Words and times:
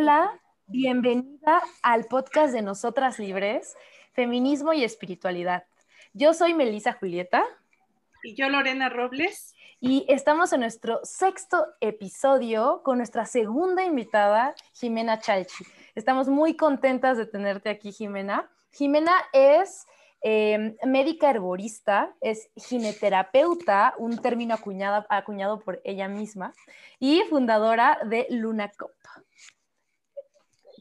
Hola, 0.00 0.40
bienvenida 0.68 1.60
al 1.82 2.04
podcast 2.04 2.52
de 2.52 2.62
Nosotras 2.62 3.18
Libres, 3.18 3.74
Feminismo 4.12 4.72
y 4.72 4.84
Espiritualidad. 4.84 5.64
Yo 6.12 6.34
soy 6.34 6.54
Melisa 6.54 6.92
Julieta. 6.92 7.44
Y 8.22 8.36
yo 8.36 8.48
Lorena 8.48 8.90
Robles. 8.90 9.56
Y 9.80 10.06
estamos 10.08 10.52
en 10.52 10.60
nuestro 10.60 11.00
sexto 11.02 11.66
episodio 11.80 12.82
con 12.84 12.98
nuestra 12.98 13.26
segunda 13.26 13.82
invitada, 13.82 14.54
Jimena 14.72 15.18
Chalchi. 15.18 15.64
Estamos 15.96 16.28
muy 16.28 16.54
contentas 16.54 17.18
de 17.18 17.26
tenerte 17.26 17.68
aquí, 17.68 17.90
Jimena. 17.90 18.48
Jimena 18.70 19.14
es 19.32 19.84
eh, 20.22 20.76
médica 20.86 21.28
herborista, 21.28 22.14
es 22.20 22.50
gineterapeuta, 22.54 23.94
un 23.98 24.16
término 24.18 24.54
acuñado, 24.54 25.04
acuñado 25.08 25.58
por 25.58 25.80
ella 25.82 26.06
misma, 26.06 26.52
y 27.00 27.22
fundadora 27.28 27.98
de 28.04 28.28
LunaCop. 28.30 28.92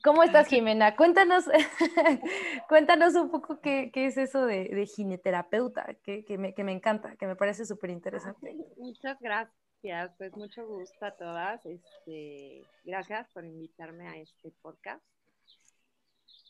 ¿Cómo 0.03 0.23
estás, 0.23 0.47
Jimena? 0.47 0.95
Cuéntanos, 0.95 1.45
cuéntanos 2.69 3.15
un 3.15 3.29
poco 3.31 3.59
qué, 3.61 3.91
qué 3.93 4.07
es 4.07 4.17
eso 4.17 4.45
de, 4.45 4.69
de 4.69 4.85
gineterapeuta, 4.85 5.95
que, 6.03 6.23
que, 6.25 6.37
me, 6.37 6.53
que, 6.53 6.63
me, 6.63 6.71
encanta, 6.71 7.15
que 7.15 7.27
me 7.27 7.35
parece 7.35 7.65
súper 7.65 7.89
interesante. 7.89 8.55
Muchas 8.77 9.19
gracias, 9.19 10.13
pues 10.17 10.35
mucho 10.35 10.67
gusto 10.67 11.05
a 11.05 11.11
todas. 11.11 11.65
Este, 11.65 12.63
gracias 12.83 13.27
por 13.33 13.45
invitarme 13.45 14.07
a 14.07 14.17
este 14.17 14.51
podcast. 14.61 15.03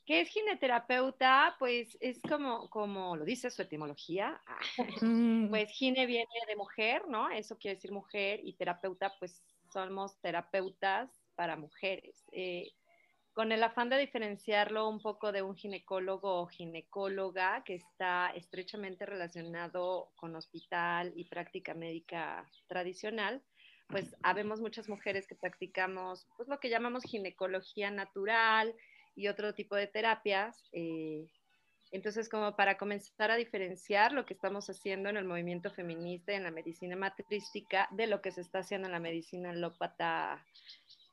¿Qué 0.06 0.22
es 0.22 0.30
gineterapeuta? 0.30 1.58
Pues 1.60 1.98
es 2.00 2.22
como, 2.22 2.70
como 2.70 3.18
lo 3.18 3.26
dice 3.26 3.52
su 3.52 3.62
etimología. 3.62 4.42
Mm. 5.02 5.50
Pues 5.50 5.70
gine 5.70 6.06
viene 6.06 6.28
de 6.48 6.56
mujer, 6.56 7.08
¿no? 7.08 7.30
Eso 7.30 7.58
quiere 7.58 7.76
decir 7.76 7.92
mujer 7.92 8.40
y 8.44 8.54
terapeuta, 8.54 9.14
pues 9.20 9.44
somos 9.72 10.20
terapeutas 10.22 11.10
para 11.36 11.56
mujeres. 11.56 12.26
Eh, 12.32 12.72
con 13.38 13.52
el 13.52 13.62
afán 13.62 13.88
de 13.88 14.00
diferenciarlo 14.00 14.90
un 14.90 15.00
poco 15.00 15.32
de 15.32 15.44
un 15.44 15.56
ginecólogo 15.56 16.42
o 16.42 16.48
ginecóloga 16.48 17.64
que 17.64 17.76
está 17.76 18.32
estrechamente 18.34 19.06
relacionado 19.06 20.10
con 20.16 20.36
hospital 20.36 21.14
y 21.16 21.26
práctica 21.26 21.76
médica 21.76 22.50
tradicional, 22.66 23.44
pues 23.90 24.16
habemos 24.24 24.60
muchas 24.60 24.90
mujeres 24.90 25.28
que 25.28 25.36
practicamos 25.36 26.26
pues 26.36 26.50
lo 26.50 26.60
que 26.60 26.72
llamamos 26.72 27.04
ginecología 27.04 27.92
natural 27.92 28.74
y 29.16 29.28
otro 29.28 29.54
tipo 29.54 29.76
de 29.76 29.86
terapias. 29.86 30.66
Eh, 30.72 31.28
entonces, 31.92 32.30
como 32.30 32.56
para 32.56 32.76
comenzar 32.76 33.30
a 33.30 33.36
diferenciar 33.36 34.14
lo 34.14 34.26
que 34.26 34.34
estamos 34.34 34.68
haciendo 34.68 35.10
en 35.10 35.18
el 35.18 35.26
movimiento 35.26 35.70
feminista 35.70 36.34
y 36.34 36.38
en 36.38 36.44
la 36.44 36.52
medicina 36.52 36.96
matrística 36.96 37.88
de 37.92 38.08
lo 38.08 38.20
que 38.20 38.32
se 38.32 38.42
está 38.42 38.60
haciendo 38.60 38.88
en 38.88 38.94
la 38.94 39.00
medicina 39.00 39.54
lópata 39.54 40.44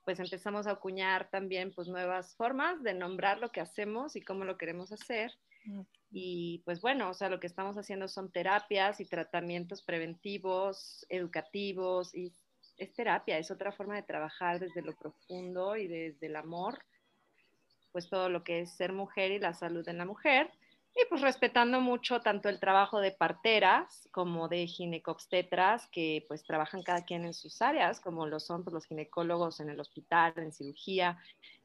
pues 0.05 0.20
empezamos 0.20 0.66
a 0.66 0.72
acuñar 0.72 1.30
también 1.30 1.72
pues 1.74 1.88
nuevas 1.88 2.34
formas 2.36 2.83
de 2.83 2.94
nombrar 2.94 3.38
lo 3.38 3.50
que 3.50 3.60
hacemos 3.60 4.16
y 4.16 4.22
cómo 4.22 4.44
lo 4.44 4.58
queremos 4.58 4.92
hacer. 4.92 5.33
Y 6.11 6.62
pues 6.64 6.80
bueno, 6.80 7.08
o 7.08 7.14
sea, 7.14 7.30
lo 7.30 7.41
que 7.41 7.46
estamos 7.46 7.77
haciendo 7.78 8.06
son 8.06 8.30
terapias 8.30 9.00
y 9.00 9.06
tratamientos 9.06 9.83
preventivos, 9.83 11.06
educativos, 11.08 12.14
y 12.14 12.33
es 12.77 12.92
terapia, 12.92 13.38
es 13.38 13.50
otra 13.50 13.72
forma 13.72 13.96
de 13.96 14.02
trabajar 14.02 14.61
desde 14.61 14.83
lo 14.83 14.94
profundo 14.94 15.77
y 15.77 15.88
desde 15.88 16.27
el 16.27 16.36
amor, 16.36 16.78
pues 17.92 18.08
todo 18.11 18.28
lo 18.28 18.44
que 18.44 18.61
es 18.61 18.77
ser 18.77 18.92
mujer 18.92 19.30
y 19.30 19.39
la 19.39 19.55
salud 19.55 19.89
en 19.89 19.98
la 19.98 20.05
mujer. 20.05 20.50
Y 20.97 21.05
pues 21.09 21.23
respetando 21.23 21.81
mucho 21.81 22.20
tanto 22.20 22.48
el 22.48 22.61
trabajo 22.61 23.00
de 23.00 23.11
parteras 23.11 24.09
como 24.12 24.47
de 24.47 24.69
ginecobstetras 24.69 25.89
que 25.89 26.25
pues 26.28 26.45
trabajan 26.45 26.84
cada 26.84 27.05
quien 27.05 27.25
en 27.25 27.34
sus 27.34 27.61
áreas, 27.62 28.01
como 28.01 28.27
lo 28.27 28.39
son 28.39 28.62
pues, 28.62 28.74
los 28.74 28.86
ginecólogos 28.86 29.58
en 29.58 29.70
el 29.70 29.80
hospital, 29.80 30.35
en 30.36 30.52
cirugía 30.52 31.18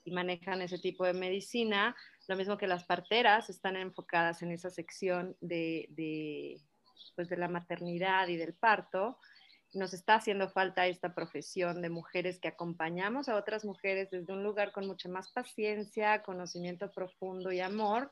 y 0.04 0.12
manejan 0.12 0.64
ese 0.64 0.80
tipo 0.80 1.06
de 1.06 1.14
medicina. 1.14 1.96
Lo 2.28 2.36
mismo 2.38 2.58
que 2.58 2.66
las 2.66 2.86
parteras 2.86 3.52
están 3.52 3.76
enfocadas 3.78 4.42
en 4.42 4.52
esa 4.52 4.72
sección 4.72 5.38
de, 5.42 5.86
de, 5.92 6.60
pues, 7.16 7.30
de 7.30 7.38
la 7.38 7.50
maternidad 7.50 8.28
y 8.30 8.36
del 8.36 8.56
parto. 8.56 9.20
Nos 9.76 9.94
está 9.94 10.16
haciendo 10.16 10.50
falta 10.50 10.88
esta 10.88 11.14
profesión 11.14 11.84
de 11.84 11.92
mujeres 11.92 12.40
que 12.40 12.48
acompañamos 12.48 13.30
a 13.30 13.36
otras 13.36 13.64
mujeres 13.64 14.10
desde 14.10 14.34
un 14.34 14.42
lugar 14.42 14.72
con 14.72 14.88
mucha 14.88 15.08
más 15.08 15.32
paciencia, 15.32 16.24
conocimiento 16.24 16.92
profundo 16.92 17.52
y 17.52 17.60
amor 17.60 18.12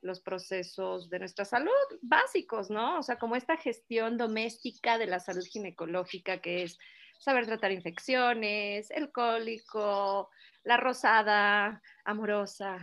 los 0.00 0.20
procesos 0.20 1.10
de 1.10 1.18
nuestra 1.18 1.44
salud 1.44 1.72
básicos, 2.02 2.70
¿no? 2.70 2.98
O 2.98 3.02
sea, 3.02 3.18
como 3.18 3.36
esta 3.36 3.56
gestión 3.56 4.16
doméstica 4.16 4.98
de 4.98 5.06
la 5.06 5.20
salud 5.20 5.44
ginecológica, 5.44 6.40
que 6.40 6.62
es 6.62 6.78
saber 7.18 7.46
tratar 7.46 7.72
infecciones, 7.72 8.90
el 8.90 9.10
cólico, 9.10 10.30
la 10.62 10.76
rosada, 10.76 11.82
amorosa. 12.04 12.78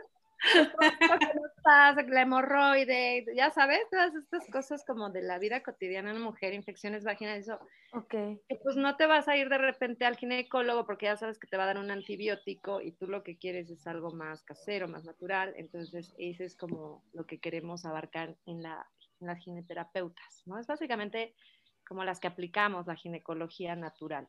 pasa, 1.62 2.02
la 2.02 2.22
hemorroide, 2.22 3.24
ya 3.34 3.50
sabes, 3.50 3.80
todas 3.90 4.14
estas 4.14 4.46
cosas 4.50 4.84
como 4.84 5.10
de 5.10 5.22
la 5.22 5.38
vida 5.38 5.62
cotidiana 5.62 6.10
de 6.10 6.16
una 6.16 6.24
mujer, 6.24 6.54
infecciones 6.54 7.04
vaginales, 7.04 7.48
eso. 7.48 7.58
Ok. 7.92 8.14
Pues 8.62 8.76
no 8.76 8.96
te 8.96 9.06
vas 9.06 9.28
a 9.28 9.36
ir 9.36 9.48
de 9.48 9.58
repente 9.58 10.04
al 10.04 10.16
ginecólogo 10.16 10.86
porque 10.86 11.06
ya 11.06 11.16
sabes 11.16 11.38
que 11.38 11.46
te 11.46 11.56
va 11.56 11.64
a 11.64 11.66
dar 11.66 11.78
un 11.78 11.90
antibiótico 11.90 12.80
y 12.80 12.92
tú 12.92 13.06
lo 13.06 13.22
que 13.22 13.38
quieres 13.38 13.70
es 13.70 13.86
algo 13.86 14.10
más 14.10 14.42
casero, 14.42 14.88
más 14.88 15.04
natural. 15.04 15.54
Entonces, 15.56 16.14
ese 16.18 16.44
es 16.44 16.56
como 16.56 17.04
lo 17.12 17.26
que 17.26 17.40
queremos 17.40 17.84
abarcar 17.84 18.36
en, 18.46 18.62
la, 18.62 18.86
en 19.20 19.26
las 19.26 19.38
gineterapeutas, 19.38 20.42
¿no? 20.46 20.58
Es 20.58 20.66
básicamente 20.66 21.34
como 21.86 22.04
las 22.04 22.20
que 22.20 22.28
aplicamos 22.28 22.86
la 22.86 22.96
ginecología 22.96 23.76
natural. 23.76 24.28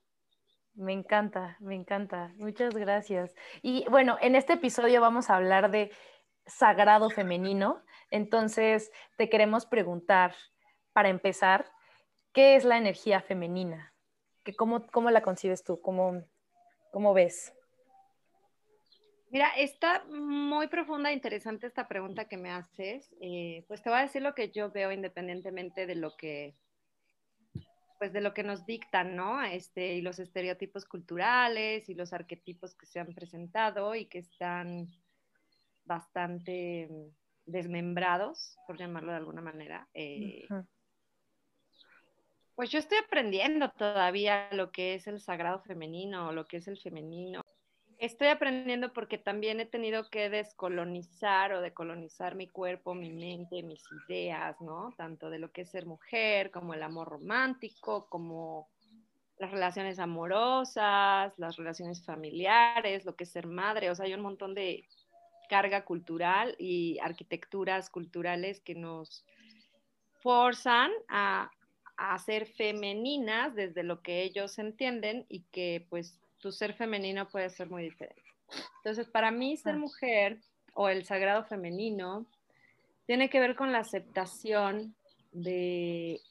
Me 0.78 0.94
encanta, 0.94 1.58
me 1.60 1.74
encanta. 1.74 2.32
Muchas 2.38 2.76
gracias. 2.76 3.34
Y 3.64 3.84
bueno, 3.90 4.18
en 4.22 4.36
este 4.36 4.54
episodio 4.54 5.02
vamos 5.02 5.30
a 5.30 5.36
hablar 5.36 5.72
de 5.72 5.92
sagrado 6.46 7.10
femenino. 7.10 7.84
Entonces, 8.12 8.92
te 9.18 9.28
queremos 9.28 9.66
preguntar, 9.66 10.36
para 10.94 11.10
empezar, 11.10 11.66
¿qué 12.32 12.56
es 12.56 12.64
la 12.64 12.78
energía 12.78 13.22
femenina? 13.22 13.92
cómo, 14.56 14.86
¿Cómo 14.88 15.10
la 15.10 15.24
concibes 15.24 15.64
tú? 15.64 15.82
¿Cómo, 15.82 16.24
cómo 16.92 17.14
ves? 17.14 17.54
Mira, 19.32 19.50
está 19.58 20.06
muy 20.06 20.68
profunda 20.68 21.10
e 21.10 21.14
interesante 21.14 21.66
esta 21.66 21.88
pregunta 21.88 22.26
que 22.26 22.38
me 22.38 22.52
haces. 22.52 23.14
Eh, 23.20 23.66
pues 23.68 23.82
te 23.82 23.90
voy 23.90 23.98
a 23.98 24.04
decir 24.04 24.22
lo 24.22 24.36
que 24.36 24.52
yo 24.52 24.70
veo 24.70 24.92
independientemente 24.92 25.88
de 25.88 25.96
lo 25.96 26.16
que 26.16 26.56
pues 27.98 28.14
de 28.14 28.22
lo 28.22 28.34
que 28.34 28.44
nos 28.44 28.66
dictan, 28.66 29.16
¿no? 29.16 29.44
Este, 29.44 29.96
y 29.96 30.02
los 30.02 30.20
estereotipos 30.20 30.86
culturales 30.86 31.90
y 31.90 31.96
los 31.96 32.14
arquetipos 32.14 32.76
que 32.76 32.86
se 32.86 33.00
han 33.00 33.14
presentado 33.14 33.96
y 33.96 34.06
que 34.06 34.20
están 34.20 34.88
bastante 35.86 36.90
desmembrados, 37.46 38.58
por 38.68 38.78
llamarlo 38.78 39.12
de 39.12 39.18
alguna 39.18 39.42
manera. 39.42 39.88
Eh, 39.94 40.48
pues 42.56 42.70
yo 42.70 42.80
estoy 42.80 42.98
aprendiendo 42.98 43.72
todavía 43.72 44.50
lo 44.52 44.72
que 44.72 44.96
es 44.96 45.08
el 45.08 45.20
sagrado 45.20 45.62
femenino, 45.62 46.32
lo 46.32 46.46
que 46.46 46.58
es 46.58 46.68
el 46.68 46.78
femenino 46.78 47.42
estoy 47.98 48.28
aprendiendo 48.28 48.94
porque 48.94 49.18
también 49.18 49.60
he 49.60 49.66
tenido 49.66 50.10
que 50.10 50.30
descolonizar 50.30 51.54
o 51.54 51.62
decolonizar 51.62 52.36
mi 52.36 52.48
cuerpo, 52.48 52.94
mi 52.94 53.12
mente, 53.12 53.64
mis 53.64 53.84
ideas, 54.08 54.60
¿no? 54.62 54.94
Tanto 54.98 55.30
de 55.30 55.40
lo 55.40 55.52
que 55.52 55.62
es 55.62 55.70
ser 55.70 55.86
mujer, 55.86 56.52
como 56.52 56.74
el 56.74 56.84
amor 56.84 57.10
romántico, 57.10 58.08
como 58.10 58.70
las 59.40 59.52
relaciones 59.52 60.00
amorosas, 60.00 61.34
las 61.38 61.56
relaciones 61.58 62.04
familiares, 62.04 63.06
lo 63.06 63.16
que 63.16 63.24
es 63.24 63.32
ser 63.32 63.48
madre, 63.48 63.90
o 63.90 63.96
sea, 63.96 64.06
hay 64.06 64.14
un 64.14 64.22
montón 64.22 64.56
de 64.56 64.88
carga 65.50 65.86
cultural 65.86 66.56
y 66.60 67.00
arquitecturas 67.00 67.90
culturales 67.90 68.60
que 68.60 68.76
nos 68.76 69.26
forzan 70.22 70.92
a, 71.08 71.52
a 71.96 72.20
ser 72.20 72.48
femeninas 72.48 73.56
desde 73.56 73.84
lo 73.84 74.02
que 74.02 74.24
ellos 74.24 74.60
entienden 74.60 75.26
y 75.30 75.42
que 75.52 75.86
pues 75.90 76.20
tu 76.40 76.52
ser 76.52 76.74
femenino 76.74 77.28
puede 77.28 77.50
ser 77.50 77.70
muy 77.70 77.84
diferente. 77.84 78.24
Entonces, 78.78 79.08
para 79.08 79.32
mí 79.32 79.58
ser 79.58 79.76
mujer 79.76 80.40
o 80.74 80.90
el 80.90 81.06
sagrado 81.06 81.44
femenino 81.44 82.26
tiene 83.06 83.30
que 83.30 83.40
ver 83.40 83.56
con 83.56 83.72
la 83.72 83.80
aceptación 83.80 84.96
de, 85.32 86.22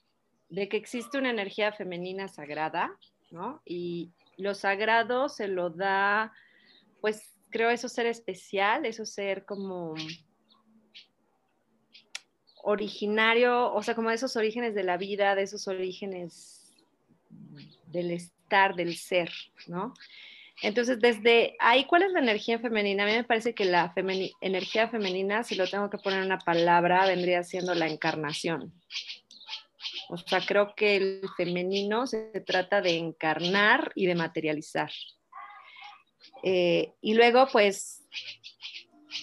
que 0.50 0.76
existe 0.76 1.18
una 1.18 1.30
energía 1.30 1.72
femenina 1.72 2.28
sagrada, 2.28 2.96
¿no? 3.30 3.60
Y 3.64 4.12
lo 4.36 4.54
sagrado 4.54 5.28
se 5.28 5.48
lo 5.48 5.70
da, 5.70 6.32
pues 7.00 7.32
creo 7.50 7.70
eso 7.70 7.88
ser 7.88 8.06
especial, 8.06 8.84
eso 8.86 9.04
ser 9.04 9.44
como 9.44 9.94
originario, 12.62 13.72
o 13.72 13.82
sea, 13.82 13.94
como 13.94 14.10
de 14.10 14.16
esos 14.16 14.36
orígenes 14.36 14.74
de 14.74 14.82
la 14.82 14.96
vida, 14.96 15.34
de 15.34 15.42
esos 15.42 15.68
orígenes 15.68 16.74
del, 17.86 18.20
del 18.74 18.96
ser, 18.96 19.30
¿no? 19.66 19.94
Entonces, 20.62 20.98
desde 21.00 21.54
ahí, 21.58 21.84
¿cuál 21.84 22.04
es 22.04 22.12
la 22.12 22.20
energía 22.20 22.58
femenina? 22.58 23.02
A 23.02 23.06
mí 23.06 23.12
me 23.12 23.24
parece 23.24 23.54
que 23.54 23.66
la 23.66 23.92
energía 24.40 24.88
femenina, 24.88 25.42
si 25.42 25.54
lo 25.54 25.68
tengo 25.68 25.90
que 25.90 25.98
poner 25.98 26.20
en 26.20 26.26
una 26.26 26.38
palabra, 26.38 27.06
vendría 27.06 27.42
siendo 27.42 27.74
la 27.74 27.86
encarnación. 27.86 28.72
O 30.08 30.16
sea, 30.16 30.40
creo 30.40 30.74
que 30.74 30.96
el 30.96 31.22
femenino 31.36 32.06
se 32.06 32.40
trata 32.46 32.80
de 32.80 32.96
encarnar 32.96 33.92
y 33.94 34.06
de 34.06 34.14
materializar. 34.14 34.90
Eh, 36.42 36.92
y 37.00 37.14
luego, 37.14 37.48
pues, 37.52 38.06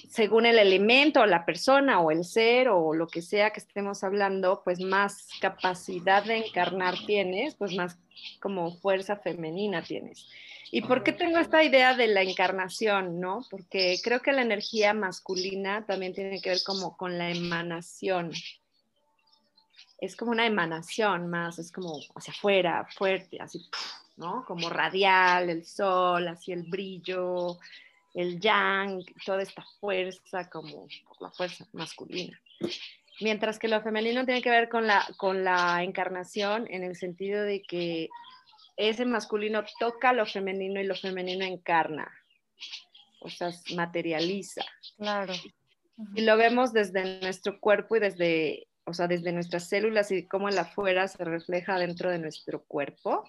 según 0.10 0.46
el 0.46 0.60
elemento, 0.60 1.26
la 1.26 1.46
persona 1.46 2.00
o 2.00 2.12
el 2.12 2.24
ser 2.24 2.70
o 2.70 2.94
lo 2.94 3.08
que 3.08 3.22
sea 3.22 3.52
que 3.52 3.60
estemos 3.60 4.04
hablando, 4.04 4.62
pues 4.64 4.80
más 4.80 5.28
capacidad 5.42 6.24
de 6.24 6.48
encarnar 6.48 6.96
tienes, 7.06 7.56
pues 7.56 7.74
más 7.76 7.98
como 8.40 8.76
fuerza 8.78 9.18
femenina 9.18 9.84
tienes. 9.84 10.28
¿Y 10.72 10.82
por 10.82 11.04
qué 11.04 11.14
tengo 11.14 11.38
esta 11.38 11.64
idea 11.64 11.96
de 11.96 12.08
la 12.08 12.24
encarnación, 12.24 13.20
no? 13.20 13.46
Porque 13.52 14.00
creo 14.04 14.22
que 14.22 14.32
la 14.32 14.42
energía 14.42 14.96
masculina 14.96 15.86
también 15.86 16.16
tiene 16.16 16.42
que 16.42 16.50
ver 16.50 16.64
como 16.66 16.98
con 16.98 17.20
la 17.20 17.30
emanación. 17.30 18.32
Es 20.00 20.16
como 20.16 20.32
una 20.32 20.48
emanación 20.48 21.30
más, 21.30 21.60
es 21.60 21.72
como 21.72 22.00
hacia 22.16 22.34
afuera, 22.34 22.88
fuerte, 22.98 23.40
así, 23.40 23.64
¿no? 24.18 24.44
Como 24.48 24.68
radial, 24.70 25.52
el 25.52 25.64
sol, 25.64 26.28
así 26.28 26.52
el 26.52 26.64
brillo, 26.64 27.60
el 28.14 28.40
yang, 28.40 29.04
toda 29.26 29.42
esta 29.42 29.66
fuerza 29.80 30.50
como 30.50 30.88
la 31.20 31.32
fuerza 31.32 31.66
masculina. 31.74 32.40
Mientras 33.22 33.60
que 33.60 33.68
lo 33.68 33.82
femenino 33.82 34.26
tiene 34.26 34.42
que 34.42 34.50
ver 34.50 34.70
con 34.70 34.88
la, 34.88 35.06
con 35.18 35.44
la 35.44 35.84
encarnación 35.84 36.68
en 36.70 36.84
el 36.84 36.96
sentido 36.96 37.44
de 37.44 37.62
que 37.62 38.10
ese 38.76 39.06
masculino 39.06 39.64
toca 39.80 40.14
lo 40.14 40.26
femenino 40.26 40.82
y 40.82 40.86
lo 40.86 40.96
femenino 40.96 41.46
encarna, 41.46 42.12
o 43.22 43.30
sea, 43.30 43.52
materializa. 43.76 44.64
Claro. 44.98 45.34
Y 46.16 46.22
lo 46.22 46.38
vemos 46.38 46.74
desde 46.74 47.22
nuestro 47.22 47.60
cuerpo 47.60 47.96
y 47.96 48.00
desde, 48.00 48.68
o 48.86 48.94
sea, 48.94 49.08
desde 49.08 49.32
nuestras 49.32 49.70
células 49.70 50.12
y 50.12 50.28
cómo 50.28 50.50
el 50.50 50.58
afuera 50.58 51.08
se 51.08 51.24
refleja 51.24 51.78
dentro 51.78 52.10
de 52.10 52.18
nuestro 52.18 52.64
cuerpo 52.64 53.24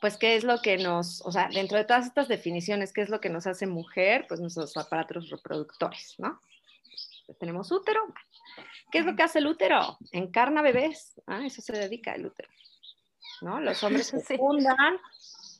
pues 0.00 0.16
qué 0.16 0.36
es 0.36 0.44
lo 0.44 0.60
que 0.60 0.76
nos, 0.76 1.22
o 1.22 1.32
sea, 1.32 1.48
dentro 1.52 1.78
de 1.78 1.84
todas 1.84 2.06
estas 2.06 2.28
definiciones, 2.28 2.92
qué 2.92 3.02
es 3.02 3.08
lo 3.08 3.20
que 3.20 3.30
nos 3.30 3.46
hace 3.46 3.66
mujer, 3.66 4.26
pues 4.28 4.40
nuestros 4.40 4.76
aparatos 4.76 5.30
reproductores, 5.30 6.14
¿no? 6.18 6.40
Pues 7.26 7.38
tenemos 7.38 7.72
útero. 7.72 8.00
¿Qué 8.90 8.98
es 8.98 9.06
lo 9.06 9.16
que 9.16 9.22
hace 9.22 9.40
el 9.40 9.46
útero? 9.46 9.98
Encarna 10.12 10.62
bebés. 10.62 11.20
¿ah? 11.26 11.44
Eso 11.44 11.60
se 11.60 11.72
dedica 11.72 12.12
el 12.14 12.26
útero. 12.26 12.48
¿no? 13.42 13.60
Los 13.60 13.82
hombres 13.84 14.06
se 14.06 14.20
fecundan, 14.20 14.98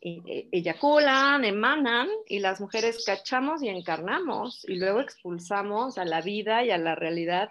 eyaculan, 0.00 1.44
emanan, 1.44 2.08
y 2.26 2.38
las 2.38 2.60
mujeres 2.60 3.04
cachamos 3.04 3.62
y 3.62 3.68
encarnamos, 3.68 4.64
y 4.68 4.76
luego 4.76 5.00
expulsamos 5.00 5.98
a 5.98 6.04
la 6.04 6.20
vida 6.20 6.64
y 6.64 6.70
a 6.70 6.78
la 6.78 6.94
realidad 6.94 7.50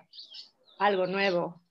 algo 0.80 1.08
nuevo, 1.08 1.62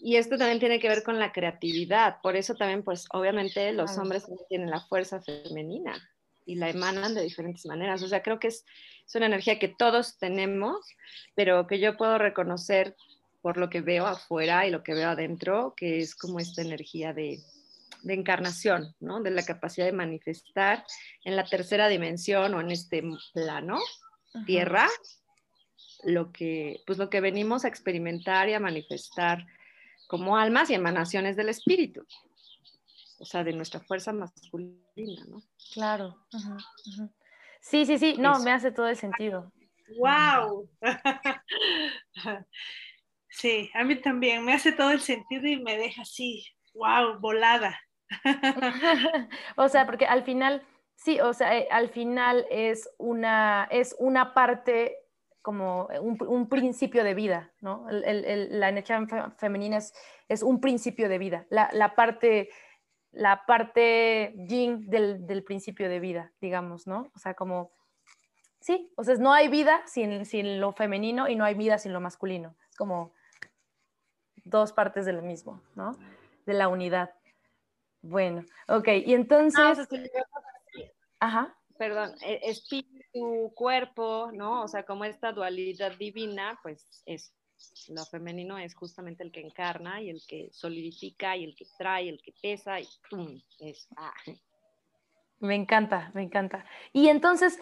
y 0.00 0.16
esto 0.16 0.38
también 0.38 0.60
tiene 0.60 0.78
que 0.78 0.88
ver 0.88 1.02
con 1.02 1.18
la 1.18 1.32
creatividad. 1.32 2.18
Por 2.22 2.36
eso 2.36 2.54
también, 2.54 2.82
pues 2.82 3.06
obviamente 3.12 3.72
los 3.72 3.98
hombres 3.98 4.26
tienen 4.48 4.70
la 4.70 4.80
fuerza 4.80 5.20
femenina 5.20 5.94
y 6.46 6.54
la 6.54 6.70
emanan 6.70 7.14
de 7.14 7.22
diferentes 7.22 7.66
maneras. 7.66 8.02
O 8.02 8.08
sea, 8.08 8.22
creo 8.22 8.38
que 8.38 8.48
es, 8.48 8.64
es, 9.06 9.14
una 9.14 9.26
energía 9.26 9.58
que 9.58 9.68
todos 9.68 10.18
tenemos, 10.18 10.86
pero 11.34 11.66
que 11.66 11.80
yo 11.80 11.96
puedo 11.96 12.18
reconocer 12.18 12.96
por 13.42 13.56
lo 13.56 13.70
que 13.70 13.80
veo 13.80 14.06
afuera 14.06 14.66
y 14.66 14.70
lo 14.70 14.82
que 14.82 14.94
veo 14.94 15.10
adentro, 15.10 15.74
que 15.76 15.98
es 15.98 16.14
como 16.14 16.38
esta 16.38 16.62
energía 16.62 17.12
de, 17.12 17.40
de 18.02 18.14
encarnación, 18.14 18.94
¿no? 19.00 19.20
De 19.20 19.30
la 19.30 19.44
capacidad 19.44 19.86
de 19.86 19.92
manifestar 19.92 20.84
en 21.24 21.36
la 21.36 21.44
tercera 21.44 21.88
dimensión 21.88 22.54
o 22.54 22.60
en 22.60 22.70
este 22.70 23.02
plano, 23.32 23.78
tierra, 24.46 24.88
lo 26.04 26.32
que, 26.32 26.82
pues 26.86 26.98
lo 26.98 27.10
que 27.10 27.20
venimos 27.20 27.64
a 27.64 27.68
experimentar 27.68 28.48
y 28.48 28.54
a 28.54 28.60
manifestar 28.60 29.46
como 30.08 30.36
almas 30.36 30.70
y 30.70 30.74
emanaciones 30.74 31.36
del 31.36 31.50
espíritu, 31.50 32.04
o 33.20 33.24
sea, 33.24 33.44
de 33.44 33.52
nuestra 33.52 33.78
fuerza 33.78 34.12
masculina, 34.12 35.24
¿no? 35.28 35.42
Claro. 35.74 36.16
Sí, 37.60 37.84
sí, 37.84 37.98
sí, 37.98 38.16
no, 38.18 38.40
me 38.40 38.50
hace 38.50 38.72
todo 38.72 38.88
el 38.88 38.96
sentido. 38.96 39.52
¡Wow! 39.98 40.68
sí, 43.28 43.70
a 43.74 43.84
mí 43.84 43.96
también, 43.96 44.44
me 44.44 44.54
hace 44.54 44.72
todo 44.72 44.90
el 44.90 45.00
sentido 45.00 45.46
y 45.46 45.60
me 45.60 45.76
deja 45.76 46.02
así, 46.02 46.44
¡wow! 46.74 47.18
Volada. 47.20 47.78
o 49.56 49.68
sea, 49.68 49.84
porque 49.84 50.06
al 50.06 50.24
final, 50.24 50.66
sí, 50.94 51.20
o 51.20 51.34
sea, 51.34 51.58
eh, 51.58 51.68
al 51.70 51.90
final 51.90 52.46
es 52.50 52.88
una, 52.96 53.68
es 53.70 53.94
una 53.98 54.32
parte 54.32 54.96
como 55.42 55.88
un, 56.00 56.48
principio 56.48 57.04
de 57.04 57.14
vida, 57.14 57.52
¿no? 57.60 57.86
la 57.90 58.68
energía 58.68 59.06
femenina 59.38 59.78
es, 60.28 60.42
un 60.42 60.60
principio 60.60 61.08
de 61.08 61.18
vida, 61.18 61.46
la, 61.50 61.94
parte, 61.94 62.50
la 63.12 63.44
parte 63.46 64.34
yin 64.36 64.88
del, 64.88 65.44
principio 65.44 65.88
de 65.88 66.00
vida, 66.00 66.32
digamos, 66.40 66.86
¿no? 66.86 67.10
O 67.14 67.18
sea, 67.18 67.34
como, 67.34 67.72
sí, 68.60 68.92
o 68.96 69.04
sea, 69.04 69.14
no 69.16 69.32
hay 69.32 69.48
vida 69.48 69.82
sin, 69.86 70.24
sin 70.26 70.60
lo 70.60 70.72
femenino 70.72 71.28
y 71.28 71.36
no 71.36 71.44
hay 71.44 71.54
vida 71.54 71.78
sin 71.78 71.92
lo 71.92 72.00
masculino, 72.00 72.54
es 72.68 72.76
como 72.76 73.12
dos 74.44 74.72
partes 74.72 75.06
de 75.06 75.12
lo 75.12 75.22
mismo, 75.22 75.62
¿no? 75.74 75.96
De 76.46 76.54
la 76.54 76.68
unidad. 76.68 77.14
Bueno, 78.02 78.44
ok, 78.68 78.88
y 79.06 79.14
entonces... 79.14 79.88
Ajá. 81.20 81.54
Perdón, 81.78 82.12
e, 82.22 82.40
espíritu 82.42 82.97
tu 83.18 83.52
cuerpo, 83.54 84.30
¿no? 84.32 84.62
O 84.62 84.68
sea, 84.68 84.84
como 84.84 85.04
esta 85.04 85.32
dualidad 85.32 85.92
divina, 85.98 86.58
pues 86.62 87.02
es 87.06 87.32
lo 87.88 88.04
femenino 88.04 88.58
es 88.58 88.74
justamente 88.74 89.22
el 89.22 89.32
que 89.32 89.40
encarna 89.40 90.00
y 90.00 90.10
el 90.10 90.22
que 90.26 90.48
solidifica 90.52 91.36
y 91.36 91.44
el 91.44 91.56
que 91.56 91.66
trae, 91.76 92.08
el 92.08 92.20
que 92.22 92.32
pesa 92.40 92.80
y 92.80 92.86
¡pum! 93.10 93.40
Es, 93.58 93.88
ah. 93.96 94.12
Me 95.40 95.54
encanta, 95.54 96.10
me 96.14 96.22
encanta. 96.22 96.64
Y 96.92 97.08
entonces, 97.08 97.58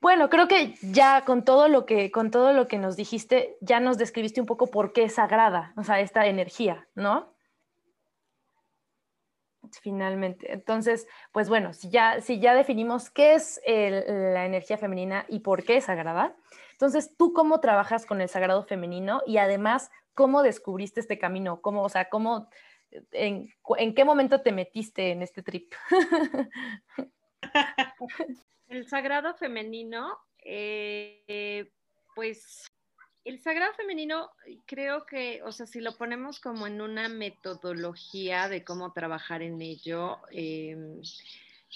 bueno, 0.00 0.28
creo 0.28 0.48
que 0.48 0.74
ya 0.82 1.24
con 1.24 1.44
todo 1.44 1.68
lo 1.68 1.86
que 1.86 2.10
con 2.10 2.30
todo 2.30 2.52
lo 2.52 2.68
que 2.68 2.78
nos 2.78 2.96
dijiste, 2.96 3.56
ya 3.60 3.80
nos 3.80 3.98
describiste 3.98 4.40
un 4.40 4.46
poco 4.46 4.66
por 4.66 4.92
qué 4.92 5.04
es 5.04 5.14
sagrada, 5.14 5.72
o 5.76 5.84
sea, 5.84 6.00
esta 6.00 6.26
energía, 6.26 6.86
¿no? 6.94 7.35
Finalmente. 9.82 10.52
Entonces, 10.52 11.06
pues 11.32 11.48
bueno, 11.48 11.72
si 11.72 11.90
ya, 11.90 12.20
si 12.20 12.40
ya 12.40 12.54
definimos 12.54 13.10
qué 13.10 13.34
es 13.34 13.60
la 13.66 14.46
energía 14.46 14.78
femenina 14.78 15.24
y 15.28 15.40
por 15.40 15.64
qué 15.64 15.78
es 15.78 15.84
sagrada, 15.84 16.36
entonces, 16.76 17.16
¿tú 17.16 17.32
cómo 17.32 17.60
trabajas 17.60 18.04
con 18.04 18.20
el 18.20 18.28
sagrado 18.28 18.62
femenino 18.62 19.22
y 19.26 19.38
además, 19.38 19.90
cómo 20.12 20.42
descubriste 20.42 21.00
este 21.00 21.18
camino? 21.18 21.62
¿Cómo, 21.62 21.82
o 21.82 21.88
sea, 21.88 22.10
cómo, 22.10 22.50
en, 23.12 23.48
qué 23.94 24.04
momento 24.04 24.42
te 24.42 24.52
metiste 24.52 25.10
en 25.10 25.22
este 25.22 25.42
trip? 25.42 25.72
el 28.68 28.86
sagrado 28.86 29.34
femenino, 29.36 30.18
eh, 30.44 31.70
pues 32.14 32.66
el 33.26 33.40
sagrado 33.40 33.74
femenino 33.74 34.30
creo 34.66 35.04
que, 35.04 35.42
o 35.42 35.50
sea, 35.50 35.66
si 35.66 35.80
lo 35.80 35.96
ponemos 35.96 36.38
como 36.38 36.68
en 36.68 36.80
una 36.80 37.08
metodología 37.08 38.48
de 38.48 38.62
cómo 38.62 38.92
trabajar 38.92 39.42
en 39.42 39.60
ello, 39.60 40.20
em, 40.30 41.02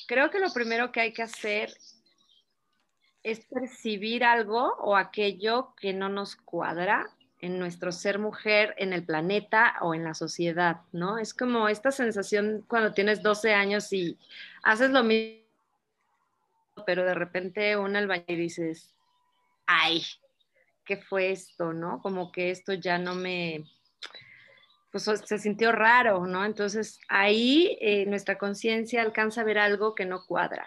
creo 0.06 0.30
que 0.30 0.38
lo 0.38 0.52
primero 0.52 0.92
que 0.92 1.00
hay 1.00 1.12
que 1.12 1.22
hacer 1.22 1.76
es 3.24 3.40
percibir 3.46 4.22
algo 4.22 4.74
o 4.78 4.96
aquello 4.96 5.74
que 5.74 5.92
no 5.92 6.08
nos 6.08 6.36
cuadra 6.36 7.10
en 7.40 7.58
nuestro 7.58 7.90
ser 7.90 8.20
mujer, 8.20 8.74
en 8.78 8.92
el 8.92 9.04
planeta 9.04 9.74
o 9.80 9.92
en 9.94 10.04
la 10.04 10.14
sociedad, 10.14 10.82
¿no? 10.92 11.18
Es 11.18 11.34
como 11.34 11.68
esta 11.68 11.90
sensación 11.90 12.64
cuando 12.68 12.92
tienes 12.92 13.22
12 13.22 13.54
años 13.54 13.92
y 13.92 14.16
haces 14.62 14.90
lo 14.90 15.02
mismo, 15.02 15.42
pero 16.86 17.04
de 17.04 17.14
repente 17.14 17.76
una 17.76 17.98
albañil 17.98 18.38
dices, 18.38 18.94
ay, 19.66 20.02
qué 20.90 20.96
fue 20.96 21.30
esto, 21.30 21.72
¿no? 21.72 22.02
Como 22.02 22.32
que 22.32 22.50
esto 22.50 22.72
ya 22.72 22.98
no 22.98 23.14
me, 23.14 23.64
pues 24.90 25.04
se 25.04 25.38
sintió 25.38 25.70
raro, 25.70 26.26
¿no? 26.26 26.44
Entonces 26.44 26.98
ahí 27.08 27.78
eh, 27.80 28.06
nuestra 28.06 28.38
conciencia 28.38 29.02
alcanza 29.02 29.42
a 29.42 29.44
ver 29.44 29.58
algo 29.58 29.94
que 29.94 30.04
no 30.04 30.26
cuadra. 30.26 30.66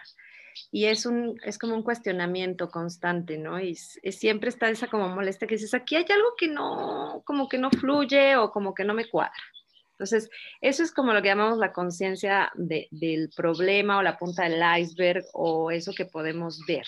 Y 0.70 0.86
es, 0.86 1.04
un, 1.04 1.38
es 1.44 1.58
como 1.58 1.74
un 1.74 1.82
cuestionamiento 1.82 2.70
constante, 2.70 3.36
¿no? 3.36 3.60
Y 3.60 3.74
siempre 3.74 4.48
está 4.48 4.70
esa 4.70 4.86
como 4.86 5.10
molestia 5.10 5.46
que 5.46 5.56
dices, 5.56 5.74
aquí 5.74 5.96
hay 5.96 6.06
algo 6.08 6.34
que 6.38 6.48
no, 6.48 7.22
como 7.26 7.46
que 7.46 7.58
no 7.58 7.70
fluye 7.70 8.36
o 8.36 8.50
como 8.50 8.72
que 8.72 8.84
no 8.84 8.94
me 8.94 9.06
cuadra. 9.06 9.42
Entonces, 9.90 10.30
eso 10.62 10.82
es 10.82 10.90
como 10.90 11.12
lo 11.12 11.20
que 11.20 11.28
llamamos 11.28 11.58
la 11.58 11.72
conciencia 11.72 12.50
del 12.54 13.30
problema 13.36 13.98
o 13.98 14.02
la 14.02 14.16
punta 14.16 14.44
del 14.44 14.62
iceberg 14.80 15.24
o 15.34 15.70
eso 15.70 15.92
que 15.92 16.06
podemos 16.06 16.60
ver. 16.66 16.86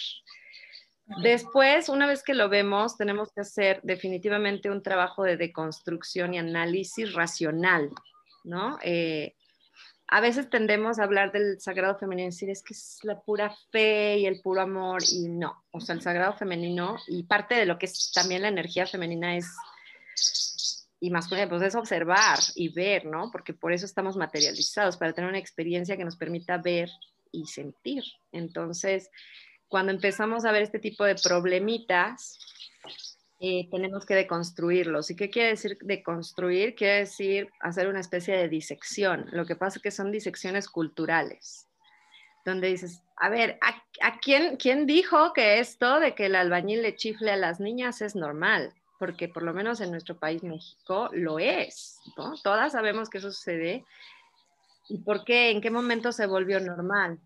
Después, 1.22 1.88
una 1.88 2.06
vez 2.06 2.22
que 2.22 2.34
lo 2.34 2.48
vemos, 2.48 2.96
tenemos 2.96 3.30
que 3.32 3.42
hacer 3.42 3.80
definitivamente 3.82 4.70
un 4.70 4.82
trabajo 4.82 5.22
de 5.22 5.36
deconstrucción 5.36 6.34
y 6.34 6.38
análisis 6.38 7.14
racional, 7.14 7.90
¿no? 8.42 8.78
Eh, 8.82 9.36
a 10.08 10.20
veces 10.20 10.50
tendemos 10.50 10.98
a 10.98 11.04
hablar 11.04 11.32
del 11.32 11.60
sagrado 11.60 11.98
femenino 11.98 12.28
y 12.28 12.30
decir 12.30 12.50
es 12.50 12.62
que 12.62 12.74
es 12.74 12.98
la 13.02 13.20
pura 13.20 13.54
fe 13.70 14.18
y 14.18 14.26
el 14.26 14.40
puro 14.40 14.60
amor 14.60 15.02
y 15.12 15.28
no, 15.28 15.64
o 15.70 15.80
sea, 15.80 15.94
el 15.94 16.02
sagrado 16.02 16.36
femenino 16.36 16.96
y 17.08 17.24
parte 17.24 17.54
de 17.54 17.66
lo 17.66 17.78
que 17.78 17.86
es 17.86 18.12
también 18.12 18.42
la 18.42 18.48
energía 18.48 18.86
femenina 18.86 19.36
es 19.36 19.46
y 20.98 21.10
masculina, 21.10 21.48
pues 21.48 21.62
es 21.62 21.74
observar 21.74 22.38
y 22.54 22.70
ver, 22.70 23.04
¿no? 23.04 23.30
Porque 23.30 23.52
por 23.52 23.72
eso 23.72 23.84
estamos 23.84 24.16
materializados, 24.16 24.96
para 24.96 25.12
tener 25.12 25.28
una 25.28 25.38
experiencia 25.38 25.96
que 25.96 26.04
nos 26.04 26.16
permita 26.16 26.56
ver 26.58 26.88
y 27.32 27.46
sentir. 27.46 28.02
Entonces, 28.32 29.10
cuando 29.68 29.92
empezamos 29.92 30.44
a 30.44 30.52
ver 30.52 30.62
este 30.62 30.78
tipo 30.78 31.04
de 31.04 31.16
problemitas, 31.16 32.38
eh, 33.38 33.68
tenemos 33.70 34.06
que 34.06 34.14
deconstruirlos. 34.14 35.10
¿Y 35.10 35.16
qué 35.16 35.28
quiere 35.28 35.50
decir 35.50 35.76
deconstruir? 35.82 36.74
Quiere 36.74 37.00
decir 37.00 37.50
hacer 37.60 37.88
una 37.88 38.00
especie 38.00 38.34
de 38.36 38.48
disección. 38.48 39.26
Lo 39.32 39.44
que 39.44 39.56
pasa 39.56 39.78
es 39.78 39.82
que 39.82 39.90
son 39.90 40.10
disecciones 40.10 40.68
culturales, 40.68 41.68
donde 42.44 42.68
dices, 42.68 43.02
a 43.16 43.28
ver, 43.28 43.58
¿a, 43.60 44.18
quién, 44.20 44.56
quién 44.56 44.86
dijo 44.86 45.32
que 45.34 45.58
esto 45.58 46.00
de 46.00 46.14
que 46.14 46.26
el 46.26 46.36
albañil 46.36 46.82
le 46.82 46.96
chifle 46.96 47.30
a 47.30 47.36
las 47.36 47.60
niñas 47.60 48.00
es 48.00 48.14
normal? 48.14 48.72
Porque 48.98 49.28
por 49.28 49.42
lo 49.42 49.52
menos 49.52 49.82
en 49.82 49.90
nuestro 49.90 50.18
país, 50.18 50.42
México, 50.42 51.10
lo 51.12 51.38
es. 51.38 51.98
¿no? 52.16 52.34
Todas 52.42 52.72
sabemos 52.72 53.10
que 53.10 53.18
eso 53.18 53.30
sucede. 53.30 53.84
¿Y 54.88 54.98
por 54.98 55.24
qué? 55.24 55.50
¿En 55.50 55.60
qué 55.60 55.70
momento 55.70 56.12
se 56.12 56.26
volvió 56.26 56.58
normal? 56.60 57.18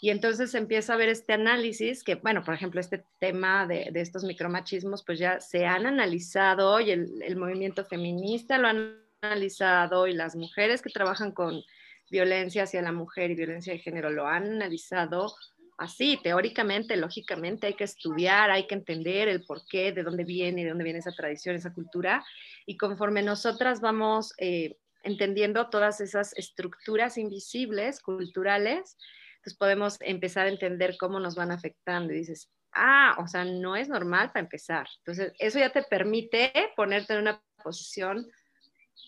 Y 0.00 0.10
entonces 0.10 0.54
empieza 0.54 0.94
a 0.94 0.96
ver 0.96 1.08
este 1.08 1.32
análisis 1.32 2.02
que, 2.02 2.16
bueno, 2.16 2.42
por 2.44 2.54
ejemplo, 2.54 2.80
este 2.80 3.04
tema 3.18 3.66
de, 3.66 3.90
estos 3.94 4.24
micromachismos, 4.24 5.04
pues 5.04 5.18
ya 5.18 5.40
se 5.40 5.66
han 5.66 5.86
analizado 5.86 6.80
y 6.80 6.90
el, 6.90 7.36
movimiento 7.36 7.84
feminista 7.84 8.58
lo 8.58 8.68
han 8.68 8.98
analizado 9.22 10.06
y 10.06 10.12
las 10.12 10.36
mujeres 10.36 10.82
que 10.82 10.90
trabajan 10.90 11.32
con 11.32 11.62
violencia 12.10 12.64
hacia 12.64 12.82
la 12.82 12.92
mujer 12.92 13.30
y 13.30 13.34
violencia 13.34 13.72
de 13.72 13.78
género 13.78 14.10
lo 14.10 14.26
han 14.26 14.44
analizado 14.44 15.34
así, 15.78 16.18
teóricamente, 16.22 16.96
lógicamente, 16.96 17.66
hay 17.66 17.74
que 17.74 17.84
estudiar, 17.84 18.50
hay 18.50 18.66
que 18.66 18.74
entender 18.74 19.28
el 19.28 19.44
por 19.44 19.66
qué, 19.66 19.92
de 19.92 20.02
dónde 20.02 20.24
viene, 20.24 20.62
de 20.62 20.68
dónde 20.68 20.84
viene 20.84 21.00
esa 21.00 21.12
tradición, 21.12 21.56
esa 21.56 21.72
cultura, 21.72 22.24
y 22.66 22.76
conforme 22.76 23.22
nosotras 23.22 23.80
vamos 23.80 24.34
eh, 24.38 24.76
entendiendo 25.02 25.68
todas 25.68 26.00
esas 26.00 26.36
estructuras 26.36 27.18
invisibles, 27.18 28.00
culturales, 28.00 28.96
entonces 29.44 29.58
podemos 29.58 29.98
empezar 30.00 30.46
a 30.46 30.48
entender 30.48 30.96
cómo 30.98 31.20
nos 31.20 31.34
van 31.34 31.52
afectando 31.52 32.14
y 32.14 32.16
dices, 32.16 32.50
ah, 32.72 33.14
o 33.18 33.28
sea, 33.28 33.44
no 33.44 33.76
es 33.76 33.90
normal 33.90 34.28
para 34.28 34.40
empezar. 34.40 34.86
Entonces, 35.00 35.34
eso 35.38 35.58
ya 35.58 35.68
te 35.68 35.82
permite 35.82 36.50
ponerte 36.74 37.12
en 37.12 37.20
una 37.20 37.42
posición 37.62 38.26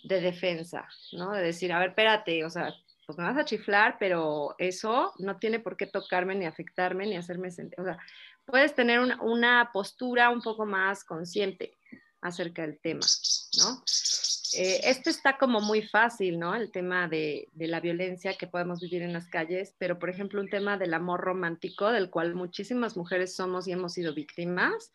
de 0.05 0.21
defensa, 0.21 0.87
¿no? 1.13 1.33
De 1.33 1.43
decir, 1.43 1.73
a 1.73 1.79
ver, 1.79 1.89
espérate, 1.89 2.45
o 2.45 2.51
sea, 2.51 2.75
pues 3.07 3.17
me 3.17 3.25
vas 3.25 3.39
a 3.39 3.47
chiflar, 3.47 3.97
pero 3.99 4.55
eso 4.59 5.15
no 5.21 5.39
tiene 5.39 5.59
por 5.59 5.79
qué 5.79 5.87
tocarme 5.87 6.35
ni 6.35 6.45
afectarme 6.45 7.07
ni 7.07 7.17
hacerme 7.17 7.51
sentir, 7.51 7.81
o 7.81 7.85
sea, 7.85 7.97
puedes 8.45 8.75
tener 8.75 9.01
una, 9.01 9.23
una 9.23 9.71
postura 9.73 10.29
un 10.29 10.43
poco 10.43 10.67
más 10.67 11.03
consciente 11.03 11.73
acerca 12.21 12.61
del 12.61 12.79
tema, 12.79 13.07
¿no? 13.57 13.83
Eh, 14.55 14.81
esto 14.85 15.11
está 15.11 15.39
como 15.39 15.61
muy 15.61 15.83
fácil, 15.83 16.39
¿no? 16.39 16.55
El 16.55 16.71
tema 16.71 17.09
de, 17.09 17.49
la 17.57 17.81
violencia 17.81 18.35
que 18.35 18.47
podemos 18.47 18.81
vivir 18.81 19.03
en 19.03 19.13
las 19.13 19.29
calles, 19.29 19.75
pero 19.79 19.99
por 19.99 20.11
ejemplo 20.11 20.41
un 20.41 20.49
tema 20.49 20.77
del 20.77 20.95
amor 20.95 21.21
romántico, 21.21 21.91
del 21.91 22.11
cual 22.11 22.35
muchísimas 22.35 22.97
mujeres 22.97 23.35
somos 23.35 23.67
y 23.67 23.73
hemos 23.73 23.95
sido 23.95 24.15
víctimas, 24.15 24.93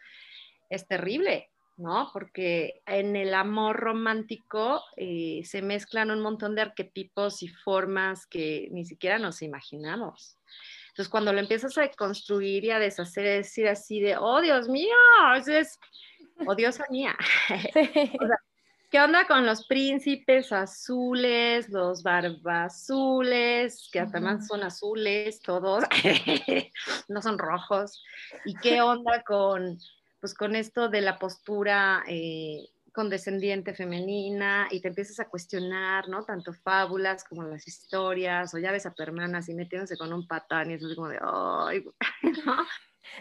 es 0.70 0.88
terrible, 0.88 1.50
¿no? 1.78 2.10
Porque 2.14 2.82
en 2.86 3.16
el 3.16 3.34
amor 3.34 3.78
romántico 3.78 4.84
eh, 4.96 5.42
se 5.44 5.62
mezclan 5.62 6.12
un 6.12 6.22
montón 6.22 6.56
de 6.56 6.62
arquetipos 6.62 7.44
y 7.44 7.50
formas 7.50 8.26
que 8.26 8.70
ni 8.72 8.86
siquiera 8.86 9.20
nos 9.20 9.42
imaginamos. 9.42 10.38
Entonces, 10.90 11.10
cuando 11.10 11.32
lo 11.32 11.40
empiezas 11.40 11.78
a 11.78 11.90
construir 11.92 12.66
y 12.66 12.72
a 12.72 12.80
deshacer, 12.80 13.26
es 13.26 13.48
decir 13.48 13.68
así 13.68 14.02
de, 14.02 14.18
oh, 14.18 14.42
Dios 14.42 14.68
mío, 14.68 14.96
es, 15.48 15.80
oh, 16.46 16.54
Diosa 16.56 16.86
mía. 16.90 17.16
o 17.50 18.28
sea, 18.28 18.38
¿Qué 18.92 19.00
onda 19.00 19.26
con 19.26 19.46
los 19.46 19.66
príncipes 19.68 20.52
azules, 20.52 21.70
los 21.70 22.04
barbazules, 22.04 23.90
que 23.90 24.02
además 24.02 24.48
son 24.48 24.64
azules 24.64 25.42
todos, 25.42 25.86
no 27.08 27.22
son 27.22 27.40
rojos? 27.40 28.04
¿Y 28.44 28.54
qué 28.56 28.82
onda 28.82 29.24
con, 29.24 29.78
pues, 30.20 30.34
con 30.34 30.58
esto 30.58 30.90
de 30.90 31.00
la 31.00 31.18
postura 31.20 32.04
eh, 32.06 32.68
condescendiente 32.92 33.74
femenina? 33.74 34.68
Y 34.70 34.82
te 34.82 34.90
empiezas 34.90 35.22
a 35.22 35.30
cuestionar, 35.30 36.10
¿no? 36.10 36.26
Tanto 36.26 36.52
fábulas 36.52 37.24
como 37.24 37.44
las 37.44 37.66
historias, 37.70 38.54
o 38.54 38.58
ya 38.58 38.74
ves 38.74 38.86
a 38.88 38.94
tu 38.94 39.04
hermana 39.04 39.38
así 39.38 39.54
metiéndose 39.54 39.98
con 39.98 40.12
un 40.12 40.28
patán 40.28 40.70
y 40.70 40.74
es 40.74 40.96
como 40.96 41.08
de, 41.08 41.18
¡ay! 41.22 41.86
¿no? 42.46 42.58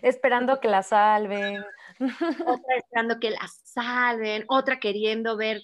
Esperando 0.02 0.58
que 0.58 0.66
la 0.66 0.82
salven. 0.82 1.64
Otra 2.00 2.76
esperando 2.76 3.20
que 3.20 3.30
la 3.30 3.46
salven, 3.64 4.44
otra 4.48 4.80
queriendo 4.80 5.36
ver 5.36 5.62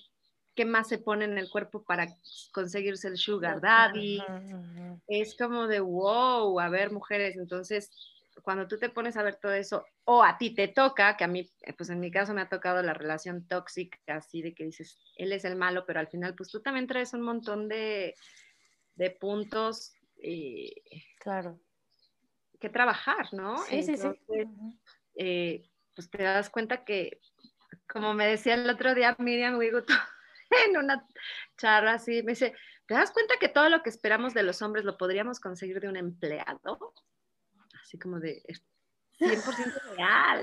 qué 0.55 0.65
más 0.65 0.89
se 0.89 0.99
pone 0.99 1.25
en 1.25 1.39
el 1.39 1.51
cuerpo 1.51 1.83
para 1.85 2.09
conseguirse 2.53 3.09
el 3.09 3.17
sugar 3.17 3.61
daddy. 3.61 4.23
Es 5.07 5.37
como 5.37 5.67
de, 5.67 5.81
wow, 5.81 6.59
a 6.61 6.69
ver, 6.69 6.93
mujeres, 6.93 7.37
entonces 7.37 7.91
cuando 8.43 8.69
tú 8.69 8.79
te 8.79 8.91
pones 8.91 9.17
a 9.17 9.23
ver 9.23 9.37
todo 9.37 9.53
eso, 9.53 9.85
o 10.05 10.23
a 10.23 10.37
ti 10.37 10.55
te 10.55 10.69
toca, 10.69 11.17
que 11.17 11.25
a 11.25 11.29
mí, 11.29 11.51
eh, 11.63 11.73
pues 11.73 11.89
en 11.89 11.99
mi 11.99 12.11
caso 12.11 12.35
me 12.35 12.43
ha 12.43 12.49
tocado 12.49 12.83
la 12.83 12.93
relación 12.93 13.49
tóxica, 13.49 13.99
así 14.09 14.43
de 14.43 14.55
que 14.55 14.65
dices, 14.65 14.99
él 15.17 15.33
es 15.33 15.45
el 15.45 15.57
malo, 15.57 15.85
pero 15.87 16.01
al 16.01 16.09
final, 16.09 16.35
pues 16.35 16.51
tú 16.51 16.61
también 16.61 16.87
traes 16.87 17.15
un 17.15 17.23
montón 17.23 17.67
de, 17.67 18.15
de 18.95 19.11
puntos. 19.11 19.95
Eh, 20.19 20.71
claro 21.19 21.59
que 22.59 22.69
trabajar, 22.69 23.33
¿no? 23.33 23.59
Sí, 23.59 23.83
sí, 23.83 23.97
sí. 23.97 24.09
Eh, 25.17 25.63
pues 25.97 26.09
te 26.09 26.23
das 26.23 26.51
cuenta 26.51 26.85
que, 26.85 27.21
como 27.89 28.15
me 28.15 28.29
decía 28.29 28.55
el 28.55 28.71
otro 28.71 28.95
día 28.95 29.17
Miriam 29.19 29.57
Wiguto 29.57 29.93
en 30.69 30.77
una 30.77 31.05
charla 31.57 31.95
así, 31.95 32.23
me 32.23 32.33
dice, 32.33 32.55
¿te 32.87 32.95
das 32.95 33.11
cuenta 33.11 33.35
que 33.41 33.49
todo 33.49 33.69
lo 33.69 33.83
que 33.83 33.91
esperamos 33.91 34.35
de 34.35 34.45
los 34.45 34.63
hombres 34.63 34.85
lo 34.85 34.97
podríamos 34.97 35.41
conseguir 35.41 35.81
de 35.81 35.89
un 35.89 35.97
empleado? 35.97 36.95
Así 37.83 37.99
como 37.99 38.21
de 38.21 38.43
100% 39.19 39.97
real. 39.97 40.43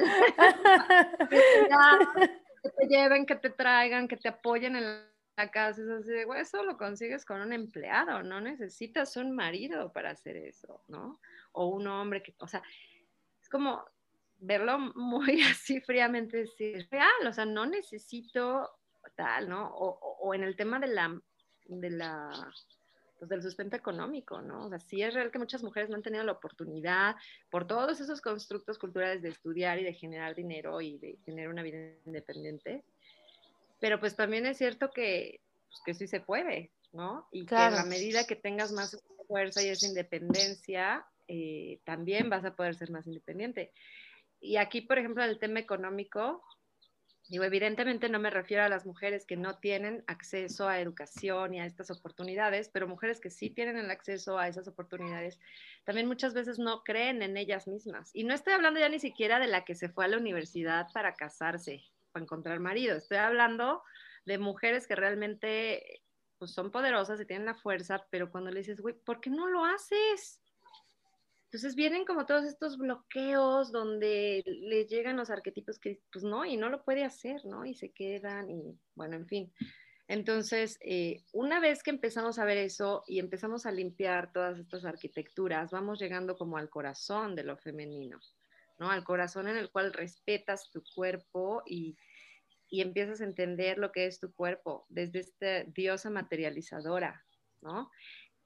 que 2.63 2.69
te 2.69 2.88
lleven, 2.88 3.25
que 3.25 3.36
te 3.36 3.50
traigan, 3.50 4.07
que 4.07 4.17
te 4.17 4.29
apoyen 4.29 4.75
en 4.75 4.83
la 5.38 5.51
casa. 5.51 5.81
Es 5.81 5.89
así 5.89 6.12
de, 6.12 6.25
eso 6.38 6.63
lo 6.63 6.77
consigues 6.77 7.24
con 7.25 7.39
un 7.41 7.53
empleado, 7.53 8.24
no 8.24 8.41
necesitas 8.41 9.15
un 9.15 9.36
marido 9.36 9.93
para 9.93 10.12
hacer 10.12 10.36
eso, 10.36 10.83
¿no? 10.88 11.19
o 11.53 11.67
un 11.67 11.88
hombre 11.88 12.22
que, 12.22 12.36
o 12.39 12.48
sea, 12.48 12.62
es 13.41 13.50
como 13.50 13.86
verlo 14.44 14.78
muy 14.96 15.42
así 15.42 15.82
fríamente, 15.82 16.38
decir, 16.38 16.88
real, 16.92 17.28
o 17.28 17.34
sea, 17.34 17.46
no 17.46 17.66
necesito 17.66 18.70
tal, 19.16 19.50
¿no? 19.50 19.70
O, 19.76 20.34
en 20.34 20.44
el 20.44 20.56
tema 20.56 20.80
de 20.80 20.88
la, 20.88 21.20
de 21.66 21.90
la, 21.90 22.30
pues 23.20 23.30
del 23.30 23.42
sustento 23.42 23.76
económico, 23.76 24.42
¿no? 24.42 24.66
O 24.66 24.70
sea, 24.70 24.80
sí 24.80 25.02
es 25.02 25.14
real 25.14 25.32
que 25.32 25.40
muchas 25.40 25.62
mujeres 25.62 25.90
no 25.90 25.98
han 25.98 26.04
tenido 26.04 26.24
la 26.24 26.32
oportunidad 26.32 27.16
por 27.50 27.68
todos 27.68 28.00
esos 28.00 28.22
constructos 28.22 28.78
culturales 28.78 29.22
de 29.22 29.30
estudiar 29.30 29.80
y 29.80 29.84
de 29.84 29.94
generar 29.94 30.36
dinero 30.36 30.80
y 30.82 30.98
de 31.00 31.18
tener 31.26 31.50
una 31.50 31.64
vida 31.64 31.78
independiente, 32.06 32.84
pero 33.80 34.00
pues 34.00 34.16
también 34.16 34.46
es 34.46 34.58
cierto 34.58 34.92
que, 34.92 35.42
pues, 35.68 35.82
que 35.86 35.94
sí 35.94 36.08
se 36.08 36.22
puede, 36.22 36.72
¿no? 36.94 37.28
Y 37.32 37.46
que 37.46 37.56
a 37.56 37.70
la 37.70 37.84
medida 37.84 38.26
que 38.26 38.38
tengas 38.38 38.72
más 38.72 38.98
fuerza 39.28 39.62
y 39.62 39.68
esa 39.68 39.88
independencia, 39.88 41.06
eh, 41.28 41.80
también 41.84 42.30
vas 42.30 42.46
a 42.46 42.56
poder 42.56 42.76
ser 42.76 42.92
más 42.92 43.06
independiente. 43.08 43.74
Y 44.44 44.58
aquí, 44.58 44.82
por 44.82 45.00
ejemplo, 45.00 45.24
el 45.24 45.40
tema 45.40 45.62
económico, 45.62 46.44
digo, 47.30 47.46
evidentemente 47.46 48.10
no 48.10 48.20
me 48.20 48.30
refiero 48.30 48.64
a 48.64 48.68
las 48.68 48.86
mujeres 48.86 49.26
que 49.26 49.38
no 49.38 49.58
tienen 49.58 50.04
acceso 50.06 50.68
a 50.68 50.82
educación 50.82 51.54
y 51.54 51.62
a 51.62 51.66
estas 51.66 51.90
oportunidades, 51.92 52.68
pero 52.68 52.86
mujeres 52.86 53.22
que 53.22 53.30
sí 53.30 53.50
tienen 53.50 53.78
el 53.78 53.90
acceso 53.90 54.38
a 54.38 54.50
esas 54.50 54.68
oportunidades, 54.68 55.40
también 55.86 56.08
muchas 56.08 56.34
veces 56.34 56.60
no 56.60 56.84
creen 56.84 57.22
en 57.22 57.38
ellas 57.38 57.70
mismas. 57.70 58.12
Y 58.14 58.26
no 58.26 58.34
estoy 58.34 58.52
hablando 58.52 58.82
ya 58.82 58.90
ni 58.90 59.00
siquiera 59.00 59.40
de 59.40 59.48
la 59.48 59.64
que 59.64 59.76
se 59.76 59.88
fue 59.88 60.04
a 60.04 60.10
la 60.10 60.18
universidad 60.18 60.88
para 60.94 61.16
casarse, 61.16 61.82
para 62.12 62.24
encontrar 62.24 62.60
marido, 62.60 62.98
estoy 62.98 63.20
hablando 63.20 63.82
de 64.26 64.40
mujeres 64.40 64.88
que 64.88 64.96
realmente 64.96 66.04
pues, 66.38 66.52
son 66.52 66.70
poderosas 66.70 67.18
y 67.22 67.26
tienen 67.26 67.46
la 67.46 67.56
fuerza, 67.56 68.06
pero 68.10 68.30
cuando 68.30 68.52
le 68.52 68.60
dices, 68.60 68.82
güey, 68.82 68.94
¿por 68.94 69.22
qué 69.22 69.30
no 69.30 69.48
lo 69.48 69.64
haces? 69.64 70.43
Entonces 71.53 71.75
vienen 71.75 72.03
como 72.03 72.25
todos 72.25 72.45
estos 72.45 72.79
bloqueos 72.79 73.72
donde 73.72 74.41
le 74.43 74.88
llegan 74.88 75.17
los 75.17 75.29
arquetipos 75.29 75.77
que, 75.77 76.01
pues 76.12 76.25
no, 76.25 76.45
y 76.45 76.57
no 76.57 76.67
lo 76.67 76.83
puede 76.83 77.03
hacer, 77.03 77.45
¿no? 77.45 77.63
Y 77.63 77.75
se 77.75 77.91
quedan 77.91 78.50
y, 78.50 78.75
bueno, 78.95 79.17
en 79.17 79.27
fin. 79.27 79.53
Entonces, 80.07 80.79
eh, 80.81 81.22
una 81.31 81.60
vez 81.60 81.83
que 81.83 81.91
empezamos 81.91 82.39
a 82.39 82.45
ver 82.45 82.57
eso 82.57 83.03
y 83.05 83.19
empezamos 83.19 83.67
a 83.67 83.72
limpiar 83.72 84.33
todas 84.33 84.57
estas 84.57 84.83
arquitecturas, 84.83 85.69
vamos 85.69 86.00
llegando 86.00 86.36
como 86.36 86.57
al 86.57 86.72
corazón 86.72 87.36
de 87.36 87.43
lo 87.43 87.55
femenino, 87.55 88.19
¿no? 88.79 88.89
Al 88.89 89.03
corazón 89.03 89.48
en 89.48 89.57
el 89.57 89.69
cual 89.69 89.93
respetas 89.93 90.72
tu 90.72 90.83
cuerpo 90.95 91.62
y, 91.67 91.95
y 92.67 92.81
empiezas 92.81 93.22
a 93.22 93.25
entender 93.25 93.77
lo 93.77 93.91
que 93.91 94.07
es 94.07 94.19
tu 94.19 94.33
cuerpo 94.33 94.88
desde 94.89 95.19
esta 95.19 95.65
diosa 95.65 96.10
materializadora, 96.10 97.24
¿no? 97.62 97.91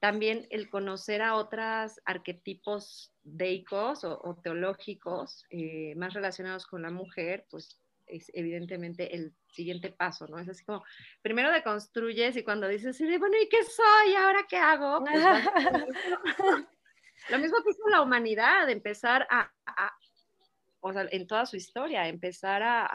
También 0.00 0.46
el 0.50 0.70
conocer 0.70 1.22
a 1.22 1.34
otros 1.34 2.00
arquetipos 2.04 3.12
deicos 3.24 4.04
o, 4.04 4.38
teológicos 4.42 5.44
eh, 5.50 5.94
más 5.96 6.14
relacionados 6.14 6.66
con 6.66 6.82
la 6.82 6.90
mujer, 6.90 7.46
pues 7.50 7.80
es 8.06 8.30
evidentemente 8.32 9.14
el 9.14 9.34
siguiente 9.52 9.90
paso, 9.90 10.26
¿no? 10.28 10.38
Es 10.38 10.48
así 10.48 10.64
como, 10.64 10.84
primero 11.20 11.50
deconstruyes 11.50 12.36
y 12.36 12.44
cuando 12.44 12.68
dices, 12.68 12.98
bueno, 13.18 13.36
¿y 13.42 13.48
qué 13.48 13.62
soy? 13.64 14.14
¿Ahora 14.14 14.46
qué 14.48 14.56
hago? 14.56 15.00
Pues 15.00 15.14
Lo 17.30 17.38
mismo 17.38 17.58
que 17.62 17.70
hizo 17.70 17.88
la 17.90 18.00
humanidad, 18.00 18.70
empezar 18.70 19.26
a, 19.28 19.50
o 20.80 20.92
sea, 20.92 21.06
en 21.10 21.26
toda 21.26 21.44
su 21.44 21.56
historia, 21.56 22.08
empezar 22.08 22.62
a, 22.62 22.86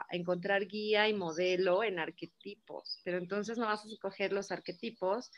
a, 0.00 0.06
encontrar 0.10 0.66
guía 0.66 1.08
y 1.08 1.14
modelo 1.14 1.82
en 1.82 1.98
arquetipos. 1.98 3.00
Pero 3.02 3.18
entonces 3.18 3.58
no 3.58 3.66
vas 3.66 3.84
a 3.84 3.88
escoger 3.88 4.32
los 4.32 4.52
arquetipos 4.52 5.32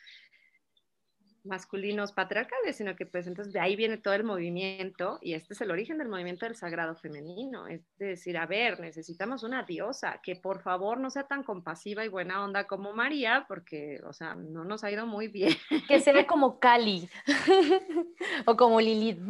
masculinos 1.44 2.12
patriarcales, 2.12 2.76
sino 2.76 2.94
que 2.94 3.06
pues 3.06 3.26
entonces 3.26 3.52
de 3.52 3.61
ahí 3.61 3.76
viene 3.76 3.96
todo 3.96 4.14
el 4.14 4.25
movimiento 4.25 5.18
y 5.20 5.34
este 5.34 5.54
es 5.54 5.61
el 5.61 5.70
origen 5.70 5.99
del 5.99 6.08
movimiento 6.08 6.46
del 6.46 6.56
sagrado 6.56 6.94
femenino, 6.94 7.66
es 7.66 7.82
decir, 7.99 8.38
a 8.38 8.46
ver, 8.46 8.80
necesitamos 8.80 9.42
una 9.42 9.64
diosa 9.64 10.20
que 10.22 10.37
por 10.37 10.62
favor 10.62 10.99
no 10.99 11.11
sea 11.11 11.25
tan 11.25 11.42
compasiva 11.42 12.04
y 12.04 12.08
buena 12.08 12.44
onda 12.44 12.66
como 12.66 12.92
María, 12.92 13.44
porque, 13.49 14.00
o 14.06 14.12
sea, 14.12 14.34
no 14.34 14.64
nos 14.64 14.84
ha 14.84 14.90
ido 14.90 15.06
muy 15.06 15.28
bien. 15.28 15.52
Que 15.88 16.00
se 16.00 16.12
ve 16.12 16.26
como 16.26 16.58
Cali 16.58 17.08
o 18.46 18.56
como 18.56 18.80
Lilith. 18.80 19.20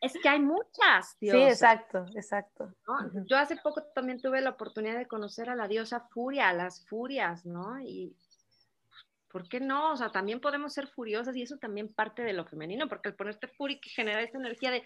Es 0.00 0.12
que 0.22 0.28
hay 0.28 0.40
muchas 0.40 1.18
diosas. 1.20 1.40
Sí, 1.40 1.48
exacto, 1.48 2.06
exacto. 2.14 2.74
¿no? 2.86 3.24
Yo 3.26 3.38
hace 3.38 3.56
poco 3.56 3.82
también 3.94 4.20
tuve 4.20 4.40
la 4.40 4.50
oportunidad 4.50 4.96
de 4.96 5.06
conocer 5.06 5.48
a 5.48 5.56
la 5.56 5.68
diosa 5.68 6.00
Furia, 6.10 6.52
las 6.52 6.86
Furias, 6.86 7.46
¿no? 7.46 7.80
Y 7.80 8.14
¿por 9.36 9.50
qué 9.50 9.60
no? 9.60 9.92
O 9.92 9.96
sea, 9.98 10.08
también 10.08 10.40
podemos 10.40 10.72
ser 10.72 10.86
furiosas 10.86 11.36
y 11.36 11.42
eso 11.42 11.58
también 11.58 11.92
parte 11.92 12.22
de 12.22 12.32
lo 12.32 12.46
femenino, 12.46 12.88
porque 12.88 13.10
el 13.10 13.14
ponerte 13.14 13.52
que 13.82 13.90
genera 13.90 14.22
esta 14.22 14.38
energía 14.38 14.70
de 14.70 14.82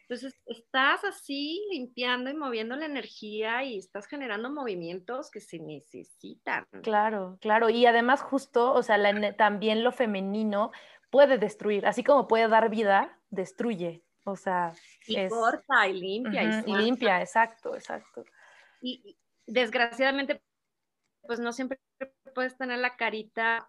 Entonces, 0.00 0.34
estás 0.46 1.04
así 1.04 1.64
limpiando 1.70 2.28
y 2.28 2.34
moviendo 2.34 2.74
la 2.74 2.86
energía 2.86 3.62
y 3.62 3.78
estás 3.78 4.08
generando 4.08 4.50
movimientos 4.50 5.30
que 5.30 5.38
se 5.38 5.60
necesitan. 5.60 6.66
Claro, 6.82 7.38
claro. 7.40 7.70
Y 7.70 7.86
además 7.86 8.20
justo, 8.20 8.72
o 8.72 8.82
sea, 8.82 8.98
también 9.36 9.84
lo 9.84 9.92
femenino 9.92 10.72
puede 11.12 11.38
destruir, 11.38 11.86
así 11.86 12.02
como 12.02 12.26
puede 12.26 12.48
dar 12.48 12.68
vida, 12.68 13.16
destruye. 13.30 14.02
O 14.24 14.34
sea, 14.34 14.72
y 15.06 15.28
corta 15.28 15.86
y 15.86 15.92
limpia. 15.92 16.64
y, 16.66 16.74
limpia, 16.74 17.20
exacto, 17.20 17.76
exacto. 17.76 18.24
Y 18.82 19.16
desgraciadamente, 19.46 20.42
pues 21.22 21.38
no 21.38 21.52
siempre 21.52 21.78
puedes 22.34 22.56
tener 22.56 22.78
la 22.78 22.96
carita 22.96 23.68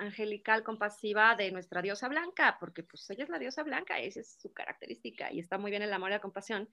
angelical, 0.00 0.62
compasiva 0.62 1.36
de 1.36 1.52
nuestra 1.52 1.82
diosa 1.82 2.08
blanca, 2.08 2.56
porque 2.58 2.82
pues 2.82 3.08
ella 3.10 3.24
es 3.24 3.30
la 3.30 3.38
diosa 3.38 3.62
blanca, 3.62 3.98
esa 3.98 4.20
es 4.20 4.38
su 4.40 4.52
característica 4.52 5.30
y 5.30 5.38
está 5.38 5.58
muy 5.58 5.70
bien 5.70 5.82
el 5.82 5.92
amor 5.92 6.10
y 6.10 6.14
la 6.14 6.20
compasión. 6.20 6.68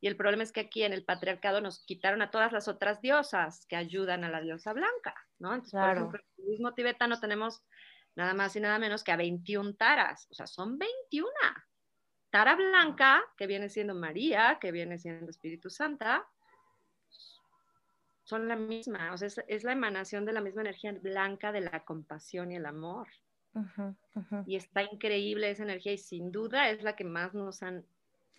Y 0.00 0.08
el 0.08 0.16
problema 0.16 0.42
es 0.42 0.50
que 0.50 0.60
aquí 0.60 0.82
en 0.82 0.92
el 0.92 1.04
patriarcado 1.04 1.60
nos 1.60 1.84
quitaron 1.84 2.22
a 2.22 2.30
todas 2.30 2.52
las 2.52 2.68
otras 2.68 3.00
diosas 3.02 3.66
que 3.66 3.76
ayudan 3.76 4.24
a 4.24 4.30
la 4.30 4.40
diosa 4.40 4.72
blanca, 4.72 5.14
¿no? 5.38 5.54
Entonces, 5.54 5.78
por 5.78 5.90
ejemplo, 5.90 6.18
en 6.20 6.24
el 6.38 6.44
budismo 6.44 6.74
tibetano 6.74 7.20
tenemos 7.20 7.62
nada 8.16 8.34
más 8.34 8.56
y 8.56 8.60
nada 8.60 8.78
menos 8.78 9.04
que 9.04 9.12
a 9.12 9.16
21 9.16 9.74
taras, 9.74 10.26
o 10.30 10.34
sea, 10.34 10.46
son 10.46 10.78
21. 10.78 11.30
Tara 12.30 12.54
blanca, 12.54 13.22
que 13.36 13.46
viene 13.46 13.68
siendo 13.68 13.94
María, 13.94 14.58
que 14.60 14.72
viene 14.72 14.98
siendo 14.98 15.30
Espíritu 15.30 15.68
Santa, 15.68 16.26
son 18.30 18.46
la 18.46 18.54
misma, 18.54 19.12
o 19.12 19.18
sea, 19.18 19.28
es, 19.48 19.64
la 19.64 19.72
emanación 19.72 20.24
de 20.24 20.32
la 20.32 20.40
misma 20.40 20.60
energía 20.60 20.92
blanca 20.92 21.50
de 21.50 21.62
la 21.62 21.80
compasión 21.80 22.52
y 22.52 22.56
el 22.56 22.64
amor. 22.64 23.08
Y 24.46 24.54
está 24.54 24.84
increíble 24.84 25.50
esa 25.50 25.64
energía 25.64 25.92
y 25.92 25.98
sin 25.98 26.30
duda 26.30 26.70
es 26.70 26.84
la 26.84 26.94
que 26.94 27.02
más 27.02 27.34
nos 27.34 27.64
han... 27.64 27.84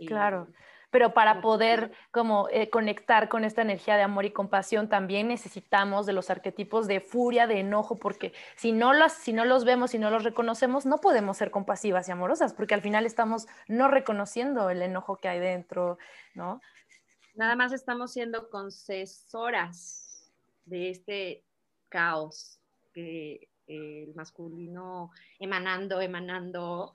Claro, 0.07 0.47
pero 0.91 1.13
para 1.13 1.41
poder 1.41 1.91
como 2.11 2.47
eh, 2.49 2.69
conectar 2.69 3.27
con 3.27 3.43
esta 3.43 3.61
energía 3.61 3.97
de 3.97 4.03
amor 4.03 4.23
y 4.23 4.31
compasión 4.31 4.87
también 4.87 5.27
necesitamos 5.27 6.05
de 6.05 6.13
los 6.13 6.29
arquetipos 6.29 6.87
de 6.87 7.01
furia, 7.01 7.45
de 7.45 7.59
enojo, 7.59 7.99
porque 7.99 8.33
si 8.55 8.71
no, 8.71 8.93
los, 8.93 9.11
si 9.11 9.33
no 9.33 9.43
los 9.43 9.65
vemos, 9.65 9.91
si 9.91 9.99
no 9.99 10.09
los 10.09 10.23
reconocemos, 10.23 10.85
no 10.85 10.99
podemos 10.99 11.37
ser 11.37 11.51
compasivas 11.51 12.07
y 12.07 12.13
amorosas, 12.13 12.53
porque 12.53 12.73
al 12.73 12.81
final 12.81 13.05
estamos 13.05 13.47
no 13.67 13.89
reconociendo 13.89 14.69
el 14.69 14.81
enojo 14.81 15.17
que 15.17 15.27
hay 15.27 15.39
dentro, 15.39 15.99
¿no? 16.33 16.61
Nada 17.35 17.55
más 17.55 17.71
estamos 17.71 18.11
siendo 18.11 18.49
concesoras 18.49 20.31
de 20.65 20.89
este 20.89 21.43
caos 21.89 22.59
que 22.93 23.49
el 23.67 24.13
masculino 24.15 25.11
emanando, 25.39 26.01
emanando, 26.01 26.93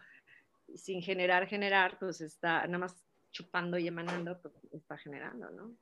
sin 0.74 1.02
generar, 1.02 1.46
generar, 1.46 1.98
pues 1.98 2.20
está 2.20 2.66
nada 2.66 2.78
más 2.78 3.02
chupando 3.32 3.78
y 3.78 3.88
emanando, 3.88 4.40
pues 4.40 4.54
está 4.72 4.96
generando, 4.98 5.50
¿no? 5.50 5.76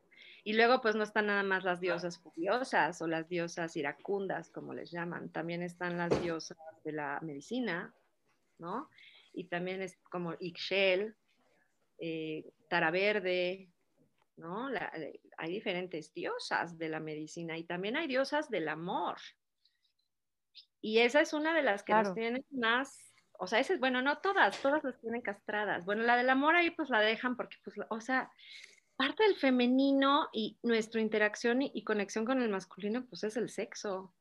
Y 0.46 0.52
luego, 0.52 0.82
pues 0.82 0.94
no 0.94 1.02
están 1.02 1.26
nada 1.26 1.42
más 1.42 1.64
las 1.64 1.80
diosas 1.80 2.18
furiosas 2.18 3.00
o 3.00 3.06
las 3.06 3.28
diosas 3.28 3.74
iracundas, 3.76 4.50
como 4.50 4.74
les 4.74 4.90
llaman. 4.90 5.30
También 5.30 5.62
están 5.62 5.96
las 5.96 6.20
diosas 6.20 6.58
de 6.84 6.92
la 6.92 7.18
medicina, 7.22 7.94
¿no? 8.58 8.90
Y 9.32 9.44
también 9.44 9.80
es 9.80 9.96
como 10.10 10.34
Ixchel, 10.38 11.16
eh, 11.98 12.52
Tara 12.68 12.90
Verde, 12.90 13.70
¿no? 14.36 14.72
Eh, 14.74 15.20
hay 15.36 15.52
diferentes 15.52 16.12
diosas 16.12 16.78
de 16.78 16.88
la 16.88 17.00
medicina 17.00 17.56
y 17.56 17.64
también 17.64 17.96
hay 17.96 18.06
diosas 18.06 18.50
del 18.50 18.68
amor. 18.68 19.16
Y 20.80 20.98
esa 20.98 21.20
es 21.20 21.32
una 21.32 21.54
de 21.54 21.62
las 21.62 21.82
que 21.82 21.94
nos 21.94 22.14
tienen 22.14 22.44
más, 22.50 23.14
o 23.38 23.46
sea, 23.46 23.58
ese, 23.58 23.76
bueno, 23.78 24.02
no 24.02 24.18
todas, 24.18 24.60
todas 24.60 24.84
las 24.84 25.00
tienen 25.00 25.22
castradas. 25.22 25.84
Bueno, 25.84 26.02
la 26.02 26.16
del 26.16 26.30
amor 26.30 26.56
ahí 26.56 26.70
pues 26.70 26.90
la 26.90 27.00
dejan 27.00 27.36
porque, 27.36 27.56
pues, 27.64 27.76
o 27.88 28.00
sea, 28.00 28.30
parte 28.96 29.24
del 29.24 29.36
femenino 29.36 30.28
y 30.32 30.58
nuestra 30.62 31.00
interacción 31.00 31.62
y, 31.62 31.84
conexión 31.84 32.24
con 32.24 32.42
el 32.42 32.50
masculino, 32.50 33.06
pues 33.06 33.24
es 33.24 33.36
el 33.36 33.48
sexo. 33.48 34.14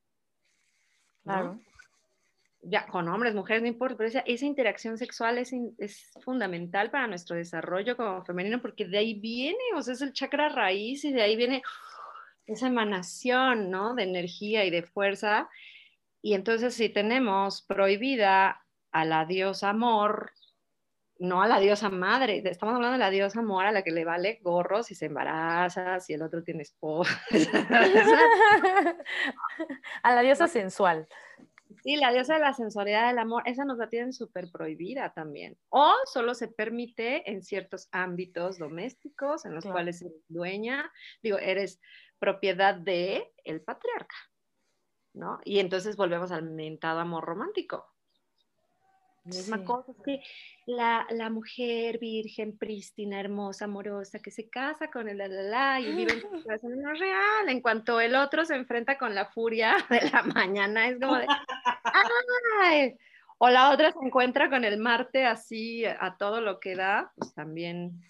Claro 1.23 1.59
ya 2.63 2.87
con 2.87 3.07
hombres, 3.09 3.35
mujeres, 3.35 3.61
no 3.61 3.67
importa, 3.67 3.97
pero 3.97 4.09
esa, 4.09 4.45
interacción 4.45 4.97
sexual 4.97 5.37
es, 5.37 5.53
es, 5.77 6.11
fundamental 6.21 6.89
para 6.89 7.07
nuestro 7.07 7.35
desarrollo 7.35 7.97
como 7.97 8.23
femenino 8.23 8.61
porque 8.61 8.85
de 8.85 8.97
ahí 8.97 9.19
viene, 9.19 9.63
o 9.75 9.81
sea, 9.81 9.93
es 9.93 10.01
el 10.01 10.13
chakra 10.13 10.49
raíz 10.49 11.03
y 11.03 11.11
de 11.11 11.21
ahí 11.21 11.35
viene 11.35 11.61
esa 12.45 12.67
emanación, 12.67 13.69
¿no? 13.69 13.95
De 13.95 14.03
energía 14.03 14.65
y 14.65 14.69
de 14.69 14.83
fuerza. 14.83 15.49
Y 16.21 16.33
entonces 16.33 16.73
si 16.73 16.89
tenemos 16.89 17.61
prohibida 17.63 18.63
a 18.91 19.05
la 19.05 19.25
diosa 19.25 19.69
amor, 19.69 20.31
no 21.19 21.41
a 21.41 21.47
la 21.47 21.59
diosa 21.59 21.89
madre, 21.89 22.41
estamos 22.45 22.75
hablando 22.75 22.93
de 22.93 22.99
la 22.99 23.09
diosa 23.09 23.39
amor 23.39 23.65
a 23.65 23.71
la 23.71 23.83
que 23.83 23.91
le 23.91 24.05
vale 24.05 24.39
gorro 24.41 24.83
si 24.83 24.95
se 24.95 25.05
embaraza, 25.05 25.99
si 25.99 26.13
el 26.13 26.21
otro 26.21 26.43
tiene 26.43 26.63
esposa. 26.63 27.21
a 30.03 30.15
la 30.15 30.21
diosa 30.21 30.47
sensual. 30.47 31.07
Sí, 31.83 31.97
la 31.97 32.13
diosa 32.13 32.35
de 32.35 32.39
la 32.39 32.53
sensualidad 32.53 33.09
del 33.09 33.19
amor, 33.19 33.43
esa 33.45 33.65
nos 33.65 33.77
la 33.77 33.89
tienen 33.89 34.13
súper 34.13 34.49
prohibida 34.49 35.11
también. 35.13 35.57
O 35.67 35.93
solo 36.05 36.33
se 36.33 36.47
permite 36.47 37.29
en 37.29 37.43
ciertos 37.43 37.89
ámbitos 37.91 38.57
domésticos 38.57 39.43
en 39.43 39.53
los 39.53 39.65
cuales 39.65 40.01
eres 40.01 40.23
dueña, 40.29 40.89
digo, 41.21 41.37
eres 41.37 41.81
propiedad 42.19 42.75
de 42.75 43.33
el 43.43 43.61
patriarca, 43.61 44.15
¿no? 45.11 45.41
Y 45.43 45.59
entonces 45.59 45.97
volvemos 45.97 46.31
al 46.31 46.43
mentado 46.43 47.01
amor 47.01 47.25
romántico. 47.25 47.93
Misma 49.25 49.63
cosa, 49.63 49.93
que 50.03 50.21
la, 50.65 51.07
la, 51.09 51.29
mujer 51.29 51.97
virgen, 51.97 52.57
prístina, 52.57 53.21
hermosa, 53.21 53.65
amorosa, 53.65 54.19
que 54.19 54.31
se 54.31 54.49
casa 54.49 54.91
con 54.91 55.07
el 55.07 55.17
la, 55.17 55.29
la, 55.29 55.43
la 55.43 55.79
y 55.79 55.95
vive 55.95 56.13
en 56.13 56.21
su 56.21 56.43
corazón 56.43 56.81
no 56.81 56.91
es 56.91 56.99
real. 56.99 57.47
En 57.47 57.61
cuanto 57.61 58.01
el 58.01 58.15
otro 58.15 58.43
se 58.43 58.55
enfrenta 58.55 58.97
con 58.97 59.15
la 59.15 59.25
furia 59.27 59.75
de 59.89 60.09
la 60.11 60.23
mañana, 60.23 60.89
es 60.89 60.99
como 60.99 61.17
de, 61.17 61.27
¡ay! 62.61 62.97
O 63.37 63.49
la 63.49 63.71
otra 63.71 63.91
se 63.91 63.99
encuentra 63.99 64.49
con 64.49 64.63
el 64.63 64.77
Marte 64.77 65.25
así 65.25 65.85
a 65.85 66.15
todo 66.17 66.41
lo 66.41 66.59
que 66.59 66.75
da, 66.75 67.11
pues 67.17 67.33
también 67.33 68.01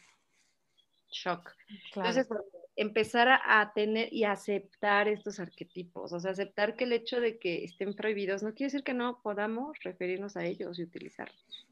shock. 1.10 1.50
Entonces, 1.96 2.28
empezar 2.76 3.40
a, 3.44 3.72
tener 3.74 4.12
y 4.12 4.24
aceptar 4.26 5.08
estos 5.08 5.40
arquetipos, 5.40 6.12
o 6.14 6.20
sea, 6.20 6.32
aceptar 6.32 6.76
que 6.76 6.84
el 6.86 6.94
hecho 6.94 7.20
de 7.20 7.38
que 7.38 7.64
estén 7.64 7.94
prohibidos 7.94 8.44
no 8.44 8.54
quiere 8.54 8.72
decir 8.72 8.84
que 8.84 8.94
no 8.94 9.22
podamos 9.22 9.78
referirnos 9.84 10.36
a 10.38 10.46
ellos 10.46 10.80
y 10.80 10.84
utilizarlos. 10.84 11.68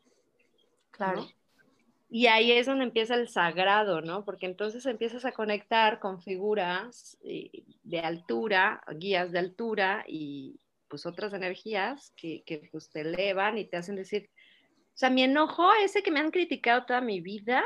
Claro. 0.92 1.28
Y 2.10 2.28
ahí 2.28 2.52
es 2.52 2.66
donde 2.66 2.84
empieza 2.84 3.16
el 3.16 3.30
sagrado, 3.30 4.02
¿no? 4.02 4.26
Porque 4.26 4.46
entonces 4.46 4.86
empiezas 4.86 5.24
a 5.24 5.32
conectar 5.32 6.00
con 6.00 6.22
figuras 6.22 7.18
eh, 7.24 7.64
de 7.84 8.00
altura, 8.00 8.84
guías 8.96 9.32
de 9.32 9.40
altura 9.40 10.04
y 10.08 10.60
pues 10.92 11.06
otras 11.06 11.34
energías 11.34 12.14
que, 12.18 12.44
que 12.46 12.70
pues 12.72 12.90
te 12.90 13.02
elevan 13.02 13.58
y 13.58 13.66
te 13.66 13.78
hacen 13.78 13.96
decir, 13.96 14.30
o 14.94 14.98
sea, 14.98 15.10
mi 15.10 15.24
enojo, 15.24 15.72
ese 15.74 16.04
que 16.04 16.12
me 16.12 16.20
han 16.20 16.32
criticado 16.32 16.86
toda 16.86 17.00
mi 17.02 17.22
vida, 17.22 17.64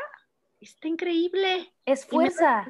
está 0.62 0.88
increíble. 0.88 1.74
Es 1.86 2.06
fuerza. 2.06 2.68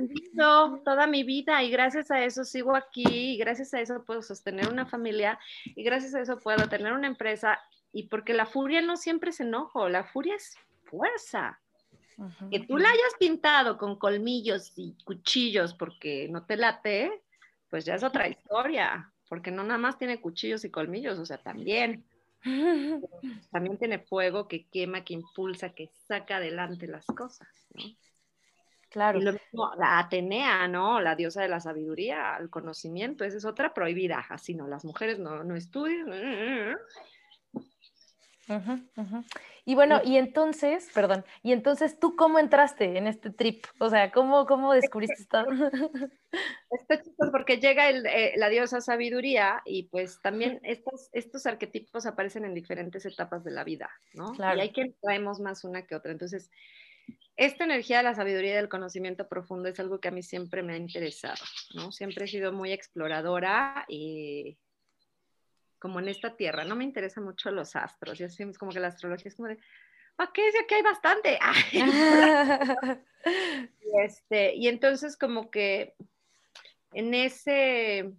toda 0.84 1.08
mi 1.08 1.24
vida 1.24 1.62
y 1.62 1.70
gracias 1.70 2.10
a 2.10 2.24
eso 2.24 2.44
sigo 2.44 2.76
aquí 2.76 3.34
y 3.34 3.38
gracias 3.38 3.74
a 3.74 3.82
eso 3.82 4.04
puedo 4.06 4.22
sostener 4.22 4.70
una 4.72 4.86
familia 4.86 5.38
y 5.64 5.84
gracias 5.84 6.16
a 6.16 6.22
eso 6.22 6.40
puedo 6.40 6.68
tener 6.70 6.94
una 6.94 7.08
empresa 7.08 7.60
y 7.92 8.08
porque 8.08 8.34
la 8.34 8.46
furia 8.46 8.82
no 8.82 8.98
siempre 8.98 9.30
es 9.30 9.40
enojo, 9.40 9.90
la 9.90 10.06
furia 10.06 10.36
es 10.36 10.58
fuerza. 10.86 11.60
Que 12.50 12.62
tú 12.62 12.78
la 12.78 12.90
hayas 12.90 13.14
pintado 13.20 13.78
con 13.78 14.00
colmillos 14.00 14.72
y 14.78 14.96
cuchillos 15.04 15.74
porque 15.74 16.30
no 16.30 16.46
te 16.46 16.56
late, 16.56 17.24
pues 17.70 17.84
ya 17.84 17.96
es 17.96 18.04
otra 18.04 18.30
historia, 18.30 19.12
porque 19.30 19.52
no 19.52 19.64
nada 19.64 19.78
más 19.78 19.98
tiene 19.98 20.22
cuchillos 20.22 20.64
y 20.66 20.70
colmillos, 20.70 21.20
o 21.20 21.26
sea, 21.26 21.38
también. 21.38 22.04
También 23.52 23.78
tiene 23.80 23.98
fuego 23.98 24.48
que 24.48 24.68
quema, 24.68 25.04
que 25.04 25.16
impulsa, 25.16 25.74
que 25.74 25.90
saca 26.08 26.38
adelante 26.38 26.86
las 26.86 27.08
cosas, 27.08 27.48
¿no? 27.74 27.84
Claro. 28.90 29.20
Y 29.20 29.24
lo 29.24 29.34
mismo, 29.34 29.74
la 29.78 30.00
Atenea, 30.00 30.68
¿no? 30.68 31.02
La 31.02 31.16
diosa 31.16 31.42
de 31.42 31.50
la 31.50 31.60
sabiduría, 31.60 32.38
el 32.40 32.50
conocimiento, 32.50 33.26
esa 33.26 33.38
es 33.38 33.46
otra 33.46 33.74
prohibida, 33.74 34.26
así 34.30 34.54
no, 34.54 34.68
las 34.68 34.86
mujeres 34.86 35.20
no, 35.20 35.44
no 35.44 35.56
estudian. 35.56 36.78
Y 39.68 39.74
bueno, 39.74 40.00
y 40.04 40.18
entonces, 40.18 40.90
perdón, 40.94 41.26
y 41.42 41.52
entonces 41.52 42.00
tú 42.00 42.16
cómo 42.16 42.38
entraste 42.38 42.98
en 42.98 43.08
este 43.08 43.32
trip, 43.32 43.66
o 43.80 43.90
sea, 43.90 44.12
cómo, 44.12 44.46
cómo 44.46 44.74
descubriste 44.74 45.16
esto. 45.24 45.44
Está 46.70 47.02
chistoso 47.02 47.32
porque 47.32 47.58
llega 47.58 47.90
el, 47.90 48.06
eh, 48.06 48.34
la 48.38 48.50
diosa 48.50 48.80
sabiduría 48.80 49.64
y 49.66 49.84
pues 49.84 50.22
también 50.22 50.60
estos, 50.62 51.10
estos 51.14 51.48
arquetipos 51.48 52.06
aparecen 52.06 52.46
en 52.46 52.54
diferentes 52.54 53.06
etapas 53.08 53.44
de 53.44 53.52
la 53.52 53.64
vida, 53.64 53.90
¿no? 54.14 54.34
Claro. 54.34 54.58
Y 54.58 54.62
hay 54.62 54.72
que 54.72 54.94
traemos 55.02 55.40
más 55.40 55.64
una 55.64 55.88
que 55.88 55.96
otra. 55.96 56.12
Entonces, 56.12 56.52
esta 57.38 57.64
energía 57.64 57.98
de 57.98 58.04
la 58.04 58.16
sabiduría 58.16 58.52
y 58.52 58.56
del 58.56 58.70
conocimiento 58.70 59.28
profundo 59.28 59.68
es 59.68 59.80
algo 59.80 60.00
que 60.00 60.08
a 60.08 60.12
mí 60.12 60.24
siempre 60.24 60.64
me 60.64 60.74
ha 60.74 60.78
interesado, 60.78 61.44
¿no? 61.74 61.92
Siempre 61.92 62.26
he 62.26 62.28
sido 62.28 62.54
muy 62.54 62.72
exploradora 62.72 63.86
y 63.88 64.58
como 65.80 66.00
en 66.00 66.08
esta 66.10 66.36
tierra, 66.36 66.64
no 66.64 66.76
me 66.76 66.84
interesan 66.84 67.24
mucho 67.24 67.52
los 67.52 67.76
astros, 67.76 68.18
yo 68.18 68.26
es 68.26 68.58
como 68.58 68.72
que 68.72 68.80
la 68.80 68.88
astrología 68.88 69.30
es 69.30 69.36
como 69.36 69.50
de, 69.50 69.58
¿para 70.16 70.32
qué? 70.32 70.52
Si 70.52 70.58
aquí 70.58 70.76
hay 70.76 70.82
bastante. 70.82 71.40
Y, 73.82 74.02
este, 74.04 74.56
y 74.56 74.68
entonces 74.68 75.18
como 75.18 75.50
que 75.50 75.96
en 76.94 77.16
ese 77.16 78.14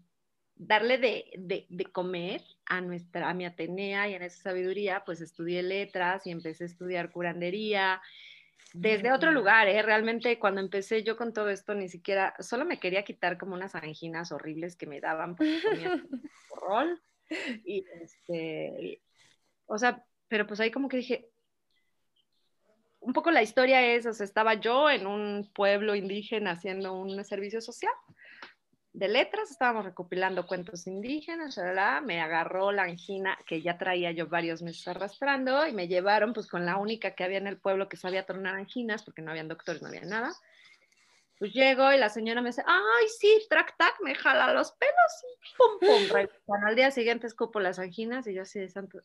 darle 0.57 0.99
de, 0.99 1.31
de, 1.39 1.67
de, 1.69 1.85
comer 1.85 2.43
a 2.65 2.81
nuestra, 2.81 3.29
a 3.29 3.35
mi 3.35 3.45
Atenea 3.45 4.09
y 4.09 4.15
en 4.15 4.23
esa 4.23 4.43
sabiduría, 4.43 5.05
pues 5.05 5.21
estudié 5.21 5.63
letras 5.63 6.27
y 6.27 6.33
empecé 6.33 6.65
a 6.65 6.67
estudiar 6.67 7.13
curandería 7.13 8.01
desde 8.73 9.13
otro 9.13 9.31
lugar, 9.31 9.69
¿eh? 9.69 9.81
Realmente 9.83 10.39
cuando 10.39 10.61
empecé 10.61 11.03
yo 11.03 11.17
con 11.17 11.33
todo 11.33 11.49
esto 11.51 11.75
ni 11.75 11.89
siquiera, 11.89 12.35
solo 12.41 12.65
me 12.65 12.79
quería 12.79 13.05
quitar 13.05 13.39
como 13.39 13.55
unas 13.55 13.75
anginas 13.75 14.33
horribles 14.33 14.77
que 14.77 14.87
me 14.87 15.01
daban 15.01 15.37
porque 15.37 15.61
comía 15.63 16.05
rol 16.61 17.01
y 17.65 17.85
este, 18.01 19.03
o 19.67 19.79
sea, 19.79 20.05
pero 20.29 20.47
pues 20.47 20.61
ahí 20.61 20.71
como 20.71 20.89
que 20.89 20.99
dije, 20.99 21.29
un 23.01 23.13
poco 23.13 23.31
la 23.31 23.43
historia 23.43 23.95
es, 23.95 24.07
o 24.07 24.13
sea, 24.13 24.25
estaba 24.25 24.55
yo 24.55 24.91
en 24.91 25.07
un 25.07 25.51
pueblo 25.55 25.95
indígena 25.95 26.53
haciendo 26.53 26.95
un 26.95 27.25
servicio 27.25 27.61
social 27.61 27.93
de 28.97 29.09
letras, 29.09 29.51
estábamos 29.51 29.85
recopilando 29.85 30.47
cuentos 30.47 30.87
indígenas, 30.87 31.55
¿verdad? 31.57 32.01
me 32.01 32.23
agarró 32.23 32.73
la 32.73 32.85
angina 32.85 33.39
que 33.47 33.61
ya 33.61 33.77
traía 33.77 34.11
yo 34.11 34.27
varios 34.27 34.63
meses 34.63 34.89
arrastrando 34.89 35.67
y 35.67 35.73
me 35.75 35.87
llevaron 35.87 36.33
pues 36.33 36.47
con 36.47 36.65
la 36.65 36.79
única 36.79 37.15
que 37.15 37.23
había 37.23 37.37
en 37.37 37.47
el 37.47 37.59
pueblo 37.59 37.91
que 37.91 37.99
sabía 37.99 38.25
tornar 38.25 38.55
anginas 38.55 39.03
porque 39.03 39.21
no 39.21 39.33
habían 39.33 39.49
doctores, 39.49 39.83
no 39.83 39.89
había 39.89 40.07
nada. 40.07 40.33
Pues 41.39 41.53
llego 41.53 41.93
y 41.93 41.99
la 41.99 42.09
señora 42.09 42.41
me 42.41 42.49
dice, 42.49 42.63
ay, 42.67 43.07
sí, 43.19 43.47
track, 43.51 43.77
tac, 43.77 44.01
me 44.03 44.15
jala 44.15 44.55
los 44.55 44.73
pelos 44.73 45.23
y 45.23 45.57
pum, 45.57 45.79
pum. 45.81 46.29
Bueno, 46.47 46.67
al 46.67 46.77
día 46.77 46.91
siguiente 46.91 47.27
escupo 47.27 47.61
las 47.61 47.79
anginas 47.79 48.27
y 48.27 48.35
yo 48.35 48.43
así 48.43 48.59
de 48.59 48.69
santo, 48.69 49.01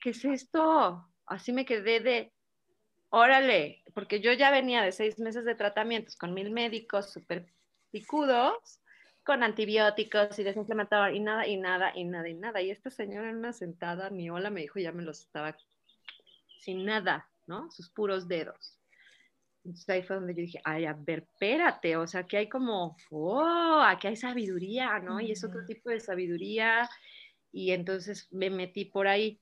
¿qué 0.00 0.10
es 0.10 0.24
esto? 0.24 1.08
Así 1.26 1.52
me 1.52 1.64
quedé 1.64 2.00
de, 2.00 2.32
órale, 3.10 3.82
porque 3.94 4.20
yo 4.20 4.32
ya 4.32 4.50
venía 4.50 4.82
de 4.82 4.92
seis 4.92 5.18
meses 5.18 5.44
de 5.44 5.54
tratamientos 5.54 6.16
con 6.16 6.32
mil 6.32 6.50
médicos 6.50 7.12
súper 7.12 7.46
picudos, 7.90 8.80
con 9.24 9.42
antibióticos 9.42 10.38
y 10.38 10.44
desinflamador 10.44 11.14
y 11.14 11.20
nada, 11.20 11.46
y 11.46 11.56
nada, 11.56 11.92
y 11.94 12.04
nada, 12.04 12.28
y 12.28 12.34
nada. 12.34 12.62
Y 12.62 12.70
esta 12.70 12.90
señora 12.90 13.28
en 13.28 13.36
una 13.36 13.52
sentada, 13.52 14.10
mi 14.10 14.30
hola, 14.30 14.50
me 14.50 14.60
dijo, 14.60 14.78
ya 14.78 14.92
me 14.92 15.02
los 15.02 15.20
estaba 15.20 15.56
sin 16.60 16.84
nada, 16.84 17.28
¿no? 17.46 17.70
Sus 17.70 17.90
puros 17.90 18.28
dedos. 18.28 18.77
Entonces 19.68 19.88
ahí 19.90 20.02
fue 20.02 20.16
donde 20.16 20.34
yo 20.34 20.40
dije, 20.40 20.60
ay, 20.64 20.86
a 20.86 20.94
ver, 20.94 21.26
espérate, 21.30 21.94
o 21.98 22.06
sea, 22.06 22.22
que 22.22 22.38
hay 22.38 22.48
como, 22.48 22.96
oh, 23.10 23.82
aquí 23.84 24.06
hay 24.06 24.16
sabiduría, 24.16 24.98
¿no? 24.98 25.20
Y 25.20 25.30
es 25.30 25.44
otro 25.44 25.66
tipo 25.66 25.90
de 25.90 26.00
sabiduría. 26.00 26.88
Y 27.52 27.72
entonces 27.72 28.28
me 28.30 28.48
metí 28.48 28.86
por 28.86 29.06
ahí. 29.06 29.38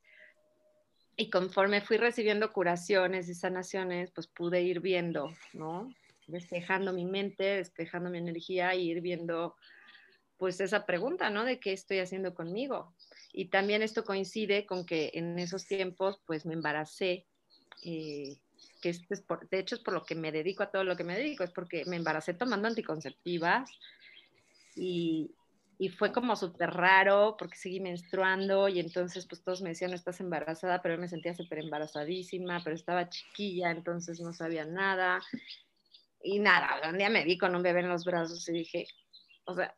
Y 1.16 1.30
conforme 1.30 1.80
fui 1.80 1.96
recibiendo 1.96 2.52
curaciones 2.52 3.28
y 3.28 3.34
sanaciones, 3.34 4.10
pues 4.10 4.26
pude 4.26 4.62
ir 4.62 4.80
viendo, 4.80 5.32
¿no? 5.52 5.94
Despejando 6.26 6.92
mi 6.92 7.04
mente, 7.04 7.44
despejando 7.44 8.10
mi 8.10 8.18
energía 8.18 8.74
y 8.74 8.90
ir 8.90 9.02
viendo, 9.02 9.54
pues 10.38 10.60
esa 10.60 10.86
pregunta, 10.86 11.30
¿no? 11.30 11.44
De 11.44 11.60
qué 11.60 11.72
estoy 11.72 12.00
haciendo 12.00 12.34
conmigo. 12.34 12.96
Y 13.32 13.44
también 13.44 13.82
esto 13.82 14.04
coincide 14.04 14.66
con 14.66 14.84
que 14.84 15.12
en 15.14 15.38
esos 15.38 15.66
tiempos, 15.68 16.20
pues 16.26 16.44
me 16.46 16.54
embaracé. 16.54 17.28
Eh, 17.84 18.40
que 18.80 18.90
es, 18.90 19.20
por, 19.22 19.48
de 19.48 19.58
hecho 19.58 19.74
es 19.74 19.80
por 19.80 19.94
lo 19.94 20.04
que 20.04 20.14
me 20.14 20.32
dedico 20.32 20.62
a 20.62 20.70
todo 20.70 20.84
lo 20.84 20.96
que 20.96 21.04
me 21.04 21.16
dedico, 21.16 21.44
es 21.44 21.50
porque 21.50 21.84
me 21.86 21.96
embaracé 21.96 22.34
tomando 22.34 22.68
anticonceptivas 22.68 23.70
y, 24.74 25.34
y 25.78 25.88
fue 25.88 26.12
como 26.12 26.36
súper 26.36 26.70
raro 26.70 27.36
porque 27.38 27.56
seguí 27.56 27.80
menstruando 27.80 28.68
y 28.68 28.80
entonces 28.80 29.26
pues 29.26 29.42
todos 29.42 29.62
me 29.62 29.70
decían, 29.70 29.92
estás 29.92 30.20
embarazada, 30.20 30.80
pero 30.82 30.94
yo 30.94 31.00
me 31.00 31.08
sentía 31.08 31.34
súper 31.34 31.58
embarazadísima, 31.58 32.60
pero 32.64 32.76
estaba 32.76 33.08
chiquilla, 33.08 33.70
entonces 33.70 34.20
no 34.20 34.32
sabía 34.32 34.64
nada. 34.64 35.20
Y 36.22 36.38
nada, 36.38 36.88
un 36.88 36.98
día 36.98 37.10
me 37.10 37.24
vi 37.24 37.38
con 37.38 37.54
un 37.54 37.62
bebé 37.62 37.80
en 37.80 37.88
los 37.88 38.04
brazos 38.04 38.48
y 38.48 38.52
dije, 38.52 38.86
o 39.44 39.54
sea, 39.54 39.74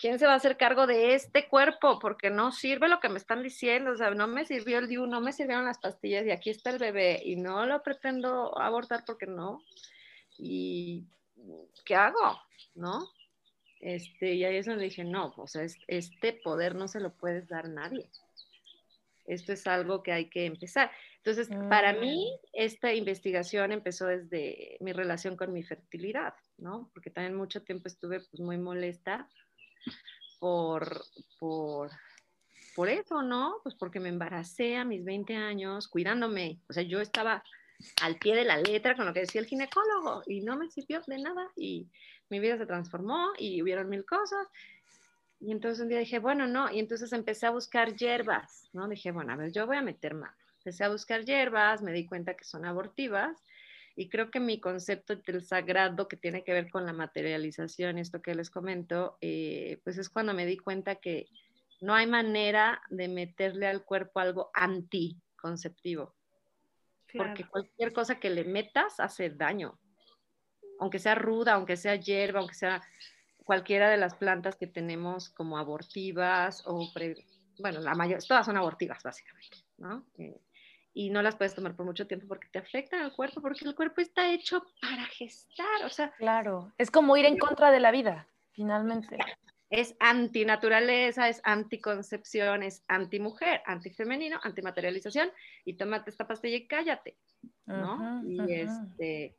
¿quién 0.00 0.18
se 0.18 0.26
va 0.26 0.32
a 0.32 0.36
hacer 0.36 0.56
cargo 0.56 0.86
de 0.86 1.14
este 1.14 1.48
cuerpo? 1.48 1.98
Porque 1.98 2.30
no 2.30 2.52
sirve 2.52 2.88
lo 2.88 3.00
que 3.00 3.08
me 3.08 3.18
están 3.18 3.42
diciendo, 3.42 3.92
o 3.92 3.96
sea, 3.96 4.10
no 4.10 4.26
me 4.26 4.46
sirvió 4.46 4.78
el 4.78 4.88
DIU, 4.88 5.06
no 5.06 5.20
me 5.20 5.32
sirvieron 5.32 5.66
las 5.66 5.78
pastillas 5.78 6.26
y 6.26 6.30
aquí 6.30 6.50
está 6.50 6.70
el 6.70 6.78
bebé 6.78 7.20
y 7.24 7.36
no 7.36 7.66
lo 7.66 7.82
pretendo 7.82 8.58
abortar 8.58 9.04
porque 9.06 9.26
no. 9.26 9.62
¿Y 10.38 11.04
qué 11.84 11.94
hago? 11.94 12.40
¿No? 12.74 13.08
Este, 13.80 14.34
y 14.34 14.44
ahí 14.44 14.56
es 14.56 14.66
donde 14.66 14.84
dije, 14.84 15.04
no, 15.04 15.34
o 15.36 15.46
sea, 15.46 15.64
este 15.86 16.32
poder 16.32 16.74
no 16.74 16.88
se 16.88 17.00
lo 17.00 17.12
puedes 17.12 17.48
dar 17.48 17.66
a 17.66 17.68
nadie. 17.68 18.08
Esto 19.26 19.52
es 19.52 19.66
algo 19.66 20.02
que 20.02 20.12
hay 20.12 20.28
que 20.28 20.46
empezar. 20.46 20.90
Entonces, 21.18 21.50
mm. 21.50 21.68
para 21.68 21.92
mí, 21.92 22.38
esta 22.52 22.94
investigación 22.94 23.70
empezó 23.70 24.06
desde 24.06 24.76
mi 24.80 24.92
relación 24.92 25.36
con 25.36 25.52
mi 25.52 25.62
fertilidad, 25.62 26.34
¿no? 26.56 26.90
Porque 26.92 27.10
también 27.10 27.36
mucho 27.36 27.62
tiempo 27.62 27.88
estuve 27.88 28.20
pues, 28.20 28.40
muy 28.40 28.58
molesta 28.58 29.28
por, 30.38 31.04
por, 31.38 31.90
por 32.74 32.88
eso, 32.88 33.22
¿no? 33.22 33.56
Pues 33.62 33.74
porque 33.74 34.00
me 34.00 34.08
embaracé 34.08 34.76
a 34.76 34.84
mis 34.84 35.04
20 35.04 35.36
años 35.36 35.88
cuidándome. 35.88 36.60
O 36.68 36.72
sea, 36.72 36.82
yo 36.82 37.00
estaba 37.00 37.42
al 38.02 38.16
pie 38.16 38.34
de 38.34 38.44
la 38.44 38.58
letra 38.58 38.96
con 38.96 39.06
lo 39.06 39.12
que 39.12 39.20
decía 39.20 39.40
el 39.40 39.46
ginecólogo 39.46 40.22
y 40.26 40.40
no 40.40 40.56
me 40.56 40.70
sirvió 40.70 41.00
de 41.06 41.18
nada 41.18 41.48
y 41.56 41.88
mi 42.28 42.40
vida 42.40 42.58
se 42.58 42.66
transformó 42.66 43.30
y 43.38 43.62
hubieron 43.62 43.88
mil 43.88 44.04
cosas. 44.04 44.46
Y 45.40 45.52
entonces 45.52 45.80
un 45.80 45.88
día 45.88 45.98
dije, 45.98 46.18
bueno, 46.18 46.46
no, 46.46 46.70
y 46.70 46.78
entonces 46.78 47.12
empecé 47.12 47.46
a 47.46 47.50
buscar 47.50 47.96
hierbas, 47.96 48.68
¿no? 48.72 48.88
Dije, 48.88 49.10
bueno, 49.10 49.32
a 49.32 49.36
ver, 49.36 49.52
yo 49.52 49.66
voy 49.66 49.78
a 49.78 49.82
meter 49.82 50.14
mano. 50.14 50.34
Empecé 50.58 50.84
a 50.84 50.90
buscar 50.90 51.24
hierbas, 51.24 51.80
me 51.80 51.92
di 51.92 52.06
cuenta 52.06 52.34
que 52.34 52.44
son 52.44 52.66
abortivas 52.66 53.42
y 53.96 54.08
creo 54.08 54.30
que 54.30 54.40
mi 54.40 54.60
concepto 54.60 55.16
del 55.16 55.44
sagrado 55.44 56.08
que 56.08 56.16
tiene 56.16 56.44
que 56.44 56.52
ver 56.52 56.70
con 56.70 56.86
la 56.86 56.92
materialización, 56.92 57.98
esto 57.98 58.22
que 58.22 58.34
les 58.34 58.50
comento, 58.50 59.18
eh, 59.20 59.80
pues 59.84 59.98
es 59.98 60.08
cuando 60.08 60.34
me 60.34 60.46
di 60.46 60.56
cuenta 60.56 60.96
que 60.96 61.28
no 61.80 61.94
hay 61.94 62.06
manera 62.06 62.82
de 62.90 63.08
meterle 63.08 63.66
al 63.66 63.84
cuerpo 63.84 64.20
algo 64.20 64.50
anticonceptivo. 64.54 66.14
Claro. 67.06 67.30
Porque 67.30 67.44
cualquier 67.44 67.92
cosa 67.92 68.20
que 68.20 68.30
le 68.30 68.44
metas 68.44 69.00
hace 69.00 69.30
daño. 69.30 69.78
Aunque 70.78 70.98
sea 70.98 71.14
ruda, 71.14 71.54
aunque 71.54 71.76
sea 71.76 71.96
hierba, 71.96 72.40
aunque 72.40 72.54
sea 72.54 72.82
cualquiera 73.44 73.90
de 73.90 73.96
las 73.96 74.14
plantas 74.14 74.56
que 74.56 74.66
tenemos 74.66 75.28
como 75.30 75.58
abortivas 75.58 76.62
o, 76.66 76.92
pre, 76.92 77.16
bueno, 77.58 77.80
la 77.80 77.94
mayor, 77.94 78.22
todas 78.22 78.46
son 78.46 78.56
abortivas 78.56 79.02
básicamente, 79.02 79.58
¿no? 79.78 80.06
Eh, 80.18 80.40
y 80.92 81.10
no 81.10 81.22
las 81.22 81.36
puedes 81.36 81.54
tomar 81.54 81.76
por 81.76 81.86
mucho 81.86 82.06
tiempo 82.06 82.26
porque 82.26 82.48
te 82.48 82.58
afectan 82.58 83.02
al 83.02 83.14
cuerpo, 83.14 83.40
porque 83.40 83.64
el 83.64 83.74
cuerpo 83.74 84.00
está 84.00 84.32
hecho 84.32 84.64
para 84.80 85.04
gestar, 85.06 85.84
o 85.84 85.88
sea. 85.88 86.10
Claro, 86.18 86.72
es 86.78 86.90
como 86.90 87.16
ir 87.16 87.26
en 87.26 87.38
contra 87.38 87.70
de 87.70 87.80
la 87.80 87.90
vida, 87.90 88.26
finalmente. 88.52 89.16
Es 89.70 89.94
antinaturaleza, 90.00 91.28
es 91.28 91.40
anticoncepción, 91.44 92.64
es 92.64 92.82
antimujer, 92.88 93.62
antifemenino, 93.66 94.40
antimaterialización, 94.42 95.30
y 95.64 95.74
tómate 95.74 96.10
esta 96.10 96.26
pastilla 96.26 96.56
y 96.56 96.66
cállate, 96.66 97.16
¿no? 97.66 97.96
-huh, 97.96 98.48
y 98.48 98.54
este, 98.54 99.36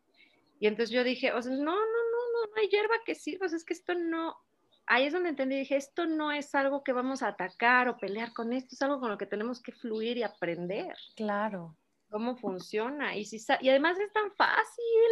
y 0.61 0.67
entonces 0.67 0.91
yo 0.91 1.03
dije, 1.03 1.33
o 1.33 1.41
sea, 1.41 1.51
no, 1.51 1.63
no, 1.63 1.73
no, 1.73 2.21
no, 2.33 2.45
no 2.45 2.61
hay 2.61 2.69
hierba 2.69 2.95
que 3.05 3.13
sirva, 3.13 3.47
o 3.47 3.49
sea, 3.49 3.57
es 3.57 3.65
que 3.65 3.73
esto 3.73 3.93
no, 3.93 4.37
ahí 4.86 5.06
es 5.06 5.13
donde 5.13 5.30
entendí, 5.30 5.58
dije, 5.58 5.76
esto 5.76 6.06
no 6.06 6.32
es 6.32 6.54
algo 6.56 6.84
que 6.84 6.94
vamos 6.94 7.24
a 7.24 7.30
atacar 7.30 7.88
o 7.88 7.98
pelear 7.98 8.34
con 8.34 8.54
esto, 8.54 8.76
es 8.76 8.82
algo 8.82 9.00
con 9.00 9.10
lo 9.10 9.17
que 9.17 9.26
tenemos 9.26 9.62
que 9.62 9.72
fluir 9.72 10.17
y 10.17 10.24
aprender. 10.24 10.96
Claro. 11.15 11.78
Cómo 12.10 12.36
funciona. 12.36 13.15
Y, 13.15 13.26
si, 13.26 13.38
y 13.62 13.70
además 13.70 13.98
es 14.00 14.12
tan 14.12 14.32
fácil 14.36 15.12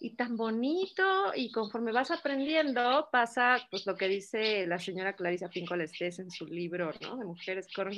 y 0.00 0.14
tan 0.14 0.36
bonito 0.36 1.32
y 1.34 1.50
conforme 1.50 1.92
vas 1.92 2.10
aprendiendo 2.10 3.08
pasa 3.10 3.58
pues 3.70 3.84
lo 3.86 3.96
que 3.96 4.06
dice 4.06 4.66
la 4.66 4.78
señora 4.78 5.16
Clarisa 5.16 5.48
Pinkola 5.48 5.84
Estés 5.84 6.20
en 6.20 6.30
su 6.30 6.46
libro, 6.46 6.92
¿no? 7.02 7.16
De 7.16 7.24
Mujeres 7.24 7.66
con 7.74 7.90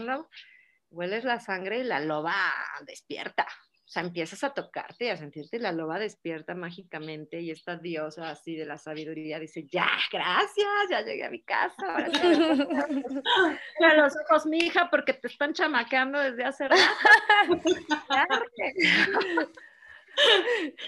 hueles 0.90 1.24
la 1.24 1.40
sangre 1.40 1.80
y 1.80 1.84
la 1.84 2.00
loba 2.00 2.34
despierta. 2.86 3.46
O 3.90 3.92
sea, 3.92 4.04
empiezas 4.04 4.44
a 4.44 4.54
tocarte 4.54 5.06
y 5.06 5.08
a 5.08 5.16
sentirte 5.16 5.58
la 5.58 5.72
loba 5.72 5.98
despierta 5.98 6.54
mágicamente 6.54 7.40
y 7.40 7.50
esta 7.50 7.74
diosa 7.74 8.30
así 8.30 8.54
de 8.54 8.64
la 8.64 8.78
sabiduría 8.78 9.40
dice, 9.40 9.66
ya, 9.66 9.88
gracias, 10.12 10.68
ya 10.88 11.02
llegué 11.02 11.24
a 11.24 11.30
mi 11.30 11.42
casa. 11.42 11.74
Ahora 11.88 12.06
a 13.80 13.94
los 13.96 14.14
ojos, 14.16 14.46
mi 14.46 14.58
hija, 14.58 14.88
porque 14.90 15.14
te 15.14 15.26
están 15.26 15.54
chamaqueando 15.54 16.20
desde 16.20 16.44
hace 16.44 16.68
rato. 16.68 16.82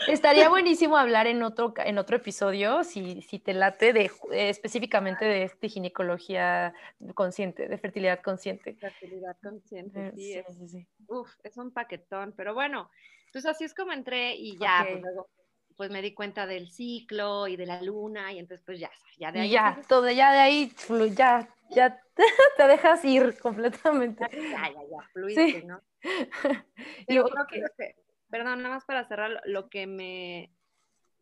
Estaría 0.09 0.49
buenísimo 0.49 0.97
hablar 0.97 1.27
en 1.27 1.43
otro, 1.43 1.75
en 1.77 1.99
otro 1.99 2.17
episodio, 2.17 2.85
si, 2.85 3.23
si 3.23 3.39
te 3.39 3.55
late, 3.55 3.93
de, 3.93 4.11
eh, 4.33 4.49
específicamente 4.49 5.25
de, 5.25 5.45
este 5.45 5.69
ginecología 5.69 6.75
consciente, 7.15 7.69
de 7.69 7.79
fertilidad 7.79 8.21
consciente. 8.21 8.75
Fertilidad 8.75 9.37
consciente, 9.43 10.09
eh, 10.09 10.13
sí, 10.15 10.55
sí, 10.55 10.69
sí, 10.69 10.89
Uf, 11.09 11.31
es 11.43 11.57
un 11.57 11.73
paquetón, 11.73 12.35
pero 12.37 12.55
bueno, 12.55 12.91
pues 13.33 13.47
así 13.47 13.65
es 13.65 13.75
como 13.75 13.93
entré 13.93 14.35
y 14.35 14.59
ya, 14.59 14.87
pues 14.89 15.01
luego 15.01 15.29
pues 15.77 15.91
me 15.91 16.03
di 16.03 16.13
cuenta 16.13 16.47
del 16.47 16.71
ciclo 16.71 17.49
y 17.49 17.57
de 17.57 17.67
la 17.67 17.81
luna 17.83 18.33
y 18.33 18.39
entonces 18.39 18.65
pues 18.65 18.79
ya, 18.79 18.91
ya 19.19 19.33
de 19.33 19.41
ahí. 19.41 19.51
Ya, 19.51 19.81
todo, 19.89 20.11
ya 20.11 20.33
de 20.33 20.39
ahí, 20.39 20.73
ya, 21.17 21.49
ya 21.71 22.01
te 22.57 22.67
dejas 22.69 23.05
ir 23.05 23.39
completamente. 23.39 24.27
Ya, 24.31 24.71
ya, 24.71 24.83
ya, 24.91 25.09
fluiste, 25.13 25.65
¿no? 25.65 25.81
Yo 27.09 27.25
creo 27.25 27.47
que 27.77 27.97
perdón, 28.33 28.63
nada 28.63 28.77
más 28.77 28.87
para 28.87 29.05
cerrar, 29.05 29.43
lo 29.45 29.69
que 29.69 29.87
me, 29.87 30.51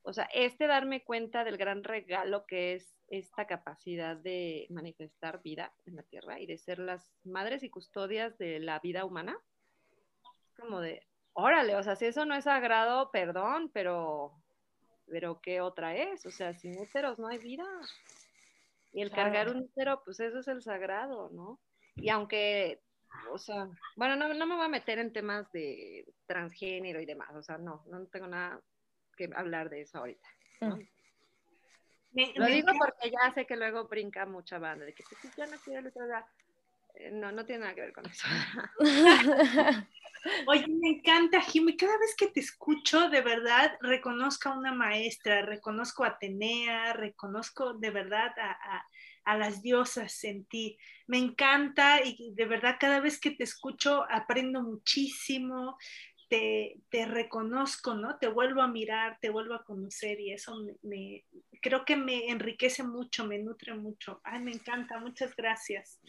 o 0.02 0.12
sea, 0.12 0.28
este 0.32 0.68
darme 0.68 1.02
cuenta 1.02 1.42
del 1.42 1.56
gran 1.56 1.82
regalo 1.82 2.46
que 2.46 2.74
es 2.74 2.96
esta 3.08 3.48
capacidad 3.48 4.16
de 4.16 4.68
manifestar 4.70 5.42
vida 5.42 5.74
en 5.86 5.96
la 5.96 6.04
tierra 6.04 6.38
y 6.38 6.46
de 6.46 6.56
ser 6.56 6.78
las 6.78 7.12
madres 7.24 7.64
y 7.64 7.68
custodias 7.68 8.38
de 8.38 8.60
la 8.60 8.78
vida 8.78 9.04
humana, 9.04 9.36
como 10.56 10.80
de, 10.80 11.04
órale, 11.32 11.74
o 11.74 11.82
sea, 11.82 11.96
si 11.96 12.06
eso 12.06 12.24
no 12.24 12.36
es 12.36 12.44
sagrado, 12.44 13.10
perdón, 13.10 13.72
pero, 13.74 14.32
pero 15.08 15.40
¿qué 15.40 15.60
otra 15.60 15.96
es? 15.96 16.24
O 16.26 16.30
sea, 16.30 16.54
sin 16.54 16.78
úteros 16.78 17.18
no 17.18 17.26
hay 17.26 17.38
vida. 17.38 17.66
Y 18.92 19.02
el 19.02 19.10
cargar 19.10 19.48
un 19.48 19.64
útero, 19.64 20.00
pues 20.04 20.20
eso 20.20 20.38
es 20.38 20.46
el 20.46 20.62
sagrado, 20.62 21.28
¿no? 21.30 21.60
Y 21.96 22.08
aunque 22.10 22.80
o 23.32 23.38
sea, 23.38 23.68
bueno, 23.96 24.16
no, 24.16 24.32
no, 24.34 24.46
me 24.46 24.56
voy 24.56 24.64
a 24.66 24.68
meter 24.68 24.98
en 24.98 25.12
temas 25.12 25.50
de 25.52 26.06
transgénero 26.26 27.00
y 27.00 27.06
demás, 27.06 27.34
o 27.34 27.42
sea, 27.42 27.58
no, 27.58 27.84
no 27.88 28.06
tengo 28.06 28.26
nada 28.26 28.60
que 29.16 29.28
hablar 29.34 29.70
de 29.70 29.82
eso 29.82 29.98
ahorita. 29.98 30.28
¿no? 30.60 30.76
Mm. 30.76 30.88
Lo 32.36 32.46
digo 32.46 32.72
porque 32.78 33.10
ya 33.10 33.32
sé 33.32 33.46
que 33.46 33.56
luego 33.56 33.86
brinca 33.86 34.26
mucha 34.26 34.58
banda, 34.58 34.84
de 34.84 34.94
que 34.94 35.04
si 35.04 35.14
pues, 35.14 35.36
ya 35.36 35.46
no 35.46 35.56
quiero 35.58 35.80
el 35.80 35.92
eh, 36.96 37.10
no, 37.12 37.30
no 37.30 37.44
tiene 37.44 37.62
nada 37.62 37.74
que 37.74 37.82
ver 37.82 37.92
con 37.92 38.06
eso. 38.06 38.26
Oye, 40.48 40.66
me 40.68 40.90
encanta, 40.90 41.40
Jimmy. 41.40 41.76
Cada 41.76 41.96
vez 41.98 42.14
que 42.16 42.26
te 42.26 42.40
escucho, 42.40 43.08
de 43.08 43.22
verdad, 43.22 43.78
reconozco 43.80 44.48
a 44.48 44.58
una 44.58 44.72
maestra, 44.72 45.42
reconozco 45.42 46.04
a 46.04 46.08
Atenea, 46.08 46.92
reconozco 46.92 47.74
de 47.74 47.90
verdad 47.90 48.32
a, 48.38 48.50
a 48.50 48.86
las 49.36 49.62
diosas 49.62 50.24
en 50.24 50.44
ti. 50.44 50.78
Me 51.06 51.18
encanta 51.18 52.00
y 52.04 52.32
de 52.34 52.44
verdad 52.46 52.76
cada 52.78 53.00
vez 53.00 53.20
que 53.20 53.30
te 53.30 53.44
escucho 53.44 54.04
aprendo 54.10 54.62
muchísimo, 54.62 55.76
te, 56.28 56.76
te, 56.90 57.06
reconozco, 57.06 57.94
¿no? 57.94 58.16
Te 58.18 58.28
vuelvo 58.28 58.62
a 58.62 58.68
mirar, 58.68 59.18
te 59.20 59.30
vuelvo 59.30 59.54
a 59.54 59.64
conocer 59.64 60.20
y 60.20 60.32
eso 60.32 60.54
me, 60.82 61.24
creo 61.60 61.84
que 61.84 61.96
me 61.96 62.30
enriquece 62.30 62.84
mucho, 62.84 63.26
me 63.26 63.38
nutre 63.38 63.74
mucho. 63.74 64.20
Ay, 64.22 64.40
me 64.40 64.52
encanta, 64.52 65.00
muchas 65.00 65.34
gracias. 65.34 66.00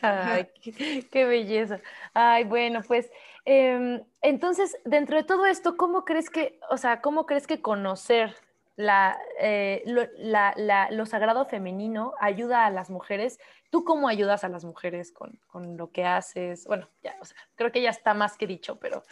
Ay, 0.00 0.46
qué, 1.12 1.24
belleza. 1.26 1.80
Ay, 2.14 2.44
bueno, 2.44 2.80
pues 2.86 3.10
em, 3.44 4.02
entonces, 4.22 4.78
dentro 4.86 5.18
de 5.18 5.24
todo 5.24 5.44
esto, 5.44 5.76
¿cómo 5.76 6.06
crees 6.06 6.30
que, 6.30 6.58
o 6.70 6.78
sea, 6.78 7.02
cómo 7.02 7.26
crees 7.26 7.46
que 7.46 7.60
conocer 7.60 8.34
la, 8.76 9.18
eh, 9.40 9.82
lo, 9.86 11.06
sagrado 11.06 11.46
femenino 11.46 12.12
ayuda 12.20 12.66
a 12.66 12.70
las 12.70 12.90
mujeres. 12.90 13.38
¿Tú 13.70 13.84
cómo 13.84 14.08
ayudas 14.08 14.44
a 14.44 14.48
las 14.48 14.64
mujeres 14.64 15.12
con, 15.12 15.40
lo 15.76 15.90
que 15.90 16.04
haces? 16.04 16.64
Bueno, 16.66 16.88
ya, 17.02 17.16
creo 17.54 17.72
que 17.72 17.82
ya 17.82 17.90
está 17.90 18.14
más 18.14 18.36
que 18.36 18.46
dicho, 18.46 18.78
pero... 18.78 19.02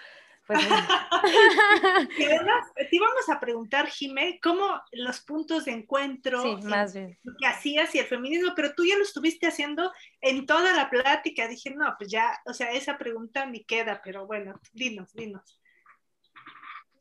Pues, 0.46 0.58
te 2.18 2.88
íbamos 2.90 3.28
a 3.30 3.40
preguntar, 3.40 3.86
Jimé, 3.86 4.38
cómo 4.42 4.78
los 4.92 5.20
puntos 5.20 5.64
de 5.64 5.72
encuentro, 5.72 6.58
más 6.58 6.92
bien. 6.92 7.18
lo 7.22 7.34
que 7.38 7.46
hacías 7.46 7.94
y 7.94 7.98
el 8.00 8.04
feminismo, 8.04 8.52
pero 8.54 8.74
tú 8.74 8.84
ya 8.84 8.98
lo 8.98 9.04
estuviste 9.04 9.46
haciendo 9.46 9.90
en 10.20 10.44
toda 10.44 10.74
la 10.74 10.90
plática. 10.90 11.48
Dije, 11.48 11.70
no, 11.74 11.94
pues 11.96 12.10
ya, 12.10 12.38
o 12.44 12.52
sea, 12.52 12.72
esa 12.72 12.98
pregunta 12.98 13.46
me 13.46 13.64
queda, 13.64 14.02
pero 14.04 14.26
bueno, 14.26 14.60
dinos, 14.74 15.14
dinos. 15.14 15.58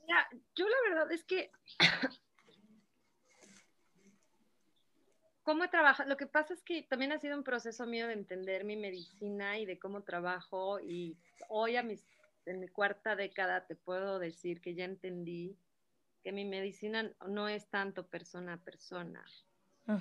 Mira, 0.07 0.25
yo 0.55 0.65
la 0.65 0.77
verdad 0.89 1.11
es 1.11 1.25
que 1.25 1.51
¿Cómo 5.43 5.65
he 5.65 5.67
trabajado? 5.67 6.09
Lo 6.09 6.17
que 6.17 6.25
pasa 6.25 6.53
es 6.53 6.63
que 6.63 6.83
también 6.83 7.11
ha 7.11 7.19
sido 7.19 7.37
un 7.37 7.43
proceso 7.43 7.85
mío 7.85 8.07
de 8.07 8.13
entender 8.13 8.63
mi 8.63 8.77
medicina 8.77 9.59
y 9.59 9.65
de 9.65 9.77
cómo 9.77 10.03
trabajo 10.03 10.79
y 10.79 11.17
hoy 11.49 11.75
a 11.75 11.83
mis, 11.83 12.03
en 12.45 12.61
mi 12.61 12.69
cuarta 12.69 13.15
década 13.15 13.65
te 13.67 13.75
puedo 13.75 14.19
decir 14.19 14.61
que 14.61 14.73
ya 14.73 14.85
entendí 14.85 15.57
que 16.23 16.31
mi 16.31 16.45
medicina 16.45 17.13
no 17.27 17.49
es 17.49 17.69
tanto 17.69 18.07
persona 18.07 18.53
a 18.53 18.63
persona. 18.63 19.23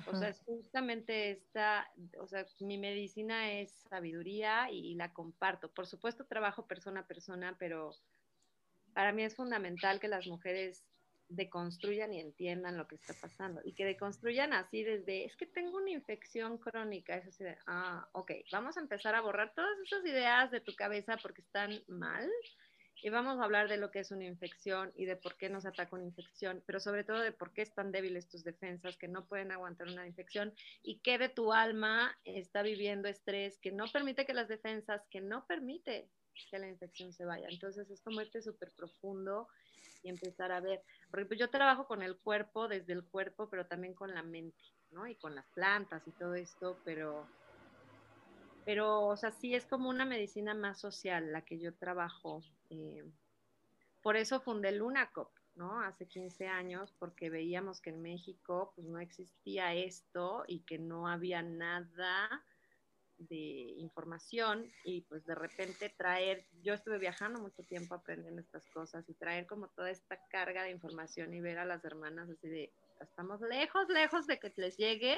O 0.07 0.15
sea, 0.15 0.29
es 0.29 0.41
justamente 0.45 1.31
esta, 1.31 1.91
o 2.17 2.25
sea, 2.25 2.45
mi 2.61 2.77
medicina 2.77 3.51
es 3.51 3.69
sabiduría 3.89 4.71
y 4.71 4.95
la 4.95 5.11
comparto. 5.11 5.69
Por 5.73 5.87
supuesto, 5.87 6.25
trabajo 6.25 6.65
persona 6.65 7.01
a 7.01 7.07
persona, 7.07 7.57
pero 7.59 7.91
para 8.93 9.11
mí 9.11 9.23
es 9.23 9.35
fundamental 9.35 9.99
que 9.99 10.07
las 10.07 10.25
mujeres 10.25 10.85
deconstruyan 11.29 12.13
y 12.13 12.19
entiendan 12.19 12.77
lo 12.77 12.87
que 12.87 12.95
está 12.95 13.13
pasando 13.13 13.61
y 13.63 13.73
que 13.73 13.85
deconstruyan 13.85 14.53
así 14.53 14.83
desde, 14.83 15.25
es 15.25 15.35
que 15.35 15.45
tengo 15.45 15.77
una 15.77 15.91
infección 15.91 16.57
crónica, 16.57 17.15
es 17.15 17.27
así 17.27 17.43
de, 17.43 17.57
ah, 17.67 18.07
ok, 18.13 18.31
vamos 18.51 18.77
a 18.77 18.81
empezar 18.81 19.15
a 19.15 19.21
borrar 19.21 19.53
todas 19.53 19.77
esas 19.85 20.05
ideas 20.05 20.51
de 20.51 20.61
tu 20.61 20.75
cabeza 20.75 21.17
porque 21.21 21.41
están 21.41 21.71
mal 21.87 22.29
y 23.03 23.09
vamos 23.09 23.37
a 23.39 23.43
hablar 23.43 23.67
de 23.67 23.75
lo 23.75 23.91
que 23.91 23.99
es 23.99 24.11
una 24.11 24.23
infección 24.23 24.93
y 24.95 25.05
de 25.05 25.17
por 25.17 25.35
qué 25.35 25.49
nos 25.49 25.65
ataca 25.65 25.95
una 25.95 26.05
infección, 26.05 26.63
pero 26.65 26.79
sobre 26.79 27.03
todo 27.03 27.19
de 27.19 27.33
por 27.33 27.51
qué 27.51 27.61
están 27.61 27.91
débiles 27.91 28.29
tus 28.29 28.45
defensas 28.45 28.97
que 28.97 29.09
no 29.09 29.25
pueden 29.25 29.51
aguantar 29.51 29.89
una 29.89 30.07
infección 30.07 30.53
y 30.81 30.99
qué 30.99 31.17
de 31.17 31.27
tu 31.27 31.51
alma 31.51 32.17
está 32.23 32.61
viviendo 32.61 33.09
estrés 33.09 33.59
que 33.59 33.73
no 33.73 33.85
permite 33.91 34.25
que 34.25 34.33
las 34.33 34.47
defensas, 34.47 35.05
que 35.09 35.19
no 35.19 35.45
permite 35.45 36.07
que 36.49 36.59
la 36.59 36.67
infección 36.67 37.13
se 37.13 37.25
vaya. 37.25 37.47
Entonces 37.49 37.89
es 37.89 38.01
como 38.01 38.21
este 38.21 38.41
súper 38.41 38.71
profundo 38.71 39.47
y 40.03 40.09
empezar 40.09 40.51
a 40.51 40.59
ver. 40.59 40.81
Porque 41.09 41.37
yo 41.37 41.49
trabajo 41.49 41.87
con 41.87 42.03
el 42.03 42.17
cuerpo, 42.17 42.67
desde 42.67 42.93
el 42.93 43.03
cuerpo, 43.03 43.49
pero 43.49 43.65
también 43.65 43.93
con 43.93 44.13
la 44.13 44.23
mente, 44.23 44.63
¿no? 44.91 45.07
Y 45.07 45.15
con 45.15 45.35
las 45.35 45.45
plantas 45.49 46.07
y 46.07 46.11
todo 46.11 46.35
esto, 46.35 46.77
pero, 46.83 47.27
pero, 48.65 49.05
o 49.05 49.17
sea, 49.17 49.31
sí 49.31 49.55
es 49.55 49.65
como 49.65 49.89
una 49.89 50.05
medicina 50.05 50.53
más 50.53 50.79
social 50.79 51.31
la 51.31 51.41
que 51.41 51.59
yo 51.59 51.73
trabajo. 51.73 52.43
Eh, 52.69 53.03
por 54.01 54.17
eso 54.17 54.41
fundé 54.41 54.71
Lunacop, 54.73 55.31
¿no? 55.55 55.81
Hace 55.81 56.07
15 56.07 56.47
años, 56.47 56.93
porque 56.99 57.29
veíamos 57.29 57.79
que 57.79 57.91
en 57.91 58.01
México, 58.01 58.73
pues 58.75 58.87
no 58.87 58.99
existía 58.99 59.73
esto 59.73 60.43
y 60.47 60.59
que 60.61 60.77
no 60.77 61.07
había 61.07 61.41
nada 61.41 62.43
de 63.17 63.75
información 63.77 64.71
y 64.83 65.01
pues 65.01 65.25
de 65.25 65.35
repente 65.35 65.93
traer, 65.97 66.45
yo 66.61 66.73
estuve 66.73 66.97
viajando 66.97 67.39
mucho 67.39 67.63
tiempo 67.63 67.95
aprendiendo 67.95 68.41
estas 68.41 68.67
cosas 68.69 69.07
y 69.09 69.13
traer 69.13 69.45
como 69.47 69.67
toda 69.69 69.89
esta 69.89 70.19
carga 70.29 70.63
de 70.63 70.71
información 70.71 71.33
y 71.33 71.41
ver 71.41 71.59
a 71.59 71.65
las 71.65 71.83
hermanas 71.85 72.29
así 72.29 72.47
de, 72.49 72.73
estamos 72.99 73.41
lejos, 73.41 73.87
lejos 73.89 74.27
de 74.27 74.39
que 74.39 74.51
les 74.57 74.77
llegue, 74.77 75.17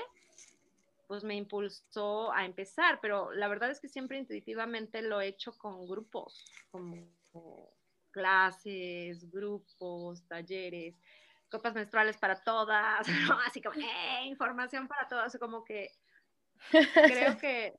pues 1.08 1.24
me 1.24 1.36
impulsó 1.36 2.32
a 2.32 2.46
empezar, 2.46 3.00
pero 3.02 3.32
la 3.32 3.48
verdad 3.48 3.72
es 3.72 3.80
que 3.80 3.88
siempre 3.88 4.18
intuitivamente 4.18 5.02
lo 5.02 5.22
he 5.22 5.28
hecho 5.28 5.58
con 5.58 5.88
grupos, 5.88 6.46
como, 6.72 7.08
clases, 8.12 9.30
grupos, 9.30 10.26
talleres, 10.28 10.96
copas 11.52 11.74
menstruales 11.74 12.18
para 12.18 12.42
todas, 12.42 13.06
así 13.46 13.62
como, 13.62 13.76
eh, 13.76 14.26
información 14.26 14.88
para 14.88 15.08
todas, 15.08 15.38
como 15.38 15.64
que 15.64 15.92
creo 16.72 17.38
que, 17.38 17.78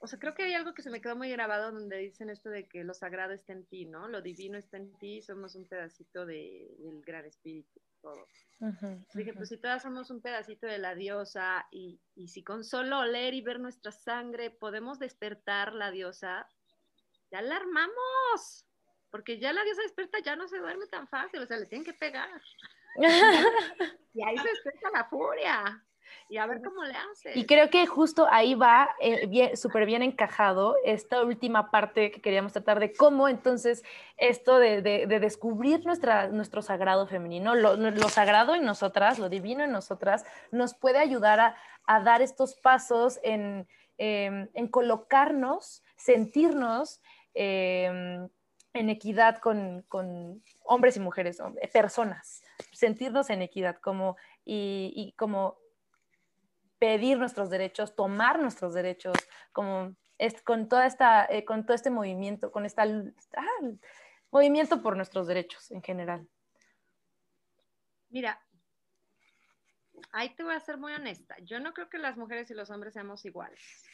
o 0.00 0.06
sea, 0.06 0.18
creo 0.18 0.34
que 0.34 0.44
hay 0.44 0.54
algo 0.54 0.74
que 0.74 0.82
se 0.82 0.90
me 0.90 1.00
quedó 1.00 1.16
muy 1.16 1.30
grabado 1.30 1.72
donde 1.72 1.96
dicen 1.98 2.30
esto 2.30 2.50
de 2.50 2.68
que 2.68 2.84
lo 2.84 2.94
sagrado 2.94 3.32
está 3.32 3.52
en 3.52 3.66
ti, 3.66 3.84
¿no? 3.84 4.08
Lo 4.08 4.22
divino 4.22 4.56
está 4.56 4.76
en 4.76 4.92
ti, 4.98 5.20
somos 5.22 5.56
un 5.56 5.66
pedacito 5.66 6.24
de, 6.24 6.68
del 6.78 7.02
gran 7.02 7.24
espíritu, 7.24 7.80
todo. 8.00 8.26
Dije, 9.14 9.34
pues 9.34 9.48
si 9.48 9.56
todas 9.56 9.82
somos 9.82 10.10
un 10.10 10.20
pedacito 10.20 10.66
de 10.66 10.78
la 10.78 10.94
diosa 10.94 11.66
y, 11.70 12.00
y 12.14 12.28
si 12.28 12.42
con 12.42 12.64
solo 12.64 13.00
oler 13.00 13.34
y 13.34 13.40
ver 13.40 13.60
nuestra 13.60 13.92
sangre 13.92 14.50
podemos 14.50 14.98
despertar 14.98 15.74
la 15.74 15.90
diosa, 15.90 16.48
ya 17.30 17.42
la 17.42 17.56
armamos, 17.56 18.66
porque 19.10 19.38
ya 19.38 19.52
la 19.52 19.64
diosa 19.64 19.82
despierta 19.82 20.18
ya 20.20 20.36
no 20.36 20.48
se 20.48 20.58
duerme 20.58 20.86
tan 20.86 21.08
fácil, 21.08 21.40
o 21.40 21.46
sea, 21.46 21.56
le 21.56 21.66
tienen 21.66 21.84
que 21.84 21.94
pegar. 21.94 22.40
y 24.14 24.22
ahí 24.22 24.38
se 24.38 24.48
despierta 24.48 24.90
la 24.92 25.04
furia. 25.04 25.84
Y 26.28 26.36
a 26.36 26.46
ver 26.46 26.60
cómo 26.62 26.84
le 26.84 26.94
haces. 26.94 27.36
Y 27.36 27.46
creo 27.46 27.70
que 27.70 27.86
justo 27.86 28.26
ahí 28.30 28.54
va 28.54 28.90
eh, 29.00 29.56
súper 29.56 29.86
bien 29.86 30.02
encajado 30.02 30.76
esta 30.84 31.22
última 31.22 31.70
parte 31.70 32.10
que 32.10 32.20
queríamos 32.20 32.52
tratar 32.52 32.80
de 32.80 32.92
cómo 32.92 33.28
entonces 33.28 33.82
esto 34.16 34.58
de, 34.58 34.82
descubrir 35.20 35.84
nuestra, 35.84 36.28
nuestro 36.28 36.62
sagrado 36.62 37.06
femenino, 37.06 37.54
lo, 37.54 37.76
sagrado 38.08 38.54
en 38.54 38.64
nosotras, 38.64 39.18
lo 39.18 39.28
divino 39.28 39.64
en 39.64 39.72
nosotras, 39.72 40.24
nos 40.50 40.74
puede 40.74 40.98
ayudar 40.98 41.40
a, 41.86 42.00
dar 42.00 42.20
estos 42.20 42.54
pasos 42.56 43.18
en, 43.22 43.66
em, 43.96 44.68
colocarnos, 44.68 45.82
sentirnos. 45.96 47.00
Em, 47.34 48.28
en 48.74 48.90
equidad 48.90 49.38
con, 49.38 49.84
hombres 50.64 50.96
y 50.96 51.00
mujeres, 51.00 51.38
personas, 51.72 52.42
sentirnos 52.72 53.30
en 53.30 53.42
equidad 53.42 53.76
como, 53.80 54.16
y 54.44 55.14
como 55.16 55.58
pedir 56.78 57.18
nuestros 57.18 57.50
derechos, 57.50 57.94
tomar 57.94 58.40
nuestros 58.40 58.74
derechos, 58.74 59.16
como 59.52 59.96
es, 60.18 60.42
con, 60.42 60.68
toda 60.68 60.86
esta, 60.86 61.26
eh, 61.26 61.44
con 61.44 61.64
todo 61.64 61.74
este 61.74 61.90
movimiento, 61.90 62.50
con 62.50 62.64
este 62.66 62.82
movimiento 64.30 64.82
por 64.82 64.96
nuestros 64.96 65.26
derechos 65.26 65.70
en 65.70 65.82
general. 65.82 66.28
Mira, 68.10 68.40
ahí 70.12 70.34
te 70.34 70.42
voy 70.42 70.54
a 70.54 70.60
ser 70.60 70.78
muy 70.78 70.92
honesta. 70.92 71.36
Yo 71.42 71.60
no 71.60 71.74
creo 71.74 71.88
que 71.88 71.98
las 71.98 72.16
mujeres 72.16 72.50
y 72.50 72.54
los 72.54 72.70
hombres 72.70 72.94
seamos 72.94 73.24
iguales. 73.24 73.84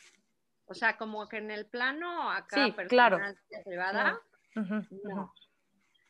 O 0.67 0.75
sea, 0.75 0.97
como 0.97 1.29
que 1.29 1.39
en 1.39 1.51
el 1.51 1.67
plano 1.67 2.31
acá 2.31 2.65
sí, 2.65 2.73
claro. 2.89 3.19
privada, 3.65 4.21
no 4.55 5.33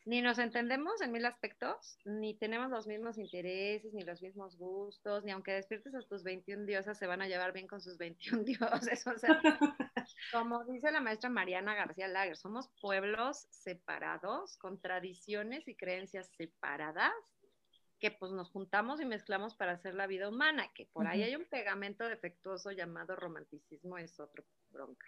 ni 0.05 0.21
nos 0.21 0.37
entendemos 0.37 1.01
en 1.01 1.11
mil 1.11 1.25
aspectos, 1.25 1.97
ni 2.05 2.37
tenemos 2.37 2.69
los 2.69 2.85
mismos 2.85 3.17
intereses, 3.17 3.91
ni 3.91 4.03
los 4.03 4.21
mismos 4.21 4.55
gustos, 4.55 5.23
ni 5.23 5.31
aunque 5.31 5.53
despiertes 5.53 5.95
a 5.95 6.01
tus 6.01 6.23
21 6.23 6.65
diosas, 6.65 6.99
se 6.99 7.07
van 7.07 7.23
a 7.23 7.27
llevar 7.27 7.53
bien 7.53 7.67
con 7.67 7.81
sus 7.81 7.97
21 7.97 8.43
dioses. 8.45 9.05
O 9.07 9.17
sea, 9.17 9.41
como 10.31 10.63
dice 10.65 10.91
la 10.91 11.01
maestra 11.01 11.31
Mariana 11.31 11.73
García 11.73 12.07
Lager, 12.07 12.37
somos 12.37 12.69
pueblos 12.79 13.47
separados, 13.49 14.57
con 14.57 14.79
tradiciones 14.79 15.67
y 15.67 15.75
creencias 15.75 16.29
separadas, 16.37 17.13
que 17.99 18.11
pues 18.11 18.31
nos 18.31 18.51
juntamos 18.51 19.01
y 19.01 19.05
mezclamos 19.05 19.55
para 19.55 19.71
hacer 19.71 19.95
la 19.95 20.05
vida 20.05 20.29
humana, 20.29 20.71
que 20.75 20.85
por 20.85 21.07
ahí 21.07 21.23
hay 21.23 21.35
un 21.35 21.45
pegamento 21.45 22.07
defectuoso 22.07 22.71
llamado 22.71 23.15
romanticismo, 23.15 23.97
es 23.97 24.19
otro 24.19 24.43
bronca. 24.69 25.07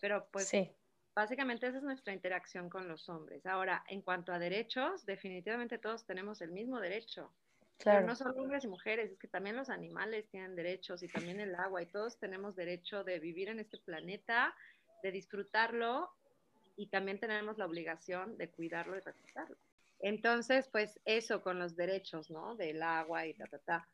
Pero 0.00 0.28
pues 0.30 0.46
sí 0.46 0.76
Básicamente 1.14 1.68
esa 1.68 1.78
es 1.78 1.84
nuestra 1.84 2.12
interacción 2.12 2.68
con 2.68 2.88
los 2.88 3.08
hombres. 3.08 3.46
Ahora, 3.46 3.84
en 3.88 4.02
cuanto 4.02 4.32
a 4.32 4.38
derechos, 4.38 5.06
definitivamente 5.06 5.78
todos 5.78 6.04
tenemos 6.04 6.40
el 6.40 6.50
mismo 6.50 6.80
derecho. 6.80 7.32
Claro. 7.78 7.98
Pero 7.98 8.06
no 8.06 8.16
solo 8.16 8.34
hombres 8.40 8.64
y 8.64 8.68
mujeres, 8.68 9.12
es 9.12 9.18
que 9.18 9.28
también 9.28 9.56
los 9.56 9.70
animales 9.70 10.28
tienen 10.30 10.56
derechos 10.56 11.02
y 11.02 11.08
también 11.08 11.40
el 11.40 11.54
agua 11.54 11.82
y 11.82 11.86
todos 11.86 12.18
tenemos 12.18 12.56
derecho 12.56 13.04
de 13.04 13.18
vivir 13.20 13.48
en 13.48 13.60
este 13.60 13.78
planeta, 13.78 14.54
de 15.02 15.12
disfrutarlo 15.12 16.10
y 16.76 16.88
también 16.88 17.20
tenemos 17.20 17.58
la 17.58 17.66
obligación 17.66 18.36
de 18.36 18.50
cuidarlo 18.50 18.96
y 18.96 19.00
respetarlo. 19.00 19.56
Entonces, 20.00 20.68
pues 20.68 21.00
eso 21.04 21.42
con 21.42 21.58
los 21.58 21.76
derechos, 21.76 22.30
¿no? 22.30 22.56
Del 22.56 22.82
agua 22.82 23.26
y 23.26 23.34
ta, 23.34 23.46
ta, 23.46 23.58
ta. 23.58 23.88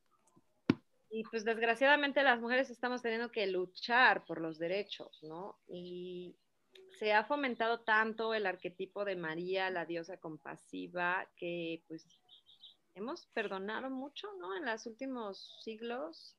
Y 1.11 1.25
pues 1.25 1.45
desgraciadamente 1.45 2.23
las 2.23 2.41
mujeres 2.41 2.71
estamos 2.71 3.03
teniendo 3.03 3.31
que 3.31 3.47
luchar 3.47 4.25
por 4.25 4.41
los 4.41 4.59
derechos, 4.59 5.23
¿no? 5.23 5.59
Y 5.69 6.37
se 7.01 7.15
ha 7.15 7.25
fomentado 7.25 7.81
tanto 7.81 8.35
el 8.35 8.45
arquetipo 8.45 9.07
de 9.07 9.17
María, 9.17 9.71
la 9.71 9.87
diosa 9.87 10.19
compasiva, 10.19 11.27
que 11.35 11.83
pues 11.89 12.07
hemos 12.95 13.25
perdonado 13.29 13.89
mucho, 13.89 14.29
¿no? 14.39 14.55
En 14.55 14.67
los 14.67 14.85
últimos 14.85 15.63
siglos, 15.65 16.37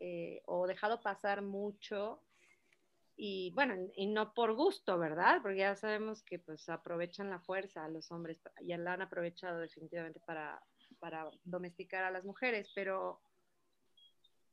eh, 0.00 0.42
o 0.44 0.66
dejado 0.66 1.00
pasar 1.00 1.40
mucho, 1.40 2.22
y 3.16 3.52
bueno, 3.54 3.90
y 3.96 4.06
no 4.06 4.34
por 4.34 4.52
gusto, 4.52 4.98
¿verdad? 4.98 5.40
Porque 5.40 5.60
ya 5.60 5.76
sabemos 5.76 6.22
que 6.22 6.38
pues 6.38 6.68
aprovechan 6.68 7.30
la 7.30 7.40
fuerza 7.40 7.86
a 7.86 7.88
los 7.88 8.12
hombres, 8.12 8.38
ya 8.66 8.76
la 8.76 8.92
han 8.92 9.00
aprovechado 9.00 9.60
definitivamente 9.60 10.20
para, 10.26 10.62
para 10.98 11.30
domesticar 11.44 12.04
a 12.04 12.10
las 12.10 12.26
mujeres, 12.26 12.70
pero 12.74 13.22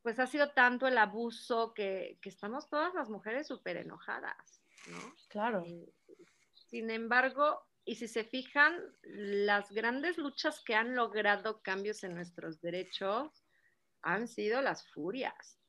pues 0.04 0.20
ha 0.20 0.28
sido 0.28 0.52
tanto 0.52 0.88
el 0.88 0.98
abuso 0.98 1.74
que, 1.74 2.18
que 2.22 2.30
estamos 2.30 2.70
todas 2.70 2.94
las 2.94 3.10
mujeres 3.10 3.48
súper 3.48 3.76
enojadas. 3.76 4.60
Claro. 5.30 5.64
Eh, 5.66 5.94
sin 6.70 6.90
embargo, 6.90 7.62
y 7.86 7.96
si 7.96 8.08
se 8.08 8.24
fijan, 8.24 8.76
las 9.02 9.72
grandes 9.72 10.18
luchas 10.18 10.62
que 10.64 10.76
han 10.76 10.96
logrado 10.96 11.62
cambios 11.62 12.04
en 12.04 12.14
nuestros 12.14 12.62
derechos 12.62 13.44
han 14.02 14.28
sido 14.28 14.62
las 14.62 14.88
furias. 14.92 15.60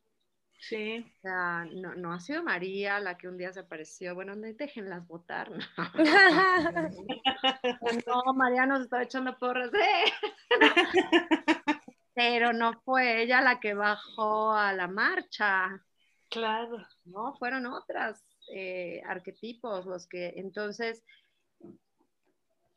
Sí. 0.60 0.98
O 0.98 1.20
sea, 1.22 1.66
no, 1.72 2.12
ha 2.12 2.20
sido 2.20 2.42
María 2.42 3.00
la 3.00 3.16
que 3.16 3.28
un 3.28 3.38
día 3.38 3.50
se 3.52 3.60
apareció. 3.60 4.14
Bueno, 4.14 4.36
no 4.36 4.46
déjenlas 4.52 5.06
votar. 5.06 5.50
No, 5.50 5.58
no 8.06 8.34
María 8.34 8.66
nos 8.66 8.82
estaba 8.82 9.02
echando 9.02 9.38
porras. 9.38 9.70
¿eh? 9.72 10.04
Pero 12.14 12.52
no 12.52 12.78
fue 12.82 13.22
ella 13.22 13.40
la 13.40 13.58
que 13.58 13.72
bajó 13.72 14.52
a 14.52 14.74
la 14.74 14.88
marcha. 14.88 15.82
Claro. 16.28 16.86
No, 17.06 17.34
fueron 17.38 17.64
otras. 17.66 18.22
Eh, 18.52 19.00
arquetipos, 19.06 19.86
los 19.86 20.06
que 20.06 20.34
entonces 20.36 21.04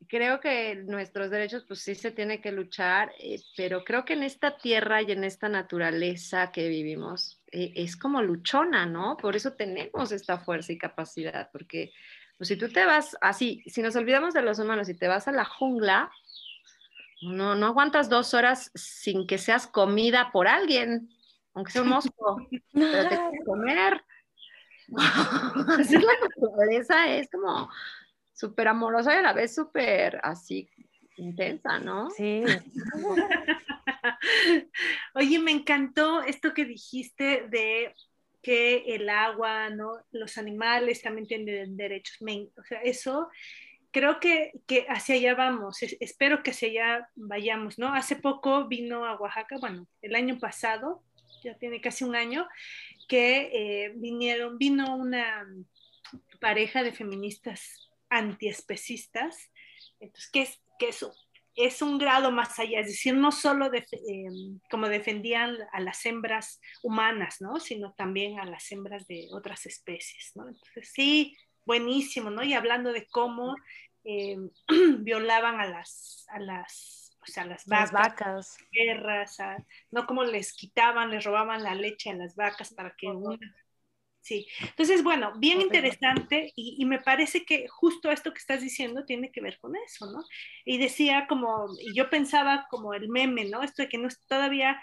creo 0.07 0.39
que 0.39 0.75
nuestros 0.75 1.29
derechos 1.29 1.65
pues 1.67 1.81
sí 1.81 1.95
se 1.95 2.11
tiene 2.11 2.41
que 2.41 2.51
luchar, 2.51 3.11
eh, 3.19 3.39
pero 3.57 3.83
creo 3.83 4.05
que 4.05 4.13
en 4.13 4.23
esta 4.23 4.57
tierra 4.57 5.01
y 5.01 5.11
en 5.11 5.23
esta 5.23 5.49
naturaleza 5.49 6.51
que 6.51 6.67
vivimos 6.67 7.41
eh, 7.51 7.73
es 7.75 7.95
como 7.95 8.21
luchona, 8.21 8.85
¿no? 8.85 9.17
Por 9.17 9.35
eso 9.35 9.53
tenemos 9.53 10.11
esta 10.11 10.39
fuerza 10.39 10.73
y 10.73 10.77
capacidad, 10.77 11.49
porque 11.51 11.91
pues, 12.37 12.47
si 12.47 12.57
tú 12.57 12.69
te 12.69 12.85
vas 12.85 13.17
así, 13.21 13.63
si 13.67 13.81
nos 13.81 13.95
olvidamos 13.95 14.33
de 14.33 14.41
los 14.41 14.59
humanos 14.59 14.89
y 14.89 14.95
te 14.95 15.07
vas 15.07 15.27
a 15.27 15.31
la 15.31 15.45
jungla, 15.45 16.11
no, 17.21 17.55
no 17.55 17.67
aguantas 17.67 18.09
dos 18.09 18.33
horas 18.33 18.71
sin 18.75 19.25
que 19.25 19.37
seas 19.37 19.65
comida 19.65 20.31
por 20.31 20.47
alguien, 20.47 21.09
aunque 21.53 21.71
sea 21.71 21.83
un 21.83 21.89
mosco, 21.89 22.37
pero 22.73 23.09
te 23.09 23.19
comer. 23.45 24.03
así 25.79 25.95
es 25.95 26.03
la 26.03 26.13
naturaleza, 26.21 27.15
es 27.15 27.29
como 27.29 27.69
súper 28.33 28.67
amorosa 28.67 29.13
y 29.13 29.17
a 29.17 29.21
la 29.21 29.33
vez 29.33 29.55
súper 29.55 30.19
así 30.23 30.69
intensa, 31.17 31.79
¿no? 31.79 32.09
Sí. 32.11 32.43
Oye, 35.15 35.39
me 35.39 35.51
encantó 35.51 36.23
esto 36.23 36.53
que 36.53 36.65
dijiste 36.65 37.47
de 37.49 37.93
que 38.41 38.95
el 38.95 39.09
agua, 39.09 39.69
¿no? 39.69 40.03
Los 40.11 40.37
animales 40.37 41.01
también 41.01 41.27
tienen 41.27 41.77
derechos. 41.77 42.17
o 42.21 42.63
sea, 42.63 42.81
eso 42.81 43.29
creo 43.91 44.19
que, 44.19 44.51
que, 44.67 44.85
hacia 44.89 45.15
allá 45.15 45.35
vamos, 45.35 45.81
espero 45.81 46.43
que 46.43 46.51
hacia 46.51 46.67
allá 46.67 47.09
vayamos, 47.15 47.77
¿no? 47.77 47.93
Hace 47.93 48.15
poco 48.15 48.67
vino 48.67 49.05
a 49.05 49.15
Oaxaca, 49.15 49.57
bueno, 49.59 49.87
el 50.01 50.15
año 50.15 50.39
pasado, 50.39 51.03
ya 51.43 51.55
tiene 51.57 51.79
casi 51.79 52.03
un 52.03 52.15
año, 52.15 52.47
que 53.07 53.49
eh, 53.53 53.93
vinieron, 53.95 54.57
vino 54.57 54.95
una 54.95 55.47
pareja 56.39 56.83
de 56.83 56.91
feministas 56.91 57.89
antiespecistas, 58.09 59.49
entonces, 59.99 60.29
¿qué 60.31 60.41
es, 60.41 60.61
eso? 60.79 61.13
Es 61.55 61.81
un 61.81 61.97
grado 61.97 62.31
más 62.31 62.59
allá, 62.59 62.81
es 62.81 62.87
decir, 62.87 63.15
no 63.15 63.31
solo 63.31 63.71
em, 63.73 64.59
como 64.69 64.89
defendían 64.89 65.55
a 65.71 65.79
las 65.79 66.05
hembras 66.05 66.59
humanas, 66.81 67.39
¿no? 67.39 67.59
Sino 67.59 67.93
también 67.93 68.39
a 68.39 68.45
las 68.45 68.71
hembras 68.71 69.07
de 69.07 69.27
otras 69.31 69.65
especies, 69.65 70.31
¿no? 70.35 70.49
Entonces, 70.49 70.91
sí, 70.91 71.37
buenísimo, 71.65 72.29
¿no? 72.31 72.43
Y 72.43 72.53
hablando 72.53 72.91
de 72.91 73.07
cómo 73.07 73.55
em, 74.03 74.49
violaban 75.03 75.61
a 75.61 75.67
las, 75.67 76.25
a 76.29 76.39
las 76.39 77.02
o 77.27 77.31
sea, 77.31 77.45
las 77.45 77.65
vacas, 77.65 77.91
vacas. 77.91 78.57
guerras, 78.71 79.37
no 79.91 80.05
como 80.05 80.23
les 80.23 80.53
quitaban, 80.53 81.11
les 81.11 81.23
robaban 81.23 81.63
la 81.63 81.75
leche 81.75 82.09
a 82.09 82.15
las 82.15 82.35
vacas 82.35 82.73
para 82.73 82.93
que 82.95 83.07
Sí, 84.23 84.47
entonces, 84.61 85.03
bueno, 85.03 85.33
bien 85.37 85.59
interesante 85.59 86.53
y, 86.55 86.77
y, 86.79 86.85
me 86.85 87.01
parece 87.01 87.43
que 87.43 87.67
justo 87.67 88.09
esto 88.09 88.31
que 88.31 88.39
estás 88.39 88.61
diciendo 88.61 89.03
tiene 89.03 89.33
que 89.33 89.41
ver 89.41 89.59
con 89.59 89.75
eso, 89.75 90.09
¿no? 90.09 90.23
Y 90.63 90.77
decía 90.77 91.25
como, 91.27 91.65
y 91.77 91.93
yo 91.93 92.09
pensaba 92.09 92.65
como 92.69 92.93
el 92.93 93.09
meme, 93.09 93.43
¿no? 93.43 93.63
Esto 93.63 93.81
de 93.81 93.89
que 93.89 93.97
no 93.97 94.07
es 94.07 94.25
todavía, 94.25 94.81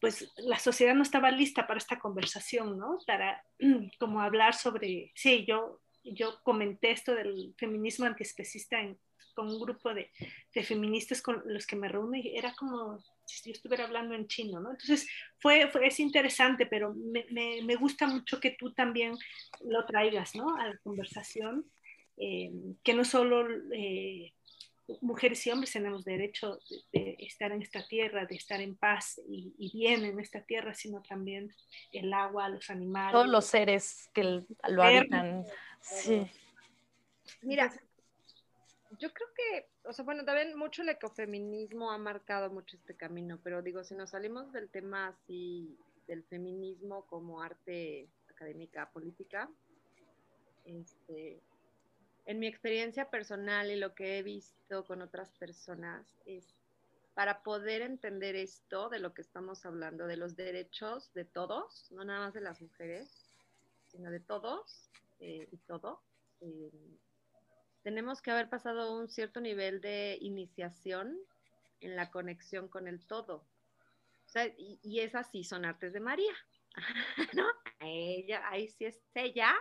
pues 0.00 0.32
la 0.38 0.58
sociedad 0.58 0.94
no 0.94 1.02
estaba 1.02 1.30
lista 1.30 1.66
para 1.66 1.76
esta 1.76 1.98
conversación, 1.98 2.78
¿no? 2.78 2.96
Para 3.06 3.44
como 4.00 4.22
hablar 4.22 4.54
sobre, 4.54 5.12
sí, 5.14 5.44
yo, 5.46 5.82
yo 6.02 6.40
comenté 6.42 6.92
esto 6.92 7.14
del 7.14 7.54
feminismo 7.58 8.06
antiespecista 8.06 8.80
en, 8.80 8.98
con 9.40 9.48
un 9.48 9.58
grupo 9.58 9.94
de, 9.94 10.10
de, 10.54 10.62
feministas 10.62 11.22
con 11.22 11.42
los 11.46 11.66
que 11.66 11.74
me 11.74 11.88
reúno 11.88 12.14
y 12.14 12.36
era 12.36 12.52
como 12.54 13.02
si 13.24 13.48
yo 13.48 13.52
estuviera 13.54 13.84
hablando 13.84 14.14
en 14.14 14.28
chino, 14.28 14.60
¿no? 14.60 14.72
Entonces 14.72 15.08
fue, 15.38 15.66
fue 15.68 15.86
es 15.86 15.98
interesante, 15.98 16.66
pero 16.66 16.92
me, 16.94 17.24
me, 17.30 17.62
me, 17.62 17.74
gusta 17.76 18.06
mucho 18.06 18.38
que 18.38 18.50
tú 18.50 18.74
también 18.74 19.16
lo 19.64 19.86
traigas, 19.86 20.34
¿no? 20.34 20.56
A 20.56 20.68
la 20.68 20.76
conversación, 20.84 21.64
eh, 22.18 22.52
que 22.82 22.92
no 22.92 23.02
solo 23.02 23.48
eh, 23.72 24.34
mujeres 25.00 25.46
y 25.46 25.52
hombres 25.52 25.72
tenemos 25.72 26.04
derecho 26.04 26.58
de, 26.92 27.16
estar 27.20 27.50
en 27.52 27.62
esta 27.62 27.86
tierra, 27.86 28.26
de 28.26 28.34
estar 28.34 28.60
en 28.60 28.76
paz 28.76 29.22
y, 29.26 29.70
bien 29.72 30.04
en 30.04 30.20
esta 30.20 30.42
tierra, 30.42 30.74
sino 30.74 31.00
también 31.00 31.50
el 31.92 32.12
agua, 32.12 32.50
los 32.50 32.68
animales. 32.68 33.12
Todos 33.12 33.28
los 33.28 33.46
seres 33.46 34.10
que 34.12 34.42
lo 34.68 34.82
habitan. 34.82 35.46
Sí. 35.80 36.26
Mira, 37.40 37.72
yo 39.00 39.12
creo 39.14 39.28
que, 39.34 39.70
o 39.88 39.92
sea, 39.94 40.04
bueno, 40.04 40.24
también 40.24 40.56
mucho 40.56 40.82
el 40.82 40.90
ecofeminismo 40.90 41.90
ha 41.90 41.96
marcado 41.96 42.50
mucho 42.50 42.76
este 42.76 42.94
camino, 42.94 43.40
pero 43.42 43.62
digo, 43.62 43.82
si 43.82 43.94
nos 43.94 44.10
salimos 44.10 44.52
del 44.52 44.68
tema 44.68 45.08
así, 45.08 45.78
del 46.06 46.22
feminismo 46.24 47.06
como 47.06 47.40
arte 47.42 48.10
académica 48.28 48.90
política, 48.90 49.48
este, 50.66 51.40
en 52.26 52.38
mi 52.38 52.46
experiencia 52.46 53.08
personal 53.08 53.70
y 53.70 53.76
lo 53.76 53.94
que 53.94 54.18
he 54.18 54.22
visto 54.22 54.84
con 54.84 55.00
otras 55.00 55.32
personas 55.32 56.06
es 56.26 56.54
para 57.14 57.42
poder 57.42 57.80
entender 57.80 58.36
esto 58.36 58.90
de 58.90 58.98
lo 58.98 59.14
que 59.14 59.22
estamos 59.22 59.64
hablando, 59.64 60.06
de 60.06 60.18
los 60.18 60.36
derechos 60.36 61.12
de 61.14 61.24
todos, 61.24 61.90
no 61.90 62.04
nada 62.04 62.26
más 62.26 62.34
de 62.34 62.42
las 62.42 62.60
mujeres, 62.60 63.34
sino 63.86 64.10
de 64.10 64.20
todos 64.20 64.90
eh, 65.20 65.48
y 65.50 65.56
todo, 65.56 66.02
eh, 66.40 66.70
tenemos 67.82 68.22
que 68.22 68.30
haber 68.30 68.48
pasado 68.48 68.96
un 68.98 69.08
cierto 69.08 69.40
nivel 69.40 69.80
de 69.80 70.18
iniciación 70.20 71.18
en 71.80 71.96
la 71.96 72.10
conexión 72.10 72.68
con 72.68 72.86
el 72.88 73.06
todo. 73.06 73.46
y, 74.58 74.78
y 74.82 75.00
es 75.00 75.14
así, 75.14 75.44
son 75.44 75.64
artes 75.64 75.92
de 75.92 76.00
María, 76.00 76.34
¿no? 77.34 77.46
Ella, 77.80 78.42
ahí 78.48 78.68
sí 78.68 78.84
es 78.84 79.00
ella, 79.14 79.54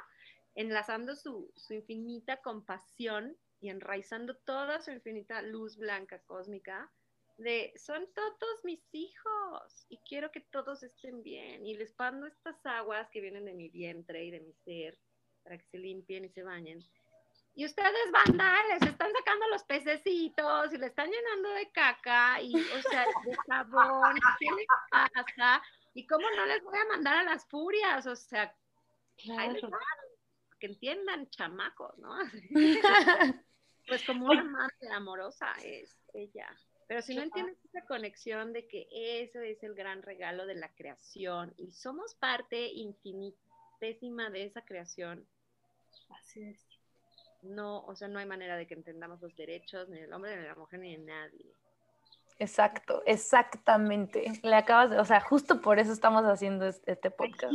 enlazando 0.56 1.16
su, 1.16 1.54
infinita 1.70 2.42
compasión 2.42 3.38
y 3.62 3.70
enraizando 3.70 4.36
toda 4.36 4.82
su 4.82 4.92
infinita 4.92 5.42
luz 5.42 5.78
blanca 5.78 6.20
cósmica 6.24 6.92
de 7.38 7.72
son 7.78 8.06
todos 8.14 8.66
mis 8.66 8.82
hijos 8.92 9.86
y 9.88 9.98
quiero 10.00 10.32
que 10.32 10.42
todos 10.42 10.84
estén 10.84 11.24
bien 11.24 11.66
y 11.66 11.76
les 11.78 11.94
pando 11.94 12.28
estas 12.28 12.66
aguas 12.66 13.10
que 13.10 13.22
vienen 13.22 13.46
de 13.46 13.54
mi 13.54 13.70
vientre 13.70 14.26
y 14.26 14.32
de 14.32 14.42
mi 14.42 14.52
ser 14.66 14.98
para 15.44 15.58
que 15.58 15.66
se 15.66 15.78
limpien 15.78 16.26
y 16.26 16.30
se 16.30 16.44
bañen. 16.44 16.84
Y 17.60 17.66
ustedes, 17.66 18.10
banda, 18.14 18.56
les 18.70 18.84
están 18.84 19.12
sacando 19.12 19.46
los 19.50 19.66
pececitos 19.66 20.72
y 20.72 20.78
le 20.78 20.86
están 20.86 21.12
llenando 21.12 21.50
de 21.50 21.70
caca 21.72 22.42
y, 22.42 22.56
o 22.56 22.82
sea, 22.90 23.06
de 23.26 23.36
sabón, 23.48 24.16
¿qué 24.40 24.46
les 24.46 24.66
pasa? 24.90 25.62
¿Y 25.94 26.08
cómo 26.08 26.26
no 26.38 26.46
les 26.46 26.64
voy 26.64 26.80
a 26.80 26.86
mandar 26.86 27.18
a 27.18 27.24
las 27.24 27.46
furias? 27.48 28.08
O 28.08 28.16
sea, 28.16 28.56
claro 29.18 29.70
que 30.58 30.68
entiendan, 30.68 31.30
chamacos, 31.32 31.98
¿no? 31.98 32.16
pues 33.90 34.06
como 34.06 34.28
una 34.28 34.46
madre 34.46 34.94
amorosa 34.94 35.52
es 35.62 36.02
ella. 36.14 36.48
Pero 36.88 37.02
si 37.02 37.14
no 37.14 37.24
entiendes 37.24 37.58
esa 37.66 37.86
conexión 37.86 38.54
de 38.54 38.70
que 38.70 38.88
eso 38.94 39.42
es 39.42 39.62
el 39.64 39.76
gran 39.76 40.02
regalo 40.02 40.46
de 40.46 40.56
la 40.56 40.74
creación 40.76 41.54
y 41.58 41.72
somos 41.74 42.16
parte 42.16 42.68
infinitésima 42.68 44.30
de 44.30 44.46
esa 44.46 44.62
creación. 44.62 45.28
Así 46.10 46.42
es. 46.42 46.69
No, 47.42 47.86
o 47.86 47.96
sea, 47.96 48.08
no 48.08 48.20
hay 48.20 48.26
manera 48.26 48.58
de 48.58 48.68
que 48.68 48.74
entendamos 48.74 49.22
los 49.22 49.36
derechos 49.36 49.88
ni 49.90 50.00
del 50.00 50.12
hombre, 50.14 50.36
ni 50.36 50.42
de 50.42 50.48
la 50.48 50.56
mujer, 50.56 50.80
ni 50.80 50.96
de 50.96 51.04
nadie. 51.04 51.56
Exacto, 52.40 53.04
exactamente. 53.06 54.32
Le 54.44 54.56
acabas 54.56 54.90
de, 54.90 55.00
o 55.00 55.04
sea, 55.04 55.20
justo 55.20 55.60
por 55.60 55.78
eso 55.78 55.92
estamos 55.92 56.24
haciendo 56.24 56.66
este, 56.68 57.12
podcast. 57.12 57.54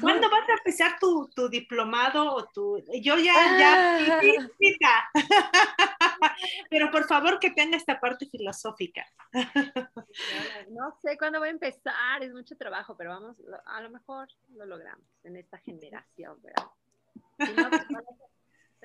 ¿Cuándo 0.00 0.30
vas 0.30 0.48
a 0.48 0.52
empezar 0.52 0.96
tu, 1.00 1.28
tu, 1.34 1.48
diplomado 1.48 2.32
o 2.32 2.44
tu... 2.46 2.78
Yo 3.02 3.16
ya, 3.18 3.34
ya, 3.58 4.20
ah. 4.84 5.10
pero 6.70 6.92
por 6.92 7.04
favor 7.08 7.40
que 7.40 7.50
tenga 7.50 7.76
esta 7.76 7.98
parte 7.98 8.26
filosófica. 8.26 9.04
No 10.68 10.96
sé 11.02 11.18
cuándo 11.18 11.38
voy 11.38 11.48
a 11.48 11.52
empezar, 11.52 12.22
es 12.22 12.32
mucho 12.32 12.56
trabajo, 12.56 12.96
pero 12.96 13.10
vamos, 13.10 13.36
a 13.66 13.80
lo 13.80 13.90
mejor 13.90 14.28
lo 14.54 14.66
logramos 14.66 15.06
en 15.24 15.36
esta 15.36 15.58
generación, 15.58 16.40
¿verdad? 16.42 16.66
Pues, 17.36 17.50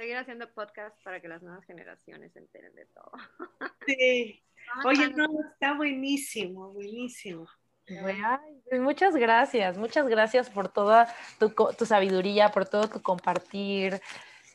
seguir 0.02 0.18
haciendo 0.18 0.52
podcast 0.52 1.00
para 1.04 1.22
que 1.22 1.28
las 1.28 1.44
nuevas 1.44 1.64
generaciones 1.66 2.34
se 2.34 2.40
enteren 2.40 2.74
de 2.74 2.86
todo. 2.88 3.12
Sí. 3.88 4.44
Oye, 4.86 5.10
no, 5.10 5.28
está 5.52 5.74
buenísimo, 5.74 6.72
buenísimo. 6.72 7.48
Pues 7.86 8.80
muchas 8.80 9.16
gracias, 9.16 9.78
muchas 9.78 10.08
gracias 10.08 10.50
por 10.50 10.70
toda 10.70 11.14
tu, 11.40 11.86
sabiduría, 11.86 12.50
por 12.50 12.68
todo 12.68 12.88
tu 12.88 13.02
compartir. 13.02 14.00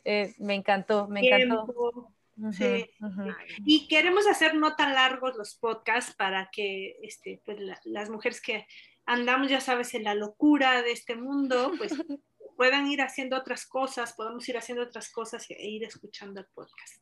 Eh, 0.05 0.33
me 0.37 0.55
encantó, 0.55 1.07
me 1.07 1.19
encantó. 1.19 2.13
sí. 2.51 2.89
Y 3.65 3.87
queremos 3.87 4.27
hacer 4.27 4.55
no 4.55 4.75
tan 4.75 4.93
largos 4.93 5.35
los 5.35 5.55
podcasts 5.55 6.15
para 6.15 6.49
que 6.51 6.97
este, 7.03 7.41
pues, 7.45 7.57
las 7.83 8.09
mujeres 8.09 8.41
que 8.41 8.65
andamos, 9.05 9.49
ya 9.49 9.59
sabes, 9.59 9.93
en 9.93 10.03
la 10.05 10.15
locura 10.15 10.81
de 10.81 10.91
este 10.93 11.15
mundo, 11.15 11.73
pues 11.77 11.91
puedan 12.57 12.87
ir 12.87 13.01
haciendo 13.01 13.37
otras 13.37 13.65
cosas, 13.65 14.13
podamos 14.13 14.47
ir 14.49 14.57
haciendo 14.57 14.83
otras 14.83 15.09
cosas 15.09 15.49
e 15.49 15.67
ir 15.67 15.85
escuchando 15.85 16.41
el 16.41 16.47
podcast. 16.47 17.01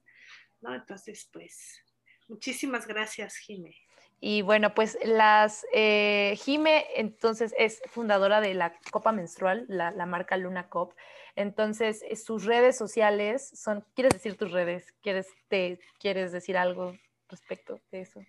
¿no? 0.62 0.76
Entonces, 0.76 1.28
pues 1.34 1.82
Muchísimas 2.28 2.88
gracias, 2.88 3.38
Jime. 3.38 3.76
Y 4.20 4.42
bueno, 4.42 4.74
pues 4.74 4.98
las 5.04 5.66
eh, 5.74 6.38
Jime 6.44 6.86
entonces 6.96 7.54
es 7.58 7.82
fundadora 7.88 8.42
de 8.42 8.54
la 8.54 8.74
Copa 8.92 9.12
Menstrual, 9.12 9.66
la, 9.68 9.92
marca 10.06 10.38
Luna 10.38 10.70
Cop. 10.70 10.94
Entonces, 11.36 12.02
eh, 12.10 12.16
sus 12.16 12.46
redes 12.46 12.78
sociales 12.78 13.52
son, 13.54 13.86
¿quieres 13.94 14.14
decir 14.14 14.38
tus 14.38 14.52
redes? 14.52 14.94
¿Quieres, 15.02 15.28
te, 15.50 15.80
¿Quieres 16.00 16.32
decir 16.32 16.58
algo 16.58 16.98
respecto 17.30 17.80
de 17.92 18.02
eso? 18.02 18.22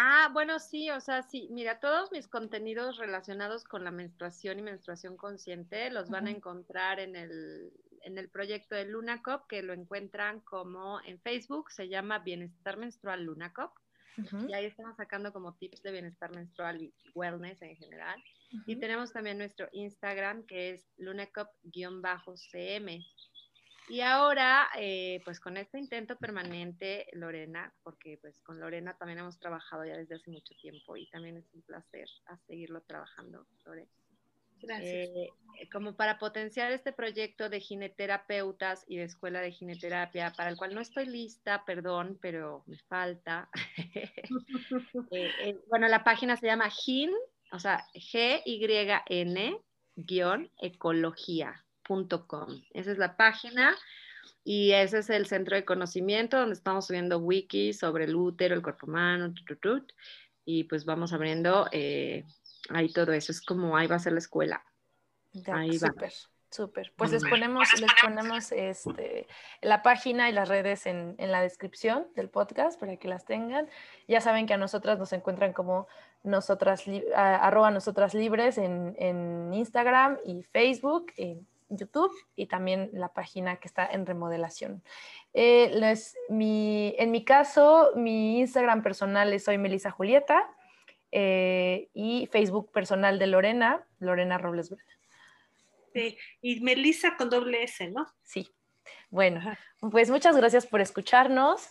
Ah, 0.00 0.30
bueno, 0.32 0.60
sí, 0.60 0.90
o 0.90 1.00
sea, 1.00 1.22
sí, 1.22 1.48
mira, 1.50 1.80
todos 1.80 2.12
mis 2.12 2.28
contenidos 2.28 2.98
relacionados 2.98 3.64
con 3.64 3.82
la 3.82 3.90
menstruación 3.90 4.60
y 4.60 4.62
menstruación 4.62 5.16
consciente 5.16 5.90
los 5.90 6.08
van 6.08 6.28
a 6.28 6.30
encontrar 6.30 7.00
en 7.00 7.16
el, 7.16 7.72
en 8.02 8.16
el 8.16 8.28
proyecto 8.28 8.76
de 8.76 8.84
LunaCop, 8.84 9.48
que 9.48 9.60
lo 9.60 9.72
encuentran 9.72 10.38
como 10.42 11.00
en 11.00 11.20
Facebook, 11.20 11.72
se 11.72 11.88
llama 11.88 12.20
Bienestar 12.20 12.76
Menstrual 12.76 13.24
LunaCop. 13.24 13.72
Y 14.48 14.52
ahí 14.52 14.66
estamos 14.66 14.96
sacando 14.96 15.32
como 15.32 15.54
tips 15.54 15.82
de 15.82 15.90
bienestar 15.92 16.32
menstrual 16.32 16.80
y 16.80 16.92
wellness 17.14 17.60
en 17.62 17.74
general. 17.76 18.22
Y 18.66 18.76
tenemos 18.76 19.12
también 19.12 19.38
nuestro 19.38 19.68
Instagram, 19.72 20.44
que 20.46 20.70
es 20.70 20.88
lunacop-cm. 20.96 21.46
Y 23.88 24.00
ahora, 24.00 24.68
eh, 24.76 25.20
pues 25.24 25.40
con 25.40 25.56
este 25.56 25.78
intento 25.78 26.16
permanente, 26.16 27.06
Lorena, 27.12 27.72
porque 27.82 28.18
pues 28.20 28.38
con 28.40 28.60
Lorena 28.60 28.96
también 28.96 29.20
hemos 29.20 29.38
trabajado 29.38 29.84
ya 29.84 29.96
desde 29.96 30.16
hace 30.16 30.30
mucho 30.30 30.54
tiempo 30.54 30.96
y 30.96 31.08
también 31.08 31.36
es 31.38 31.52
un 31.54 31.62
placer 31.62 32.08
a 32.26 32.36
seguirlo 32.46 32.82
trabajando, 32.82 33.46
Lorena. 33.64 33.90
Eh, 34.80 35.30
como 35.72 35.94
para 35.94 36.18
potenciar 36.18 36.72
este 36.72 36.92
proyecto 36.92 37.48
de 37.48 37.60
gineterapeutas 37.60 38.84
y 38.88 38.96
de 38.96 39.04
escuela 39.04 39.40
de 39.40 39.52
gineterapia, 39.52 40.32
para 40.36 40.50
el 40.50 40.56
cual 40.56 40.74
no 40.74 40.80
estoy 40.80 41.06
lista, 41.06 41.64
perdón, 41.64 42.18
pero 42.20 42.64
me 42.66 42.78
falta. 42.78 43.48
Eh, 45.10 45.58
bueno, 45.68 45.88
la 45.88 46.04
página 46.04 46.36
se 46.36 46.46
llama 46.46 46.68
GIN, 46.70 47.10
o 47.52 47.58
sea, 47.58 47.86
G-Y-N-ecología.com. 51.88 52.62
Esa 52.72 52.92
es 52.92 52.98
la 52.98 53.16
página. 53.16 53.76
Y 54.44 54.72
ese 54.72 54.98
es 54.98 55.10
el 55.10 55.26
centro 55.26 55.56
de 55.56 55.64
conocimiento 55.64 56.38
donde 56.38 56.54
estamos 56.54 56.86
subiendo 56.86 57.18
wikis 57.18 57.78
sobre 57.78 58.04
el 58.04 58.14
útero, 58.14 58.54
el 58.54 58.62
cuerpo 58.62 58.86
humano, 58.86 59.34
y 60.44 60.64
pues 60.64 60.84
vamos 60.84 61.12
abriendo 61.12 61.66
ahí 61.70 62.92
todo 62.94 63.12
eso, 63.12 63.32
es 63.32 63.42
como 63.42 63.76
ahí 63.76 63.86
va 63.86 63.96
a 63.96 63.98
ser 63.98 64.12
la 64.12 64.20
escuela. 64.20 64.64
ahí 65.46 65.76
va. 65.78 65.92
Súper, 66.50 66.92
Pues 66.96 67.12
les 67.12 67.22
ponemos, 67.24 67.68
les 67.78 67.92
ponemos 68.02 68.52
este, 68.52 69.26
la 69.60 69.82
página 69.82 70.30
y 70.30 70.32
las 70.32 70.48
redes 70.48 70.86
en, 70.86 71.14
la 71.18 71.42
descripción 71.42 72.06
del 72.16 72.30
podcast 72.30 72.80
para 72.80 72.96
que 72.96 73.06
las 73.06 73.26
tengan. 73.26 73.68
Ya 74.06 74.22
saben 74.22 74.46
que 74.46 74.54
a 74.54 74.56
nosotras 74.56 74.98
nos 74.98 75.12
encuentran 75.12 75.52
como 75.52 75.88
nosotras, 76.22 76.84
arroba 77.14 77.70
nosotras 77.70 78.14
libres 78.14 78.56
en, 78.56 79.52
Instagram 79.52 80.16
y 80.24 80.42
Facebook, 80.42 81.12
en 81.18 81.46
YouTube 81.68 82.12
y 82.36 82.46
también 82.46 82.90
la 82.92 83.12
página 83.12 83.56
que 83.56 83.68
está 83.68 83.86
en 83.86 84.06
remodelación. 84.06 84.82
Eh, 85.34 85.70
les, 85.74 86.16
mi, 86.28 86.94
en 86.98 87.10
mi 87.10 87.24
caso, 87.24 87.90
mi 87.94 88.40
Instagram 88.40 88.82
personal 88.82 89.32
es 89.32 89.44
soy 89.44 89.58
Melissa 89.58 89.90
Julieta 89.90 90.48
eh, 91.12 91.88
y 91.94 92.28
Facebook 92.32 92.70
personal 92.72 93.18
de 93.18 93.26
Lorena, 93.26 93.86
Lorena 93.98 94.38
Robles 94.38 94.74
Sí, 95.94 96.18
y 96.42 96.60
Melissa 96.60 97.16
con 97.16 97.30
doble 97.30 97.62
S, 97.62 97.88
¿no? 97.88 98.06
Sí. 98.22 98.50
Bueno, 99.10 99.40
pues 99.90 100.10
muchas 100.10 100.36
gracias 100.36 100.66
por 100.66 100.80
escucharnos. 100.80 101.70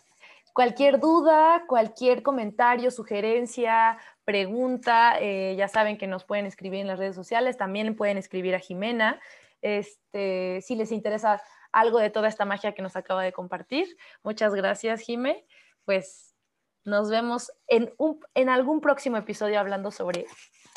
Cualquier 0.54 1.00
duda, 1.00 1.66
cualquier 1.68 2.24
comentario, 2.24 2.90
sugerencia, 2.90 4.00
pregunta, 4.26 5.18
eh, 5.22 5.56
ya 5.56 5.68
saben 5.68 6.00
que 6.00 6.08
nos 6.08 6.26
pueden 6.26 6.48
escribir 6.48 6.80
en 6.80 6.88
las 6.88 6.98
redes 6.98 7.16
sociales, 7.16 7.58
también 7.58 7.96
pueden 7.96 8.18
escribir 8.18 8.56
a 8.56 8.60
Jimena. 8.60 9.20
Este, 9.62 10.62
si 10.62 10.76
les 10.76 10.92
interesa 10.92 11.42
algo 11.72 12.00
de 12.00 12.10
toda 12.10 12.28
esta 12.28 12.46
magia 12.46 12.74
que 12.74 12.82
nos 12.82 12.96
acaba 12.96 13.24
de 13.24 13.34
compartir. 13.34 13.98
Muchas 14.24 14.54
gracias, 14.54 15.02
Jime. 15.02 15.46
pues 15.86 16.34
nos 16.84 17.10
vemos 17.10 17.52
en, 17.68 17.94
un, 17.98 18.20
en 18.34 18.48
algún 18.48 18.80
próximo 18.80 19.18
episodio 19.18 19.60
hablando 19.60 19.92
sobre 19.92 20.26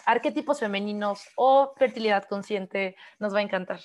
arquetipos 0.07 0.59
femeninos 0.59 1.23
o 1.37 1.73
fertilidad 1.77 2.25
consciente. 2.25 2.97
Nos 3.21 3.35
va 3.35 3.39
a 3.39 3.43
encantar. 3.43 3.81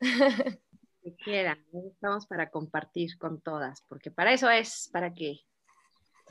Que 1.04 1.14
quieran, 1.16 1.62
estamos 1.86 2.26
para 2.26 2.48
compartir 2.48 3.18
con 3.18 3.38
todas, 3.42 3.82
porque 3.90 4.10
para 4.10 4.32
eso 4.32 4.48
es, 4.48 4.88
para 4.90 5.12
que 5.12 5.40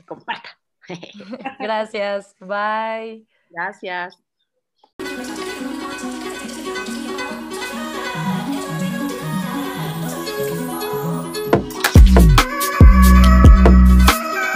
compartan. 0.04 0.50
Gracias, 1.60 2.34
bye. 2.40 3.24
Gracias. 3.50 4.18